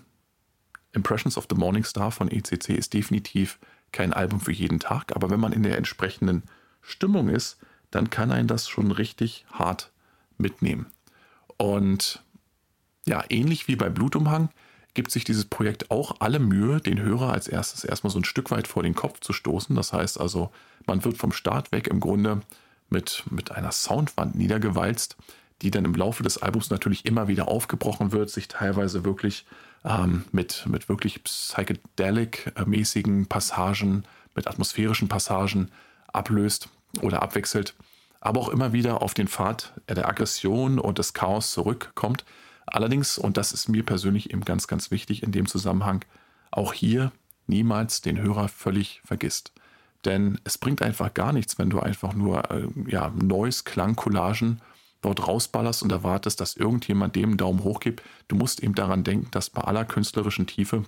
Impressions 0.93 1.38
of 1.38 1.47
the 1.49 1.55
Morning 1.55 1.84
Star 1.84 2.11
von 2.11 2.30
ECC 2.30 2.70
ist 2.70 2.93
definitiv 2.93 3.59
kein 3.91 4.13
Album 4.13 4.41
für 4.41 4.51
jeden 4.51 4.80
Tag, 4.80 5.15
aber 5.15 5.30
wenn 5.30 5.39
man 5.39 5.53
in 5.53 5.63
der 5.63 5.78
entsprechenden 5.78 6.43
Stimmung 6.82 7.30
ist, 7.30 7.57
dann 7.91 8.09
kann 8.09 8.32
einen 8.32 8.47
das 8.47 8.68
schon 8.68 8.91
richtig 8.91 9.45
hart 9.51 9.91
mitnehmen. 10.38 10.88
Und 11.57 12.22
ja, 13.07 13.24
ähnlich 13.30 13.68
wie 13.68 13.76
bei 13.76 13.89
Blutumhang 13.89 14.49
gibt 14.93 15.11
sich 15.11 15.24
dieses 15.24 15.45
Projekt 15.45 15.91
auch 15.91 16.18
alle 16.20 16.39
Mühe, 16.39 16.82
den 16.82 16.99
Hörer 16.99 17.32
als 17.32 17.47
erstes 17.47 17.84
erstmal 17.84 18.11
so 18.11 18.20
ein 18.20 18.26
Stück 18.26 18.51
weit 18.51 18.68
vor 18.68 18.84
den 18.84 18.95
Kopf 18.95 19.20
zu 19.20 19.32
stoßen. 19.32 19.76
Das 19.76 19.93
heißt 19.93 20.20
also, 20.20 20.51
man 20.86 21.05
wird 21.05 21.18
vom 21.18 21.32
Start 21.32 21.72
weg 21.72 21.88
im 21.88 21.99
Grunde 21.99 22.41
mit, 22.89 23.24
mit 23.30 23.51
einer 23.51 23.72
Soundwand 23.72 24.36
niedergewalzt, 24.36 25.15
die 25.62 25.72
dann 25.72 25.86
im 25.86 25.95
Laufe 25.95 26.24
des 26.24 26.38
Albums 26.38 26.70
natürlich 26.70 27.05
immer 27.05 27.28
wieder 27.28 27.47
aufgebrochen 27.47 28.12
wird, 28.12 28.30
sich 28.30 28.47
teilweise 28.47 29.03
wirklich 29.03 29.45
ähm, 29.84 30.26
mit, 30.32 30.66
mit 30.68 30.89
wirklich 30.89 31.24
psychedelic-mäßigen 31.24 33.28
Passagen, 33.28 34.03
mit 34.36 34.47
atmosphärischen 34.47 35.08
Passagen 35.08 35.72
ablöst 36.08 36.70
oder 37.01 37.22
abwechselt, 37.22 37.76
aber 38.20 38.41
auch 38.41 38.49
immer 38.49 38.74
wieder 38.74 39.01
auf 39.01 39.14
den 39.14 39.28
Pfad 39.28 39.74
der 39.89 40.08
Aggression 40.08 40.80
und 40.80 40.99
des 40.99 41.14
Chaos 41.14 41.51
zurückkommt. 41.51 42.26
Allerdings, 42.66 43.18
und 43.18 43.38
das 43.38 43.51
ist 43.51 43.70
mir 43.70 43.84
persönlich 43.84 44.32
eben 44.32 44.43
ganz, 44.43 44.68
ganz 44.68 44.91
wichtig 44.91 45.24
in 45.24 45.32
dem 45.32 45.47
Zusammenhang, 45.47 46.03
auch 46.51 46.74
hier 46.74 47.12
niemals 47.47 48.01
den 48.01 48.20
Hörer 48.20 48.49
völlig 48.49 49.01
vergisst. 49.05 49.53
Denn 50.05 50.39
es 50.43 50.58
bringt 50.58 50.82
einfach 50.82 51.14
gar 51.14 51.34
nichts, 51.34 51.58
wenn 51.58 51.70
du 51.70 51.80
einfach 51.80 52.14
nur 52.14 52.51
äh, 52.51 52.68
ja, 52.88 53.10
Noise, 53.10 53.64
Klangcollagen 53.64 54.62
dort 55.08 55.28
rausballerst 55.28 55.84
und 55.84 55.91
erwartest, 55.91 56.41
dass 56.41 56.55
irgendjemand 56.55 57.16
dem 57.16 57.30
einen 57.30 57.38
Daumen 57.38 57.64
hoch 57.64 57.80
gibt. 57.80 58.03
Du 58.28 58.36
musst 58.36 58.62
eben 58.62 58.76
daran 58.76 59.03
denken, 59.03 59.30
dass 59.32 59.49
bei 59.49 59.62
aller 59.62 59.86
künstlerischen 59.86 60.47
Tiefe 60.47 60.84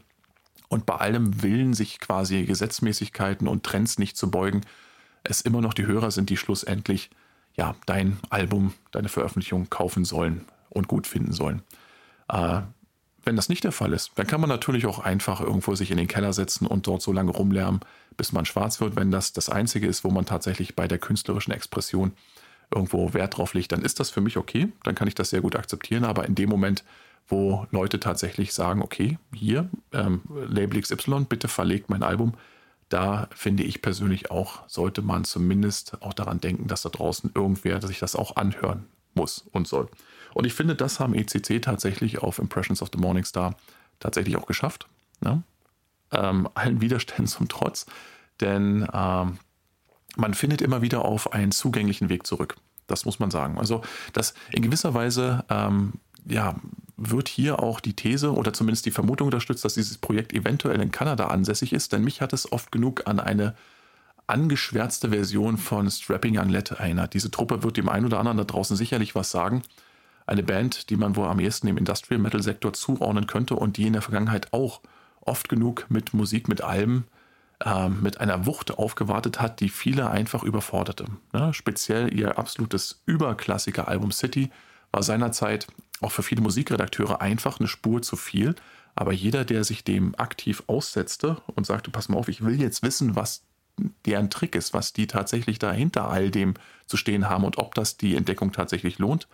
und 0.67 0.85
bei 0.85 0.95
allem 0.95 1.41
Willen, 1.41 1.73
sich 1.73 1.99
quasi 1.99 2.43
Gesetzmäßigkeiten 2.43 3.47
und 3.47 3.63
Trends 3.63 3.97
nicht 3.97 4.17
zu 4.17 4.29
beugen, 4.29 4.61
es 5.23 5.41
immer 5.41 5.61
noch 5.61 5.73
die 5.73 5.85
Hörer 5.85 6.11
sind, 6.11 6.29
die 6.29 6.37
schlussendlich 6.37 7.09
ja, 7.55 7.75
dein 7.85 8.19
Album, 8.29 8.73
deine 8.91 9.09
Veröffentlichung 9.09 9.69
kaufen 9.69 10.05
sollen 10.05 10.45
und 10.69 10.87
gut 10.87 11.07
finden 11.07 11.33
sollen. 11.33 11.61
Äh, 12.29 12.61
wenn 13.23 13.35
das 13.35 13.49
nicht 13.49 13.63
der 13.63 13.71
Fall 13.71 13.93
ist, 13.93 14.11
dann 14.15 14.27
kann 14.27 14.39
man 14.39 14.49
natürlich 14.49 14.85
auch 14.85 14.99
einfach 14.99 15.41
irgendwo 15.41 15.75
sich 15.75 15.91
in 15.91 15.97
den 15.97 16.07
Keller 16.07 16.31
setzen 16.33 16.65
und 16.65 16.87
dort 16.87 17.01
so 17.01 17.11
lange 17.11 17.31
rumlärmen, 17.31 17.81
bis 18.15 18.31
man 18.31 18.45
schwarz 18.45 18.79
wird. 18.79 18.95
Wenn 18.95 19.11
das 19.11 19.33
das 19.33 19.49
Einzige 19.49 19.87
ist, 19.87 20.03
wo 20.03 20.09
man 20.09 20.25
tatsächlich 20.25 20.75
bei 20.75 20.87
der 20.87 20.99
künstlerischen 20.99 21.51
Expression 21.51 22.13
irgendwo 22.73 23.13
Wert 23.13 23.37
drauf 23.37 23.53
legt, 23.53 23.71
dann 23.71 23.81
ist 23.81 23.99
das 23.99 24.09
für 24.09 24.21
mich 24.21 24.37
okay. 24.37 24.71
Dann 24.83 24.95
kann 24.95 25.07
ich 25.07 25.15
das 25.15 25.29
sehr 25.29 25.41
gut 25.41 25.55
akzeptieren. 25.55 26.03
Aber 26.03 26.25
in 26.25 26.35
dem 26.35 26.49
Moment, 26.49 26.83
wo 27.27 27.65
Leute 27.71 27.99
tatsächlich 27.99 28.53
sagen, 28.53 28.81
okay, 28.81 29.17
hier, 29.33 29.69
ähm, 29.93 30.21
Label 30.47 30.81
XY, 30.81 31.25
bitte 31.27 31.47
verlegt 31.47 31.89
mein 31.89 32.03
Album, 32.03 32.33
da 32.89 33.29
finde 33.35 33.63
ich 33.63 33.81
persönlich 33.81 34.31
auch, 34.31 34.67
sollte 34.67 35.01
man 35.01 35.23
zumindest 35.23 36.01
auch 36.01 36.13
daran 36.13 36.41
denken, 36.41 36.67
dass 36.67 36.81
da 36.81 36.89
draußen 36.89 37.31
irgendwer 37.35 37.81
sich 37.85 37.99
das 37.99 38.15
auch 38.15 38.35
anhören 38.35 38.87
muss 39.13 39.45
und 39.51 39.67
soll. 39.67 39.89
Und 40.33 40.45
ich 40.45 40.53
finde, 40.53 40.75
das 40.75 40.99
haben 40.99 41.13
ECC 41.13 41.61
tatsächlich 41.61 42.19
auf 42.19 42.39
Impressions 42.39 42.81
of 42.81 42.89
the 42.93 42.99
Morning 42.99 43.25
Star 43.25 43.55
tatsächlich 43.99 44.37
auch 44.37 44.47
geschafft. 44.47 44.87
Ne? 45.21 45.43
Ähm, 46.11 46.49
allen 46.55 46.81
Widerständen 46.81 47.27
zum 47.27 47.47
Trotz. 47.47 47.85
Denn 48.41 48.87
ähm, 48.91 49.37
man 50.19 50.33
findet 50.33 50.61
immer 50.61 50.81
wieder 50.81 51.05
auf 51.05 51.33
einen 51.33 51.51
zugänglichen 51.51 52.09
Weg 52.09 52.27
zurück. 52.27 52.55
Das 52.87 53.05
muss 53.05 53.19
man 53.19 53.31
sagen. 53.31 53.57
Also, 53.57 53.81
das 54.13 54.33
in 54.51 54.61
gewisser 54.61 54.93
Weise 54.93 55.45
ähm, 55.49 55.93
ja, 56.25 56.55
wird 56.97 57.29
hier 57.29 57.61
auch 57.61 57.79
die 57.79 57.95
These 57.95 58.33
oder 58.33 58.53
zumindest 58.53 58.85
die 58.85 58.91
Vermutung 58.91 59.27
unterstützt, 59.27 59.63
dass 59.63 59.75
dieses 59.75 59.97
Projekt 59.97 60.33
eventuell 60.33 60.81
in 60.81 60.91
Kanada 60.91 61.27
ansässig 61.27 61.73
ist, 61.73 61.93
denn 61.93 62.03
mich 62.03 62.21
hat 62.21 62.33
es 62.33 62.51
oft 62.51 62.71
genug 62.71 63.07
an 63.07 63.19
eine 63.19 63.55
angeschwärzte 64.27 65.09
Version 65.09 65.57
von 65.57 65.89
Strapping 65.89 66.37
Young 66.37 66.49
Led 66.49 66.71
erinnert. 66.71 67.13
Diese 67.13 67.31
Truppe 67.31 67.63
wird 67.63 67.77
dem 67.77 67.89
einen 67.89 68.05
oder 68.05 68.19
anderen 68.19 68.37
da 68.37 68.43
draußen 68.43 68.77
sicherlich 68.77 69.15
was 69.15 69.31
sagen. 69.31 69.63
Eine 70.27 70.43
Band, 70.43 70.91
die 70.91 70.97
man 70.97 71.15
wohl 71.15 71.25
am 71.25 71.39
ehesten 71.39 71.67
im 71.67 71.77
Industrial 71.77 72.21
Metal 72.21 72.43
Sektor 72.43 72.73
zuordnen 72.73 73.25
könnte 73.25 73.55
und 73.55 73.77
die 73.77 73.87
in 73.87 73.93
der 73.93 74.03
Vergangenheit 74.03 74.53
auch 74.53 74.81
oft 75.21 75.49
genug 75.49 75.87
mit 75.89 76.13
Musik, 76.13 76.47
mit 76.47 76.61
Alben 76.61 77.05
mit 78.01 78.21
einer 78.21 78.45
Wucht 78.45 78.71
aufgewartet 78.71 79.41
hat, 79.41 79.59
die 79.59 79.67
viele 79.67 80.09
einfach 80.09 80.43
überforderte. 80.43 81.05
Ne? 81.33 81.53
Speziell 81.53 82.13
ihr 82.17 82.39
absolutes 82.39 83.01
Überklassiker-Album 83.05 84.13
City 84.13 84.49
war 84.91 85.03
seinerzeit 85.03 85.67
auch 86.01 86.11
für 86.11 86.23
viele 86.23 86.41
Musikredakteure 86.41 87.19
einfach 87.19 87.59
eine 87.59 87.67
Spur 87.67 88.01
zu 88.01 88.15
viel. 88.15 88.55
Aber 88.95 89.11
jeder, 89.11 89.45
der 89.45 89.63
sich 89.63 89.83
dem 89.83 90.15
aktiv 90.17 90.63
aussetzte 90.67 91.37
und 91.55 91.65
sagte, 91.65 91.91
pass 91.91 92.09
mal 92.09 92.17
auf, 92.17 92.29
ich 92.29 92.43
will 92.43 92.59
jetzt 92.59 92.81
wissen, 92.83 93.15
was 93.15 93.43
deren 94.05 94.29
Trick 94.29 94.55
ist, 94.55 94.73
was 94.73 94.93
die 94.93 95.07
tatsächlich 95.07 95.59
dahinter 95.59 96.09
all 96.09 96.31
dem 96.31 96.53
zu 96.85 96.97
stehen 96.97 97.29
haben 97.29 97.43
und 97.43 97.57
ob 97.57 97.75
das 97.75 97.97
die 97.97 98.15
Entdeckung 98.15 98.51
tatsächlich 98.51 98.99
lohnt, 98.99 99.27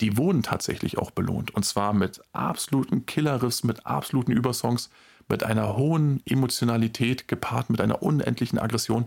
die 0.00 0.16
wurden 0.16 0.42
tatsächlich 0.42 0.98
auch 0.98 1.10
belohnt. 1.10 1.52
Und 1.52 1.64
zwar 1.64 1.92
mit 1.92 2.20
absoluten 2.32 3.06
Killerriffs, 3.06 3.64
mit 3.64 3.86
absoluten 3.86 4.32
Übersongs, 4.32 4.90
mit 5.32 5.44
einer 5.44 5.78
hohen 5.78 6.20
Emotionalität 6.26 7.26
gepaart 7.26 7.70
mit 7.70 7.80
einer 7.80 8.02
unendlichen 8.02 8.58
Aggression, 8.58 9.06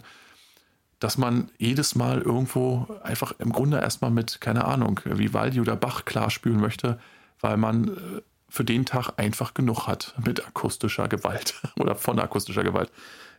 dass 0.99 1.19
man 1.19 1.51
jedes 1.59 1.93
Mal 1.93 2.19
irgendwo 2.19 2.87
einfach 3.03 3.33
im 3.37 3.53
Grunde 3.53 3.79
erstmal 3.79 4.09
mit, 4.09 4.41
keine 4.41 4.65
Ahnung, 4.65 4.99
Vivaldi 5.03 5.61
oder 5.61 5.75
Bach 5.75 6.03
klarspülen 6.03 6.59
möchte, 6.59 6.99
weil 7.41 7.57
man 7.57 7.89
äh, 7.89 8.21
für 8.49 8.63
den 8.63 8.87
Tag 8.87 9.11
einfach 9.17 9.53
genug 9.53 9.85
hat 9.85 10.15
mit 10.25 10.43
akustischer 10.47 11.07
Gewalt 11.07 11.61
oder 11.79 11.93
von 11.95 12.17
akustischer 12.17 12.63
Gewalt, 12.63 12.91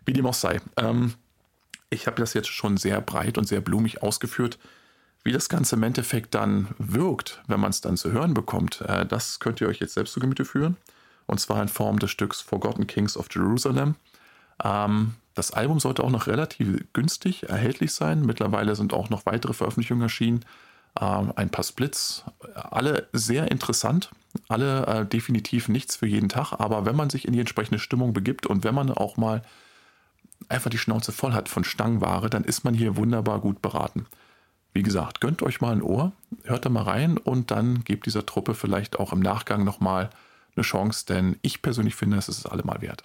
wie 0.05 0.13
dem 0.13 0.27
auch 0.27 0.35
sei. 0.35 0.61
Ähm, 0.77 1.15
ich 1.91 2.07
habe 2.07 2.21
das 2.21 2.35
jetzt 2.35 2.49
schon 2.49 2.77
sehr 2.77 3.01
breit 3.01 3.37
und 3.37 3.49
sehr 3.49 3.61
blumig 3.61 4.01
ausgeführt. 4.01 4.61
Wie 5.25 5.33
das 5.33 5.49
Ganze 5.49 5.75
im 5.75 5.83
Endeffekt 5.83 6.37
dann 6.37 6.69
wirkt, 6.79 7.43
wenn 7.49 7.59
man 7.59 7.71
es 7.71 7.81
dann 7.81 7.97
zu 7.97 8.13
hören 8.13 8.33
bekommt, 8.33 8.81
äh, 8.83 9.05
das 9.05 9.41
könnt 9.41 9.61
ihr 9.61 9.67
euch 9.67 9.81
jetzt 9.81 9.95
selbst 9.95 10.13
zu 10.13 10.21
Gemüte 10.21 10.45
führen 10.45 10.77
und 11.27 11.41
zwar 11.41 11.61
in 11.63 11.69
Form 11.69 11.99
des 11.99 12.11
Stücks 12.11 12.41
Forgotten 12.41 12.87
Kings 12.87 13.17
of 13.17 13.29
Jerusalem. 13.35 13.97
Ähm, 14.63 15.15
das 15.35 15.51
Album 15.51 15.81
sollte 15.81 16.03
auch 16.03 16.11
noch 16.11 16.27
relativ 16.27 16.85
günstig 16.93 17.49
erhältlich 17.49 17.93
sein. 17.93 18.25
Mittlerweile 18.25 18.75
sind 18.75 18.95
auch 18.95 19.11
noch 19.11 19.27
weitere 19.27 19.53
Veröffentlichungen 19.53 20.03
erschienen. 20.03 20.45
Ähm, 20.99 21.33
ein 21.37 21.51
paar 21.51 21.65
Splits, 21.65 22.25
alle 22.55 23.07
sehr 23.13 23.51
interessant. 23.51 24.11
alle 24.49 24.87
äh, 24.87 25.07
definitiv 25.07 25.69
nichts 25.69 25.97
für 25.97 26.07
jeden 26.07 26.29
Tag, 26.29 26.53
aber 26.53 26.85
wenn 26.87 26.97
man 26.97 27.11
sich 27.11 27.27
in 27.27 27.33
die 27.33 27.41
entsprechende 27.41 27.79
Stimmung 27.79 28.13
begibt 28.13 28.47
und 28.47 28.65
wenn 28.65 28.75
man 28.75 28.91
auch 28.91 29.17
mal 29.17 29.43
einfach 30.49 30.71
die 30.71 30.79
Schnauze 30.79 31.13
voll 31.13 31.33
hat 31.33 31.49
von 31.49 31.65
Stangenware, 31.65 32.31
dann 32.31 32.45
ist 32.45 32.65
man 32.65 32.75
hier 32.75 32.97
wunderbar 32.97 33.41
gut 33.41 33.63
beraten. 33.63 34.07
Wie 34.73 34.83
gesagt, 34.83 35.21
gönnt 35.21 35.43
euch 35.43 35.61
mal 35.61 35.73
ein 35.73 35.83
Ohr, 35.83 36.13
hört 36.45 36.67
da 36.67 36.69
mal 36.69 36.83
rein 36.83 37.17
und 37.17 37.51
dann 37.51 37.83
gebt 37.85 38.07
dieser 38.07 38.27
Truppe 38.27 38.55
vielleicht 38.55 38.99
auch 38.99 39.13
im 39.13 39.21
Nachgang 39.21 39.65
nochmal 39.65 40.11
eine 40.57 40.65
Chance, 40.65 41.07
denn 41.07 41.37
ich 41.43 41.63
persönlich 41.63 41.95
finde, 41.95 42.17
es 42.17 42.29
ist 42.29 42.39
es 42.39 42.47
allemal 42.47 42.81
wert. 42.83 43.05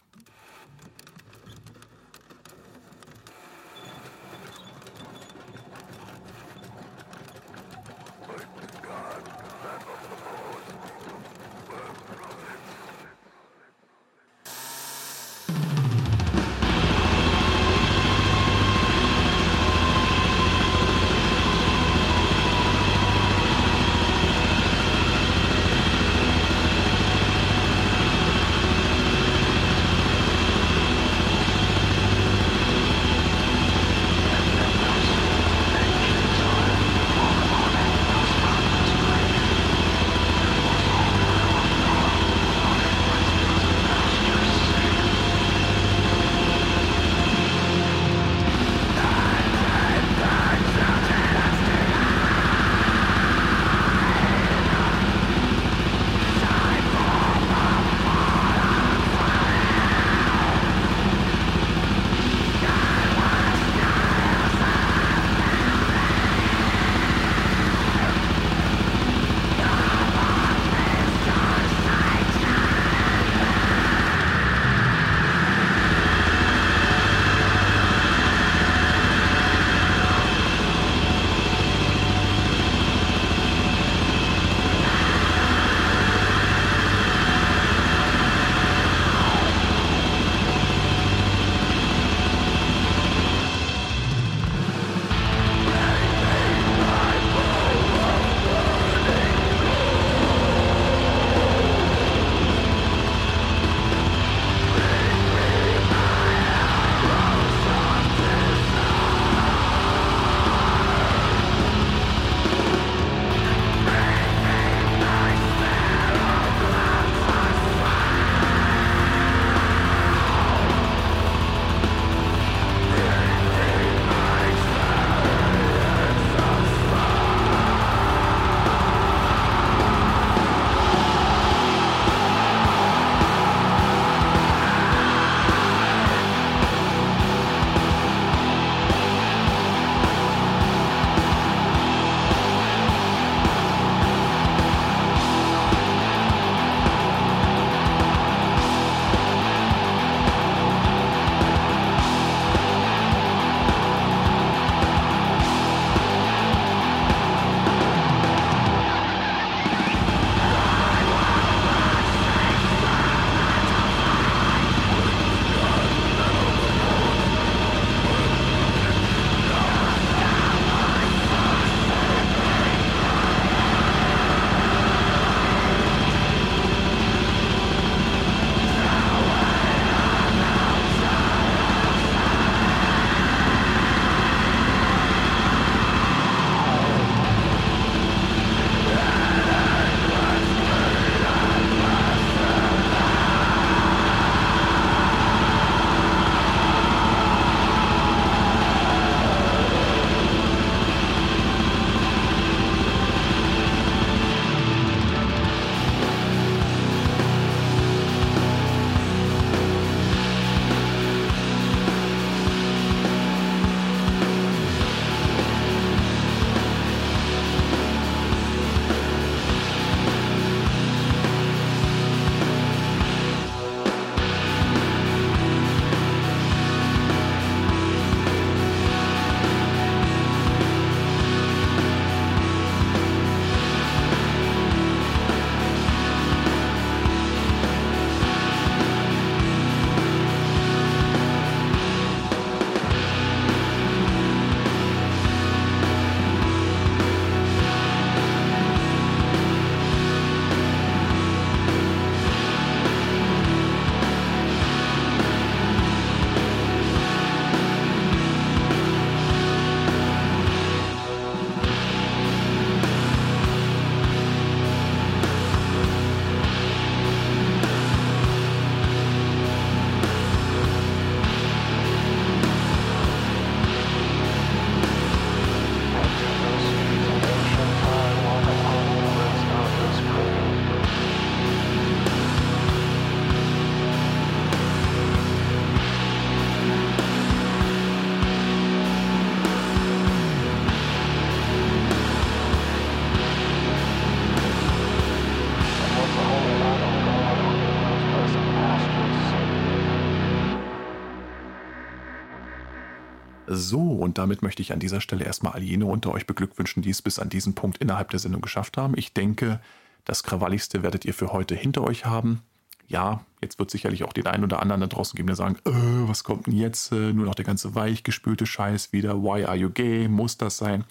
So, 303.71 303.79
und 303.79 304.17
damit 304.17 304.41
möchte 304.41 304.61
ich 304.61 304.73
an 304.73 304.81
dieser 304.81 304.99
Stelle 304.99 305.23
erstmal 305.23 305.53
all 305.53 305.63
jene 305.63 305.85
unter 305.85 306.11
euch 306.11 306.27
beglückwünschen, 306.27 306.83
die 306.83 306.89
es 306.89 307.01
bis 307.01 307.19
an 307.19 307.29
diesen 307.29 307.55
Punkt 307.55 307.77
innerhalb 307.77 308.09
der 308.09 308.19
Sendung 308.19 308.41
geschafft 308.41 308.75
haben. 308.75 308.97
Ich 308.97 309.13
denke, 309.13 309.61
das 310.03 310.23
Krawalligste 310.23 310.83
werdet 310.83 311.05
ihr 311.05 311.13
für 311.13 311.31
heute 311.31 311.55
hinter 311.55 311.81
euch 311.85 312.05
haben. 312.05 312.41
Ja, 312.89 313.23
jetzt 313.41 313.59
wird 313.59 313.71
sicherlich 313.71 314.03
auch 314.03 314.11
den 314.11 314.27
einen 314.27 314.43
oder 314.43 314.61
anderen 314.61 314.81
da 314.81 314.87
draußen 314.87 315.15
geben, 315.15 315.27
der 315.27 315.37
sagen, 315.37 315.55
äh, 315.63 315.71
was 316.09 316.25
kommt 316.25 316.47
denn 316.47 316.53
jetzt? 316.53 316.91
Äh, 316.91 317.13
nur 317.13 317.25
noch 317.25 317.33
der 317.33 317.45
ganze 317.45 317.73
weichgespülte 317.73 318.45
Scheiß 318.45 318.91
wieder. 318.91 319.23
Why 319.23 319.45
are 319.45 319.55
you 319.55 319.69
gay? 319.69 320.09
Muss 320.09 320.37
das 320.37 320.57
sein? 320.57 320.83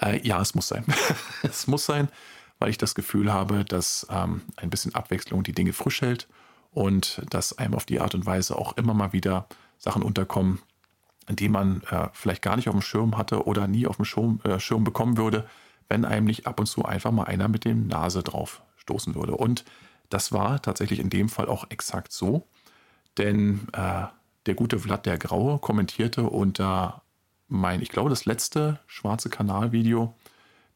Äh, 0.00 0.24
ja, 0.24 0.40
es 0.40 0.54
muss 0.54 0.68
sein. 0.68 0.84
es 1.42 1.66
muss 1.66 1.86
sein, 1.86 2.06
weil 2.60 2.70
ich 2.70 2.78
das 2.78 2.94
Gefühl 2.94 3.32
habe, 3.32 3.64
dass 3.64 4.06
ähm, 4.10 4.42
ein 4.54 4.70
bisschen 4.70 4.94
Abwechslung 4.94 5.42
die 5.42 5.54
Dinge 5.54 5.72
frisch 5.72 6.02
hält 6.02 6.28
und 6.70 7.20
dass 7.30 7.58
einem 7.58 7.74
auf 7.74 7.84
die 7.84 7.98
Art 7.98 8.14
und 8.14 8.26
Weise 8.26 8.56
auch 8.56 8.76
immer 8.76 8.94
mal 8.94 9.12
wieder 9.12 9.48
Sachen 9.76 10.04
unterkommen, 10.04 10.60
die 11.28 11.48
man 11.48 11.82
äh, 11.90 12.08
vielleicht 12.12 12.42
gar 12.42 12.56
nicht 12.56 12.68
auf 12.68 12.74
dem 12.74 12.82
Schirm 12.82 13.16
hatte 13.16 13.46
oder 13.46 13.66
nie 13.66 13.86
auf 13.86 13.96
dem 13.96 14.04
Schirm, 14.04 14.40
äh, 14.44 14.60
Schirm 14.60 14.84
bekommen 14.84 15.16
würde, 15.16 15.46
wenn 15.88 16.04
einem 16.04 16.26
nicht 16.26 16.46
ab 16.46 16.60
und 16.60 16.66
zu 16.66 16.84
einfach 16.84 17.10
mal 17.10 17.24
einer 17.24 17.48
mit 17.48 17.64
dem 17.64 17.86
Nase 17.86 18.22
drauf 18.22 18.62
stoßen 18.76 19.14
würde. 19.14 19.36
Und 19.36 19.64
das 20.08 20.32
war 20.32 20.62
tatsächlich 20.62 21.00
in 21.00 21.10
dem 21.10 21.28
Fall 21.28 21.48
auch 21.48 21.70
exakt 21.70 22.12
so, 22.12 22.46
denn 23.18 23.66
äh, 23.72 24.04
der 24.46 24.54
gute 24.54 24.78
Vlad 24.78 25.06
der 25.06 25.18
Graue 25.18 25.58
kommentierte 25.58 26.22
unter 26.24 27.02
mein, 27.48 27.82
ich 27.82 27.90
glaube, 27.90 28.10
das 28.10 28.24
letzte 28.24 28.78
schwarze 28.86 29.30
Kanalvideo, 29.30 30.14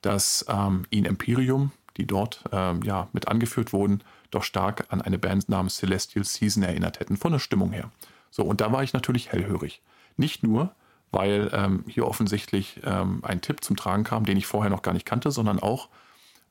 dass 0.02 0.44
ähm, 0.48 0.86
ihn 0.90 1.04
Imperium, 1.04 1.72
die 1.96 2.06
dort 2.06 2.44
ähm, 2.52 2.82
ja 2.82 3.08
mit 3.12 3.28
angeführt 3.28 3.72
wurden, 3.72 4.02
doch 4.30 4.44
stark 4.44 4.86
an 4.90 5.02
eine 5.02 5.18
Band 5.18 5.48
namens 5.48 5.76
Celestial 5.76 6.24
Season 6.24 6.62
erinnert 6.62 7.00
hätten, 7.00 7.16
von 7.16 7.32
der 7.32 7.38
Stimmung 7.38 7.72
her. 7.72 7.90
So, 8.30 8.44
und 8.44 8.60
da 8.60 8.72
war 8.72 8.82
ich 8.82 8.92
natürlich 8.92 9.32
hellhörig. 9.32 9.82
Nicht 10.16 10.42
nur, 10.42 10.74
weil 11.10 11.50
ähm, 11.52 11.84
hier 11.88 12.06
offensichtlich 12.06 12.80
ähm, 12.84 13.20
ein 13.24 13.40
Tipp 13.40 13.64
zum 13.64 13.76
Tragen 13.76 14.04
kam, 14.04 14.24
den 14.24 14.36
ich 14.36 14.46
vorher 14.46 14.70
noch 14.70 14.82
gar 14.82 14.92
nicht 14.92 15.06
kannte, 15.06 15.30
sondern 15.30 15.58
auch, 15.58 15.88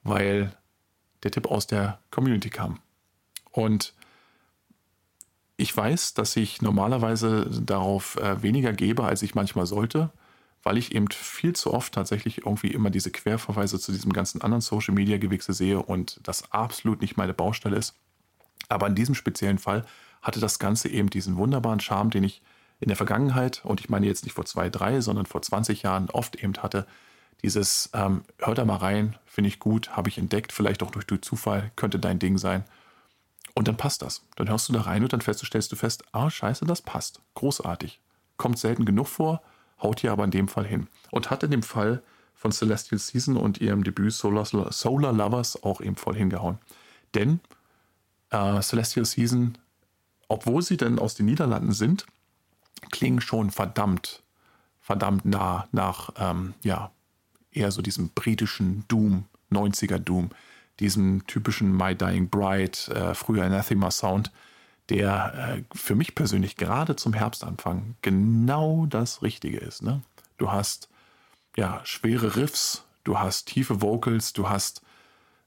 weil 0.04 0.52
der 1.24 1.32
Tipp 1.32 1.48
aus 1.48 1.68
der 1.68 2.00
Community 2.12 2.50
kam. 2.50 2.80
Und 3.52 3.94
ich 5.58 5.76
weiß, 5.76 6.14
dass 6.14 6.36
ich 6.36 6.62
normalerweise 6.62 7.50
darauf 7.62 8.16
äh, 8.18 8.42
weniger 8.42 8.74
gebe, 8.74 9.04
als 9.04 9.22
ich 9.22 9.36
manchmal 9.36 9.66
sollte, 9.66 10.10
weil 10.64 10.78
ich 10.78 10.94
eben 10.96 11.10
viel 11.10 11.54
zu 11.54 11.74
oft 11.74 11.94
tatsächlich 11.94 12.46
irgendwie 12.46 12.72
immer 12.72 12.90
diese 12.90 13.12
Querverweise 13.12 13.80
zu 13.80 13.92
diesem 13.92 14.14
ganzen 14.14 14.42
anderen 14.42 14.62
Social 14.62 14.94
Media 14.94 15.18
Gewichse 15.18 15.54
sehe 15.54 15.82
und 15.82 16.20
das 16.24 16.52
absolut 16.52 17.02
nicht 17.02 17.18
meine 17.18 17.34
Baustelle 17.34 17.78
ist. 17.78 17.96
Aber 18.68 18.88
in 18.88 18.96
diesem 18.96 19.16
speziellen 19.16 19.58
Fall 19.58 19.86
hatte 20.22 20.40
das 20.40 20.60
Ganze 20.60 20.90
eben 20.90 21.10
diesen 21.10 21.38
wunderbaren 21.38 21.80
Charme, 21.80 22.10
den 22.10 22.24
ich 22.24 22.42
in 22.80 22.88
der 22.88 22.98
Vergangenheit, 22.98 23.62
und 23.66 23.82
ich 23.82 23.90
meine 23.90 24.08
jetzt 24.08 24.24
nicht 24.24 24.34
vor 24.34 24.46
zwei, 24.46 24.70
drei, 24.70 25.02
sondern 25.02 25.26
vor 25.26 25.42
20 25.42 25.84
Jahren 25.84 26.10
oft 26.10 26.36
eben 26.38 26.54
hatte, 26.58 26.86
dieses, 27.42 27.90
ähm, 27.94 28.24
hör 28.40 28.56
da 28.56 28.66
mal 28.66 28.78
rein, 28.78 29.18
finde 29.26 29.48
ich 29.48 29.60
gut, 29.60 29.96
habe 29.96 30.10
ich 30.10 30.18
entdeckt, 30.18 30.52
vielleicht 30.52 30.84
auch 30.84 30.92
durch 30.92 31.22
Zufall, 31.22 31.72
könnte 31.76 32.00
dein 32.00 32.20
Ding 32.20 32.38
sein. 32.38 32.64
Und 33.56 33.68
dann 33.68 33.78
passt 33.78 34.02
das. 34.02 34.26
Dann 34.36 34.50
hörst 34.50 34.70
du 34.70 34.74
da 34.74 34.82
rein 34.82 35.04
und 35.04 35.12
dann 35.12 35.22
stellst 35.22 35.72
du 35.72 35.76
fest, 35.76 36.04
ah, 36.12 36.30
scheiße, 36.30 36.66
das 36.66 36.82
passt. 36.82 37.22
Großartig. 37.36 38.00
Kommt 38.38 38.60
selten 38.60 38.86
genug 38.86 39.08
vor, 39.08 39.42
haut 39.82 40.02
hier 40.02 40.12
aber 40.12 40.24
in 40.24 40.32
dem 40.32 40.48
Fall 40.48 40.66
hin. 40.66 40.88
Und 41.12 41.30
hat 41.30 41.44
in 41.44 41.52
dem 41.52 41.64
Fall 41.64 42.02
von 42.34 42.52
Celestial 42.52 43.00
Season 43.00 43.36
und 43.36 43.60
ihrem 43.60 43.84
Debüt 43.84 44.14
Solar, 44.14 44.46
Solar 44.46 45.12
Lovers 45.12 45.62
auch 45.64 45.82
eben 45.82 45.98
voll 45.98 46.16
hingehauen. 46.16 46.58
Denn 47.14 47.42
äh, 48.30 48.62
Celestial 48.62 49.06
Season, 49.06 49.58
obwohl 50.30 50.62
sie 50.62 50.78
denn 50.78 51.00
aus 51.00 51.16
den 51.16 51.26
Niederlanden 51.26 51.74
sind, 51.74 52.06
klingen 52.92 53.22
schon 53.22 53.52
verdammt, 53.52 54.24
verdammt 54.82 55.26
nah 55.26 55.68
nach, 55.72 56.12
ähm, 56.18 56.54
ja, 56.64 56.92
eher 57.52 57.72
so 57.72 57.82
diesem 57.82 58.10
britischen 58.10 58.86
Doom, 58.88 59.26
90er 59.52 59.98
Doom, 59.98 60.30
diesem 60.80 61.26
typischen 61.28 61.76
My 61.76 61.96
Dying 61.96 62.30
Bride, 62.30 62.78
äh, 62.94 63.14
früher 63.14 63.44
Anathema 63.44 63.92
Sound, 63.92 64.32
der 64.90 65.58
äh, 65.58 65.78
für 65.78 65.96
mich 65.96 66.16
persönlich 66.16 66.56
gerade 66.56 66.96
zum 66.96 67.14
Herbstanfang 67.14 67.96
genau 68.02 68.86
das 68.88 69.22
Richtige 69.22 69.58
ist. 69.58 69.84
Ne? 69.84 70.02
Du 70.38 70.52
hast 70.52 70.90
ja 71.56 71.82
schwere 71.84 72.36
Riffs, 72.36 72.84
du 73.04 73.20
hast 73.20 73.48
tiefe 73.48 73.82
Vocals, 73.82 74.34
du 74.34 74.50
hast 74.50 74.82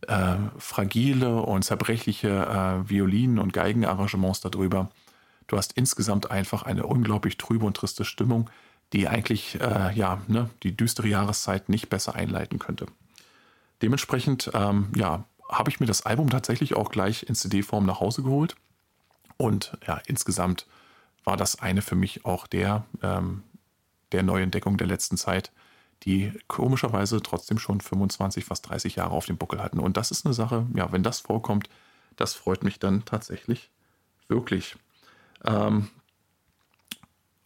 äh, 0.06 0.36
fragile 0.58 1.42
und 1.42 1.64
zerbrechliche 1.64 2.28
äh, 2.28 2.88
Violinen- 2.88 3.38
und 3.38 3.52
Geigenarrangements 3.52 4.40
darüber. 4.40 4.90
Du 5.46 5.56
hast 5.56 5.72
insgesamt 5.72 6.30
einfach 6.30 6.62
eine 6.62 6.86
unglaublich 6.86 7.36
trübe 7.36 7.64
und 7.66 7.76
triste 7.76 8.04
Stimmung, 8.04 8.50
die 8.92 9.08
eigentlich 9.08 9.60
äh, 9.60 9.92
ja, 9.94 10.20
ne, 10.28 10.50
die 10.62 10.76
düstere 10.76 11.08
Jahreszeit 11.08 11.68
nicht 11.68 11.88
besser 11.88 12.14
einleiten 12.14 12.58
könnte. 12.58 12.86
Dementsprechend 13.80 14.50
ähm, 14.54 14.92
ja, 14.94 15.24
habe 15.48 15.70
ich 15.70 15.80
mir 15.80 15.86
das 15.86 16.06
Album 16.06 16.30
tatsächlich 16.30 16.74
auch 16.74 16.90
gleich 16.90 17.24
in 17.24 17.34
CD-Form 17.34 17.86
nach 17.86 18.00
Hause 18.00 18.22
geholt. 18.22 18.56
Und 19.36 19.76
ja, 19.86 20.00
insgesamt 20.06 20.66
war 21.24 21.36
das 21.36 21.60
eine 21.60 21.82
für 21.82 21.94
mich 21.94 22.24
auch 22.24 22.46
der, 22.46 22.84
ähm, 23.02 23.42
der 24.12 24.22
Neuentdeckung 24.22 24.76
der 24.76 24.86
letzten 24.86 25.16
Zeit, 25.16 25.52
die 26.04 26.32
komischerweise 26.48 27.22
trotzdem 27.22 27.58
schon 27.58 27.80
25, 27.80 28.44
fast 28.44 28.68
30 28.68 28.96
Jahre 28.96 29.12
auf 29.12 29.26
dem 29.26 29.36
Buckel 29.36 29.62
hatten. 29.62 29.78
Und 29.78 29.96
das 29.96 30.10
ist 30.10 30.26
eine 30.26 30.34
Sache, 30.34 30.66
ja, 30.74 30.90
wenn 30.92 31.02
das 31.02 31.20
vorkommt, 31.20 31.68
das 32.16 32.34
freut 32.34 32.64
mich 32.64 32.78
dann 32.78 33.04
tatsächlich 33.04 33.70
wirklich. 34.28 34.76
Ähm, 35.44 35.88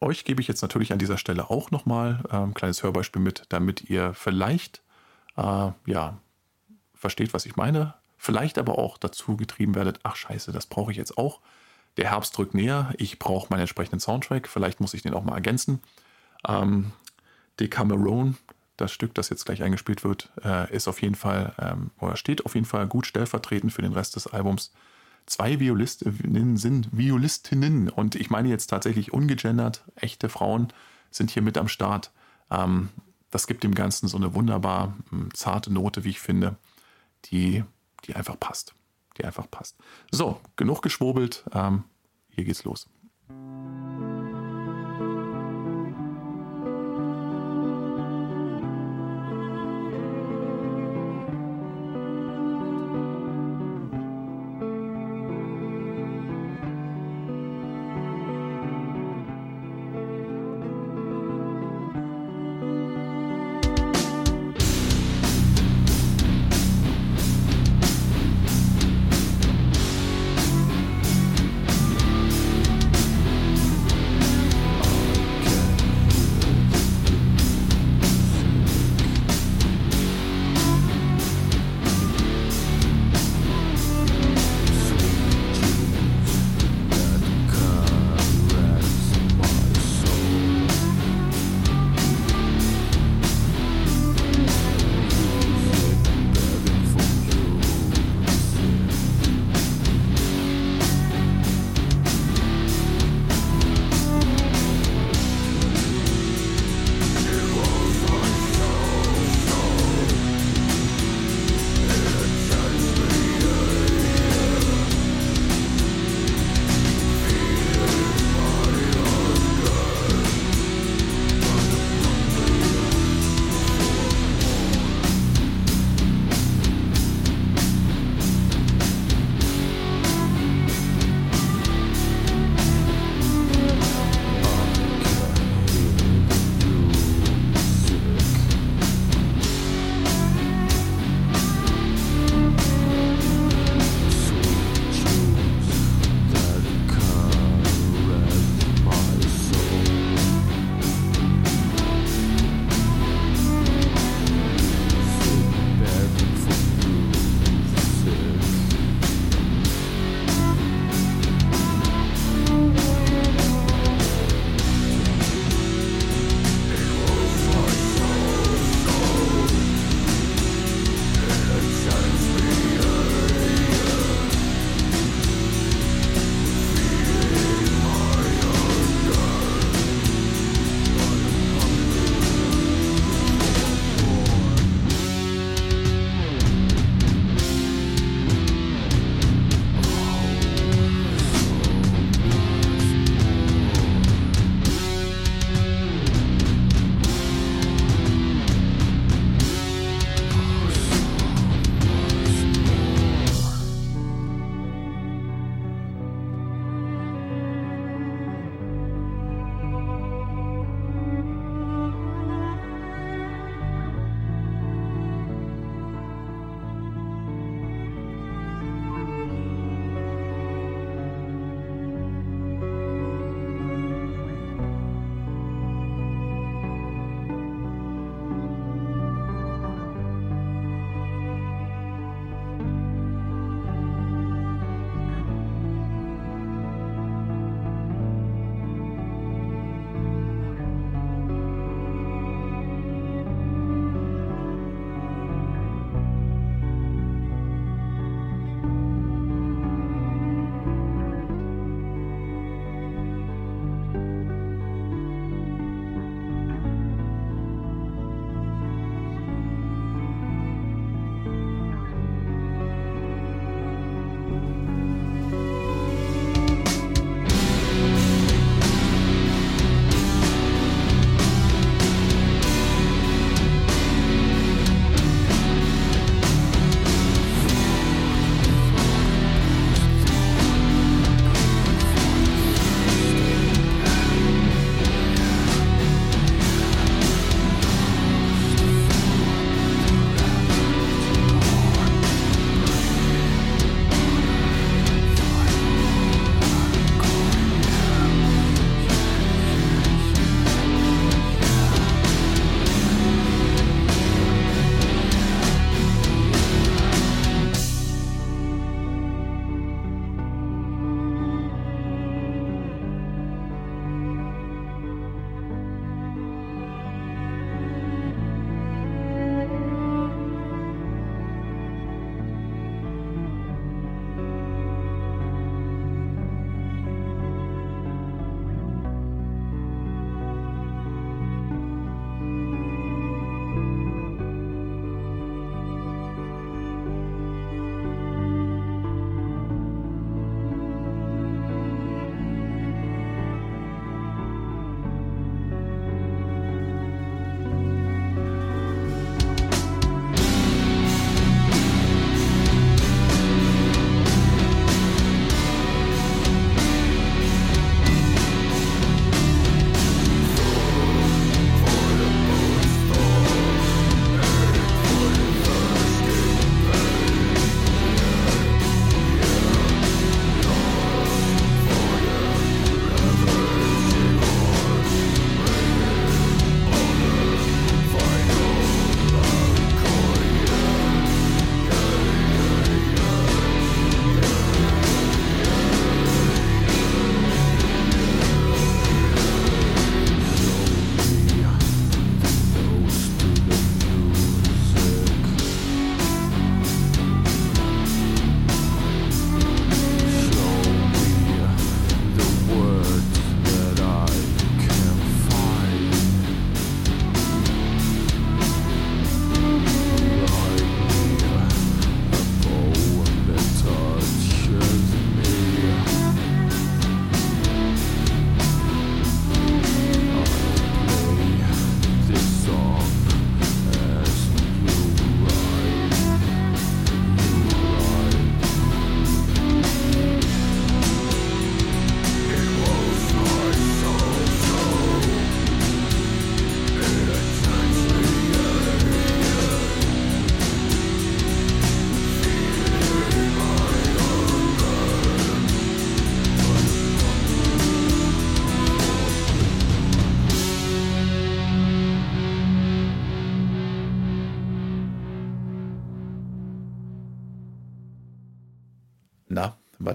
euch 0.00 0.24
gebe 0.24 0.40
ich 0.40 0.48
jetzt 0.48 0.62
natürlich 0.62 0.92
an 0.92 0.98
dieser 0.98 1.18
Stelle 1.18 1.50
auch 1.50 1.70
nochmal 1.70 2.22
ein 2.28 2.44
ähm, 2.44 2.54
kleines 2.54 2.82
Hörbeispiel 2.82 3.22
mit, 3.22 3.44
damit 3.48 3.88
ihr 3.88 4.14
vielleicht 4.14 4.82
äh, 5.36 5.70
ja, 5.86 6.18
versteht, 6.94 7.34
was 7.34 7.46
ich 7.46 7.56
meine. 7.56 7.94
Vielleicht 8.18 8.58
aber 8.58 8.78
auch 8.78 8.98
dazu 8.98 9.36
getrieben 9.36 9.74
werdet, 9.74 10.00
ach 10.02 10.16
scheiße, 10.16 10.52
das 10.52 10.66
brauche 10.66 10.90
ich 10.90 10.96
jetzt 10.96 11.18
auch. 11.18 11.40
Der 11.96 12.10
Herbst 12.10 12.36
drückt 12.36 12.54
näher, 12.54 12.92
ich 12.98 13.18
brauche 13.18 13.48
meinen 13.50 13.60
entsprechenden 13.60 14.00
Soundtrack, 14.00 14.48
vielleicht 14.48 14.80
muss 14.80 14.94
ich 14.94 15.02
den 15.02 15.14
auch 15.14 15.24
mal 15.24 15.34
ergänzen. 15.34 15.80
Ähm, 16.46 16.92
Decameron, 17.58 18.36
das 18.76 18.92
Stück, 18.92 19.14
das 19.14 19.30
jetzt 19.30 19.46
gleich 19.46 19.62
eingespielt 19.62 20.04
wird, 20.04 20.30
äh, 20.44 20.74
ist 20.74 20.88
auf 20.88 21.00
jeden 21.00 21.14
Fall, 21.14 21.54
ähm, 21.58 21.90
oder 22.00 22.16
steht 22.16 22.44
auf 22.44 22.54
jeden 22.54 22.66
Fall 22.66 22.86
gut 22.86 23.06
stellvertretend 23.06 23.72
für 23.72 23.82
den 23.82 23.94
Rest 23.94 24.16
des 24.16 24.26
Albums. 24.26 24.72
Zwei 25.26 25.58
Violistinnen 25.58 26.56
sind 26.56 26.96
Violistinnen 26.96 27.88
und 27.88 28.14
ich 28.14 28.30
meine 28.30 28.48
jetzt 28.48 28.68
tatsächlich 28.68 29.12
ungegendert, 29.12 29.84
echte 29.96 30.28
Frauen 30.28 30.68
sind 31.10 31.30
hier 31.30 31.42
mit 31.42 31.58
am 31.58 31.68
Start. 31.68 32.12
Ähm, 32.50 32.90
das 33.30 33.48
gibt 33.48 33.64
dem 33.64 33.74
Ganzen 33.74 34.08
so 34.08 34.16
eine 34.16 34.34
wunderbar 34.34 34.96
hm, 35.10 35.34
zarte 35.34 35.72
Note, 35.72 36.04
wie 36.04 36.10
ich 36.10 36.20
finde, 36.20 36.56
die, 37.26 37.64
die 38.04 38.14
einfach 38.14 38.38
passt. 38.38 38.74
Die 39.18 39.24
einfach 39.24 39.50
passt. 39.50 39.76
So, 40.12 40.40
genug 40.54 40.82
geschwurbelt. 40.82 41.44
Ähm, 41.52 41.84
hier 42.30 42.44
geht's 42.44 42.64
los. 42.64 42.88
Na, 43.28 44.25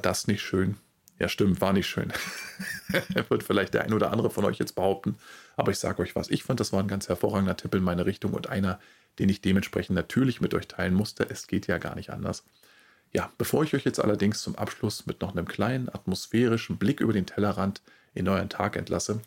das 0.01 0.27
nicht 0.27 0.41
schön? 0.41 0.77
Ja, 1.19 1.29
stimmt, 1.29 1.61
war 1.61 1.71
nicht 1.71 1.87
schön. 1.87 2.11
Wird 3.29 3.43
vielleicht 3.43 3.75
der 3.75 3.83
ein 3.83 3.93
oder 3.93 4.11
andere 4.11 4.31
von 4.31 4.43
euch 4.43 4.57
jetzt 4.57 4.73
behaupten. 4.73 5.17
Aber 5.55 5.71
ich 5.71 5.77
sage 5.77 6.01
euch 6.01 6.15
was, 6.15 6.29
ich 6.29 6.43
fand, 6.43 6.59
das 6.59 6.73
war 6.73 6.79
ein 6.79 6.87
ganz 6.87 7.09
hervorragender 7.09 7.55
Tipp 7.55 7.75
in 7.75 7.83
meine 7.83 8.07
Richtung 8.07 8.33
und 8.33 8.49
einer, 8.49 8.79
den 9.19 9.29
ich 9.29 9.41
dementsprechend 9.41 9.95
natürlich 9.95 10.41
mit 10.41 10.53
euch 10.55 10.67
teilen 10.67 10.95
musste. 10.95 11.29
Es 11.29 11.45
geht 11.45 11.67
ja 11.67 11.77
gar 11.77 11.95
nicht 11.95 12.09
anders. 12.09 12.43
Ja, 13.13 13.31
bevor 13.37 13.63
ich 13.63 13.75
euch 13.75 13.83
jetzt 13.83 13.99
allerdings 13.99 14.41
zum 14.41 14.55
Abschluss 14.55 15.05
mit 15.05 15.21
noch 15.21 15.35
einem 15.35 15.47
kleinen 15.47 15.89
atmosphärischen 15.89 16.77
Blick 16.77 17.01
über 17.01 17.13
den 17.13 17.25
Tellerrand 17.25 17.81
in 18.13 18.27
euren 18.27 18.49
Tag 18.49 18.75
entlasse, 18.75 19.21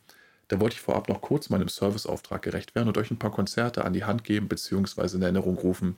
da 0.48 0.60
wollte 0.60 0.74
ich 0.74 0.80
vorab 0.80 1.08
noch 1.08 1.20
kurz 1.20 1.48
meinem 1.48 1.68
Serviceauftrag 1.68 2.42
gerecht 2.42 2.74
werden 2.74 2.88
und 2.88 2.98
euch 2.98 3.10
ein 3.10 3.18
paar 3.18 3.30
Konzerte 3.30 3.84
an 3.84 3.92
die 3.92 4.04
Hand 4.04 4.24
geben 4.24 4.48
bzw. 4.48 5.16
in 5.16 5.22
Erinnerung 5.22 5.56
rufen, 5.56 5.96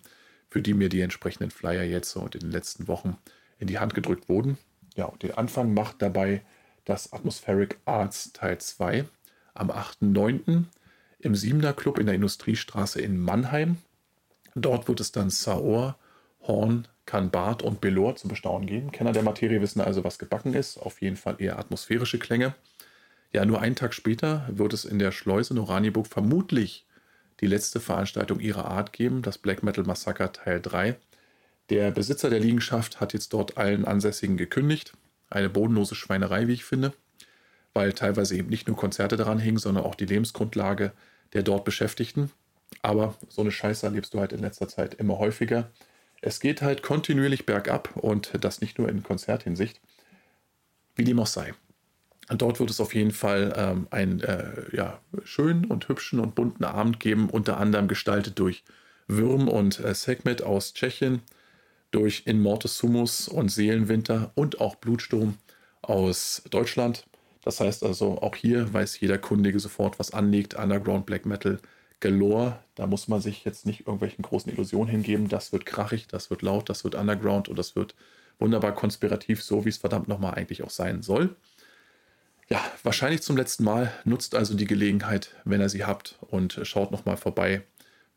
für 0.49 0.63
die 0.63 0.75
mir 0.75 0.89
die 0.89 1.01
entsprechenden 1.01 1.51
Flyer 1.51 1.83
jetzt 1.83 2.15
und 2.17 2.35
in 2.35 2.43
den 2.43 2.53
letzten 2.53 2.87
Wochen 2.87 3.17
in 3.59 3.67
die 3.67 3.79
Hand 3.79 3.95
gedrückt 3.95 4.29
wurden. 4.29 4.59
Ja, 4.97 5.07
und 5.07 5.23
den 5.23 5.33
Anfang 5.33 5.75
macht 5.75 6.01
dabei 6.03 6.43
das 6.85 7.13
Atmospheric 7.13 7.79
Arts 7.85 8.33
Teil 8.33 8.59
2 8.59 9.05
am 9.55 9.71
8.9. 9.71 10.65
im 11.19 11.35
Siebener 11.35 11.73
Club 11.73 11.99
in 11.99 12.07
der 12.07 12.15
Industriestraße 12.15 13.01
in 13.01 13.19
Mannheim. 13.19 13.79
Dort 14.55 14.89
wird 14.89 15.01
es 15.01 15.13
dann 15.13 15.31
Saor, 15.31 15.99
Horn, 16.43 16.89
Kanbat 17.05 17.63
und 17.63 17.81
Belor 17.81 18.17
zu 18.17 18.29
bestaunen 18.29 18.67
geben. 18.67 18.91
Kenner 18.91 19.13
der 19.13 19.23
Materie 19.23 19.61
wissen 19.61 19.81
also, 19.81 20.05
was 20.05 20.19
gebacken 20.19 20.55
ist. 20.55 20.79
Auf 20.79 21.01
jeden 21.01 21.17
Fall 21.17 21.37
eher 21.39 21.59
atmosphärische 21.59 22.19
Klänge. 22.19 22.55
Ja, 23.33 23.45
nur 23.45 23.61
einen 23.61 23.77
Tag 23.77 23.95
später 23.95 24.47
wird 24.49 24.73
es 24.73 24.85
in 24.85 24.99
der 24.99 25.13
Schleuse 25.13 25.55
in 25.55 25.61
Oranienburg 25.61 26.07
vermutlich 26.07 26.87
die 27.41 27.47
letzte 27.47 27.81
Veranstaltung 27.81 28.41
ihrer 28.41 28.65
Art 28.65 28.93
geben, 28.93 29.23
das 29.23 29.39
Black 29.39 29.63
Metal 29.63 29.85
Massacre 29.85 30.33
Teil 30.33 30.61
3. 30.61 30.97
Der 31.71 31.91
Besitzer 31.91 32.31
der 32.31 32.41
Liegenschaft 32.41 33.01
hat 33.01 33.13
jetzt 33.13 33.33
dort 33.33 33.57
allen 33.57 33.85
Ansässigen 33.85 34.37
gekündigt. 34.37 34.93
Eine 35.31 35.51
bodenlose 35.51 35.95
Schweinerei, 35.95 36.47
wie 36.47 36.53
ich 36.53 36.65
finde, 36.65 36.93
weil 37.75 37.93
teilweise 37.93 38.37
eben 38.37 38.49
nicht 38.49 38.69
nur 38.69 38.77
Konzerte 38.77 39.17
daran 39.17 39.41
hingen, 39.41 39.59
sondern 39.59 39.85
auch 39.85 39.97
die 39.97 40.07
Lebensgrundlage 40.07 40.93
der 41.33 41.43
dort 41.43 41.65
Beschäftigten. 41.65 42.31
Aber 42.83 43.17
so 43.29 43.43
eine 43.43 43.51
Scheiße 43.51 43.87
erlebst 43.87 44.15
du 44.15 44.21
halt 44.21 44.33
in 44.33 44.41
letzter 44.41 44.69
Zeit 44.69 44.95
immer 44.95 45.19
häufiger. 45.19 45.71
Es 46.23 46.41
geht 46.41 46.63
halt 46.63 46.83
kontinuierlich 46.83 47.47
bergab 47.47 47.97
und 47.97 48.33
das 48.41 48.61
nicht 48.61 48.79
nur 48.79 48.89
in 48.89 49.03
Konzerthinsicht. 49.03 49.81
Wie 50.95 51.05
dem 51.05 51.19
auch 51.21 51.27
sei. 51.27 51.55
Dort 52.29 52.59
wird 52.59 52.71
es 52.71 52.81
auf 52.81 52.95
jeden 52.95 53.13
Fall 53.13 53.53
ähm, 53.57 53.87
einen 53.91 54.21
äh, 54.21 54.75
ja, 54.75 55.01
schönen 55.25 55.65
und 55.65 55.89
hübschen 55.89 56.19
und 56.19 56.35
bunten 56.35 56.65
Abend 56.65 56.99
geben, 56.99 57.31
unter 57.31 57.59
anderem 57.59 57.87
gestaltet 57.87 58.39
durch 58.39 58.65
Würm 59.07 59.47
und 59.47 59.79
äh, 59.79 59.95
Segmet 59.95 60.43
aus 60.43 60.75
Tschechien, 60.75 61.23
durch 61.91 62.23
In 62.27 62.41
Mortis 62.41 62.79
Sumus 62.79 63.29
und 63.29 63.49
Seelenwinter 63.51 64.33
und 64.35 64.61
auch 64.61 64.77
Blutsturm 64.77 65.39
aus 65.83 66.43
Deutschland. 66.51 67.07
Das 67.43 67.61
heißt 67.61 67.85
also, 67.85 68.21
auch 68.23 68.35
hier 68.35 68.73
weiß 68.73 68.99
jeder 69.01 69.19
Kundige 69.19 69.61
sofort, 69.61 69.99
was 69.99 70.13
anliegt. 70.13 70.55
Underground 70.55 71.07
Black 71.07 71.27
Metal 71.27 71.61
galore. 72.01 72.59
Da 72.75 72.87
muss 72.87 73.09
man 73.09 73.21
sich 73.21 73.45
jetzt 73.45 73.67
nicht 73.67 73.81
irgendwelchen 73.81 74.23
großen 74.23 74.53
Illusionen 74.53 74.91
hingeben. 74.91 75.29
Das 75.29 75.53
wird 75.53 75.65
krachig, 75.65 76.09
das 76.09 76.31
wird 76.31 76.43
laut, 76.43 76.69
das 76.69 76.85
wird 76.85 76.95
Underground 76.95 77.49
und 77.49 77.59
das 77.59 77.77
wird 77.77 77.95
wunderbar 78.39 78.75
konspirativ, 78.75 79.43
so 79.43 79.65
wie 79.65 79.71
es 79.71 79.79
verdammt 79.79 80.09
nochmal 80.09 80.35
eigentlich 80.35 80.63
auch 80.63 80.71
sein 80.71 81.03
soll. 81.03 81.37
Ja, 82.49 82.61
wahrscheinlich 82.83 83.23
zum 83.23 83.37
letzten 83.37 83.65
Mal. 83.65 83.93
Nutzt 84.05 84.35
also 84.35 84.55
die 84.55 84.67
Gelegenheit, 84.67 85.35
wenn 85.45 85.61
ihr 85.61 85.69
sie 85.69 85.85
habt 85.85 86.19
und 86.21 86.61
schaut 86.63 86.93
nochmal 86.93 87.17
vorbei, 87.17 87.63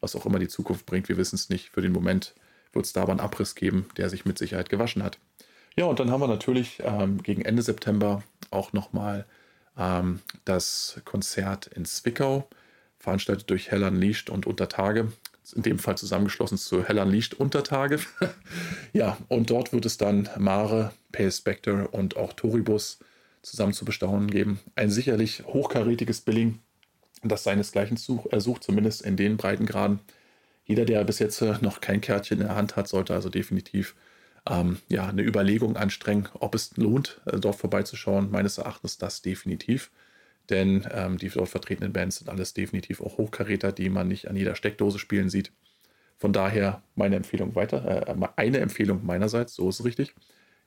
was 0.01 0.15
auch 0.15 0.25
immer 0.25 0.39
die 0.39 0.47
Zukunft 0.47 0.85
bringt. 0.85 1.09
Wir 1.09 1.17
wissen 1.17 1.35
es 1.35 1.49
nicht. 1.49 1.69
Für 1.69 1.81
den 1.81 1.91
Moment 1.91 2.35
wird 2.73 2.85
es 2.85 2.93
da 2.93 3.03
aber 3.03 3.11
einen 3.11 3.19
Abriss 3.19 3.55
geben, 3.55 3.87
der 3.97 4.09
sich 4.09 4.25
mit 4.25 4.37
Sicherheit 4.37 4.69
gewaschen 4.69 5.03
hat. 5.03 5.17
Ja, 5.75 5.85
und 5.85 5.99
dann 5.99 6.11
haben 6.11 6.21
wir 6.21 6.27
natürlich 6.27 6.81
ähm, 6.83 7.23
gegen 7.23 7.41
Ende 7.43 7.61
September 7.61 8.23
auch 8.51 8.73
nochmal 8.73 9.25
ähm, 9.77 10.19
das 10.45 10.99
Konzert 11.05 11.67
in 11.67 11.85
Zwickau, 11.85 12.47
veranstaltet 12.97 13.49
durch 13.49 13.71
Hell 13.71 13.83
Unleashed 13.83 14.29
und 14.29 14.45
Untertage. 14.45 15.11
In 15.55 15.63
dem 15.63 15.79
Fall 15.79 15.97
zusammengeschlossen 15.97 16.57
zu 16.59 16.83
Hell 16.83 16.99
Unleashed 16.99 17.33
Untertage. 17.39 17.99
ja, 18.93 19.17
und 19.29 19.49
dort 19.49 19.73
wird 19.73 19.85
es 19.85 19.97
dann 19.97 20.29
Mare, 20.37 20.91
Pale 21.11 21.31
Spectre 21.31 21.87
und 21.87 22.17
auch 22.17 22.33
Toribus 22.33 22.99
zusammen 23.41 23.73
zu 23.73 23.85
bestaunen 23.85 24.29
geben. 24.29 24.59
Ein 24.75 24.91
sicherlich 24.91 25.43
hochkarätiges 25.45 26.21
Billing, 26.21 26.59
das 27.23 27.43
seinesgleichen 27.43 27.97
äh, 28.31 28.39
sucht, 28.39 28.63
zumindest 28.63 29.01
in 29.01 29.15
den 29.15 29.37
Breitengraden. 29.37 29.99
Jeder, 30.69 30.85
der 30.85 31.03
bis 31.03 31.17
jetzt 31.17 31.41
äh, 31.41 31.55
noch 31.61 31.81
kein 31.81 31.99
Kärtchen 31.99 32.41
in 32.41 32.45
der 32.45 32.55
Hand 32.55 32.75
hat, 32.75 32.87
sollte 32.87 33.15
also 33.15 33.27
definitiv 33.29 33.95
ähm, 34.47 34.77
ja, 34.87 35.07
eine 35.07 35.23
Überlegung 35.23 35.75
anstrengen, 35.77 36.29
ob 36.35 36.53
es 36.53 36.77
lohnt, 36.77 37.21
äh, 37.25 37.39
dort 37.39 37.55
vorbeizuschauen. 37.55 38.29
Meines 38.29 38.59
Erachtens 38.59 38.99
das 38.99 39.23
definitiv. 39.23 39.89
Denn 40.51 40.87
ähm, 40.91 41.17
die 41.17 41.29
dort 41.29 41.49
vertretenen 41.49 41.91
Bands 41.91 42.17
sind 42.17 42.29
alles 42.29 42.53
definitiv 42.53 43.01
auch 43.01 43.17
Hochkaräter, 43.17 43.71
die 43.71 43.89
man 43.89 44.07
nicht 44.07 44.27
an 44.27 44.35
jeder 44.35 44.53
Steckdose 44.53 44.99
spielen 44.99 45.31
sieht. 45.31 45.51
Von 46.17 46.33
daher 46.33 46.83
meine 46.93 47.15
Empfehlung 47.15 47.55
weiter, 47.55 48.07
äh, 48.07 48.27
eine 48.35 48.59
Empfehlung 48.59 49.03
meinerseits, 49.03 49.55
so 49.55 49.69
ist 49.69 49.79
es 49.79 49.85
richtig. 49.85 50.13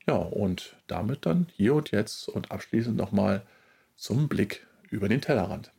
Ja, 0.08 0.16
und 0.16 0.74
damit 0.88 1.26
dann 1.26 1.46
hier 1.54 1.74
und 1.74 1.92
jetzt 1.92 2.28
und 2.28 2.50
abschließend 2.50 2.96
nochmal 2.96 3.42
zum 3.94 4.28
Blick 4.28 4.66
über 4.90 5.08
den 5.08 5.20
Tellerrand. 5.20 5.70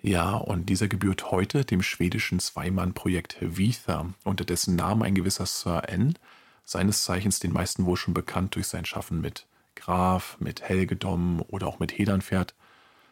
Ja, 0.00 0.36
und 0.36 0.66
dieser 0.66 0.86
gebührt 0.86 1.32
heute 1.32 1.64
dem 1.64 1.82
schwedischen 1.82 2.38
Zweimann-Projekt 2.38 3.36
Vitha, 3.40 4.06
unter 4.24 4.44
dessen 4.44 4.76
Namen 4.76 5.02
ein 5.02 5.14
gewisser 5.14 5.46
Sir 5.46 5.88
N., 5.88 6.14
seines 6.64 7.02
Zeichens 7.02 7.40
den 7.40 7.52
meisten 7.52 7.84
wohl 7.84 7.96
schon 7.96 8.14
bekannt 8.14 8.54
durch 8.54 8.68
sein 8.68 8.84
Schaffen 8.84 9.20
mit 9.20 9.46
Graf, 9.74 10.36
mit 10.38 10.62
Helgedom 10.62 11.42
oder 11.48 11.66
auch 11.66 11.78
mit 11.78 11.96
Hedernpferd, 11.98 12.54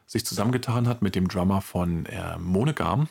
sich 0.07 0.25
zusammengetan 0.25 0.87
hat 0.87 1.03
mit 1.03 1.15
dem 1.15 1.27
Drummer 1.27 1.61
von 1.61 2.07
äh, 2.07 2.39
Monogam, 2.39 3.09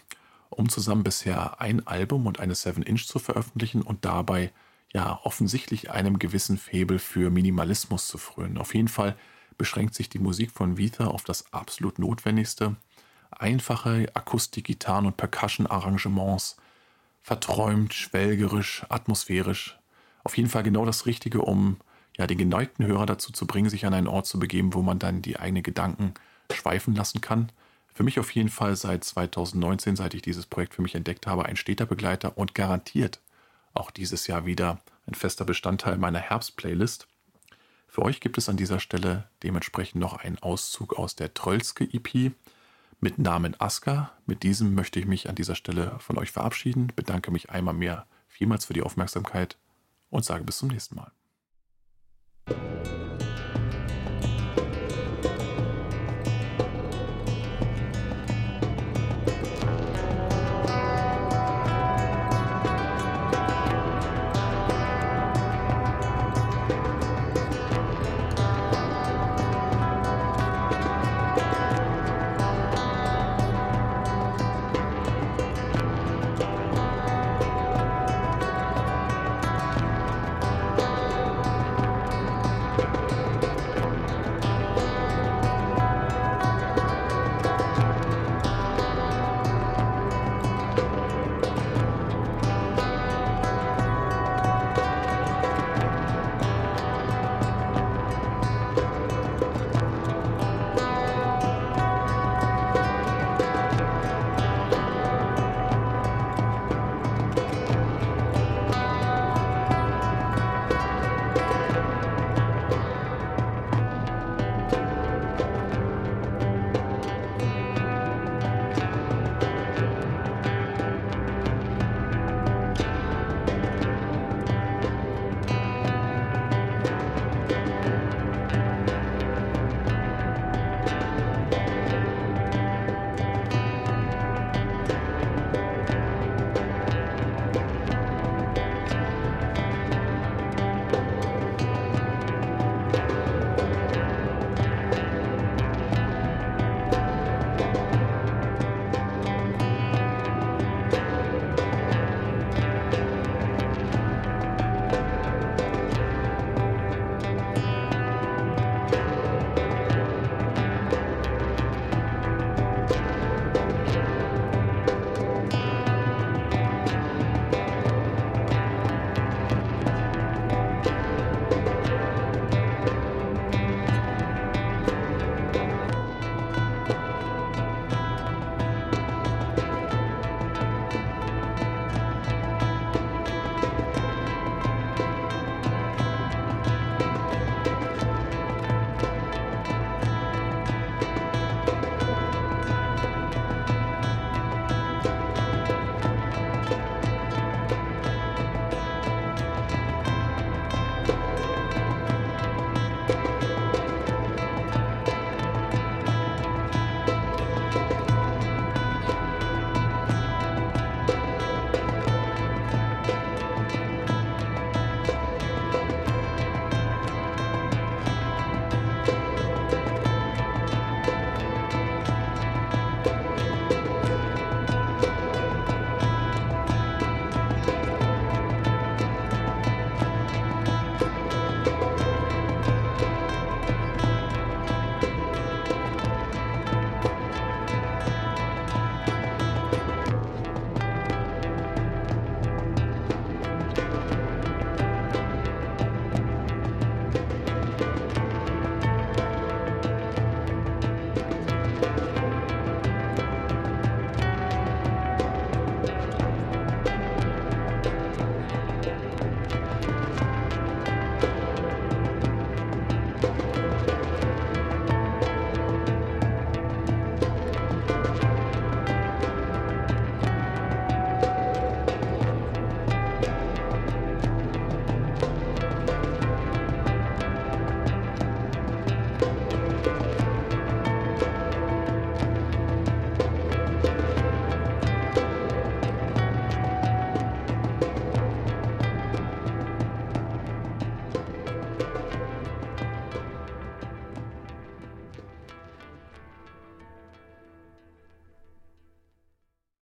um 0.50 0.70
zusammen 0.70 1.04
bisher 1.04 1.60
ein 1.60 1.86
Album 1.86 2.28
und 2.28 2.40
eine 2.40 2.54
7-Inch 2.54 3.08
zu 3.08 3.20
veröffentlichen 3.20 3.82
und 3.82 4.06
dabei 4.06 4.52
ja 4.94 5.20
offensichtlich 5.24 5.92
einem 5.92 6.20
gewissen 6.20 6.58
Faible 6.58 7.00
für 7.00 7.30
Minimalismus 7.30 8.08
zu 8.08 8.18
frönen. 8.18 8.58
Auf 8.58 8.74
jeden 8.74 8.88
Fall 8.88 9.18
beschränkt 9.58 9.96
sich 9.96 10.10
die 10.10 10.20
Musik 10.20 10.52
von 10.52 10.78
Vitha 10.78 11.08
auf 11.08 11.24
das 11.24 11.52
absolut 11.52 12.00
Notwendigste. 12.00 12.78
Einfache 13.32 14.08
Akustik-Gitarren- 14.14 15.06
und 15.06 15.18
Percussion-Arrangements, 15.18 16.58
verträumt, 17.22 17.94
schwelgerisch, 17.94 18.86
atmosphärisch. 18.90 19.78
Auf 20.24 20.38
jeden 20.38 20.50
Fall 20.50 20.64
genau 20.64 20.86
das 20.86 21.06
Richtige, 21.06 21.42
um 21.42 21.78
ja, 22.18 22.28
den 22.28 22.38
geneigten 22.38 22.86
Hörer 22.86 23.06
dazu 23.06 23.32
zu 23.32 23.46
bringen, 23.48 23.70
sich 23.70 23.86
an 23.86 23.94
einen 23.94 24.08
Ort 24.08 24.28
zu 24.28 24.40
begeben, 24.40 24.74
wo 24.74 24.82
man 24.82 25.00
dann 25.00 25.22
die 25.22 25.40
eigenen 25.40 25.64
Gedanken 25.64 26.14
schweifen 26.52 26.96
lassen 26.96 27.22
kann. 27.22 27.52
Für 27.94 28.04
mich 28.04 28.20
auf 28.20 28.32
jeden 28.32 28.50
Fall 28.50 28.76
seit 28.76 29.04
2019, 29.04 29.96
seit 29.96 30.14
ich 30.14 30.22
dieses 30.22 30.46
Projekt 30.46 30.74
für 30.74 30.82
mich 30.82 30.96
entdeckt 30.96 31.28
habe, 31.28 31.46
ein 31.46 31.56
steter 31.56 31.86
Begleiter 31.86 32.38
und 32.38 32.56
garantiert 32.56 33.22
auch 33.74 33.92
dieses 33.92 34.28
Jahr 34.28 34.46
wieder 34.46 34.80
ein 35.08 35.16
fester 35.16 35.46
Bestandteil 35.46 35.98
meiner 35.98 36.20
Herbst-Playlist. 36.20 37.08
Für 37.88 38.02
euch 38.02 38.20
gibt 38.20 38.38
es 38.38 38.50
an 38.50 38.58
dieser 38.58 38.80
Stelle 38.80 39.30
dementsprechend 39.44 40.02
noch 40.02 40.18
einen 40.18 40.40
Auszug 40.40 40.98
aus 40.98 41.16
der 41.16 41.34
Trölske 41.34 41.86
EP 41.86 42.34
mit 43.00 43.20
Namen 43.20 43.60
Aska. 43.60 44.12
Mit 44.26 44.44
diesem 44.44 44.76
möchte 44.76 45.00
ich 45.00 45.06
mich 45.06 45.30
an 45.30 45.36
dieser 45.36 45.56
Stelle 45.56 45.96
von 46.00 46.18
euch 46.18 46.32
verabschieden, 46.32 46.92
bedanke 46.96 47.32
mich 47.32 47.50
einmal 47.50 47.74
mehr 47.74 48.06
vielmals 48.28 48.66
für 48.66 48.74
die 48.74 48.82
Aufmerksamkeit 48.82 49.58
und 50.10 50.26
sage 50.26 50.44
bis 50.44 50.58
zum 50.58 50.70
nächsten 50.70 50.96
Mal. 50.96 51.12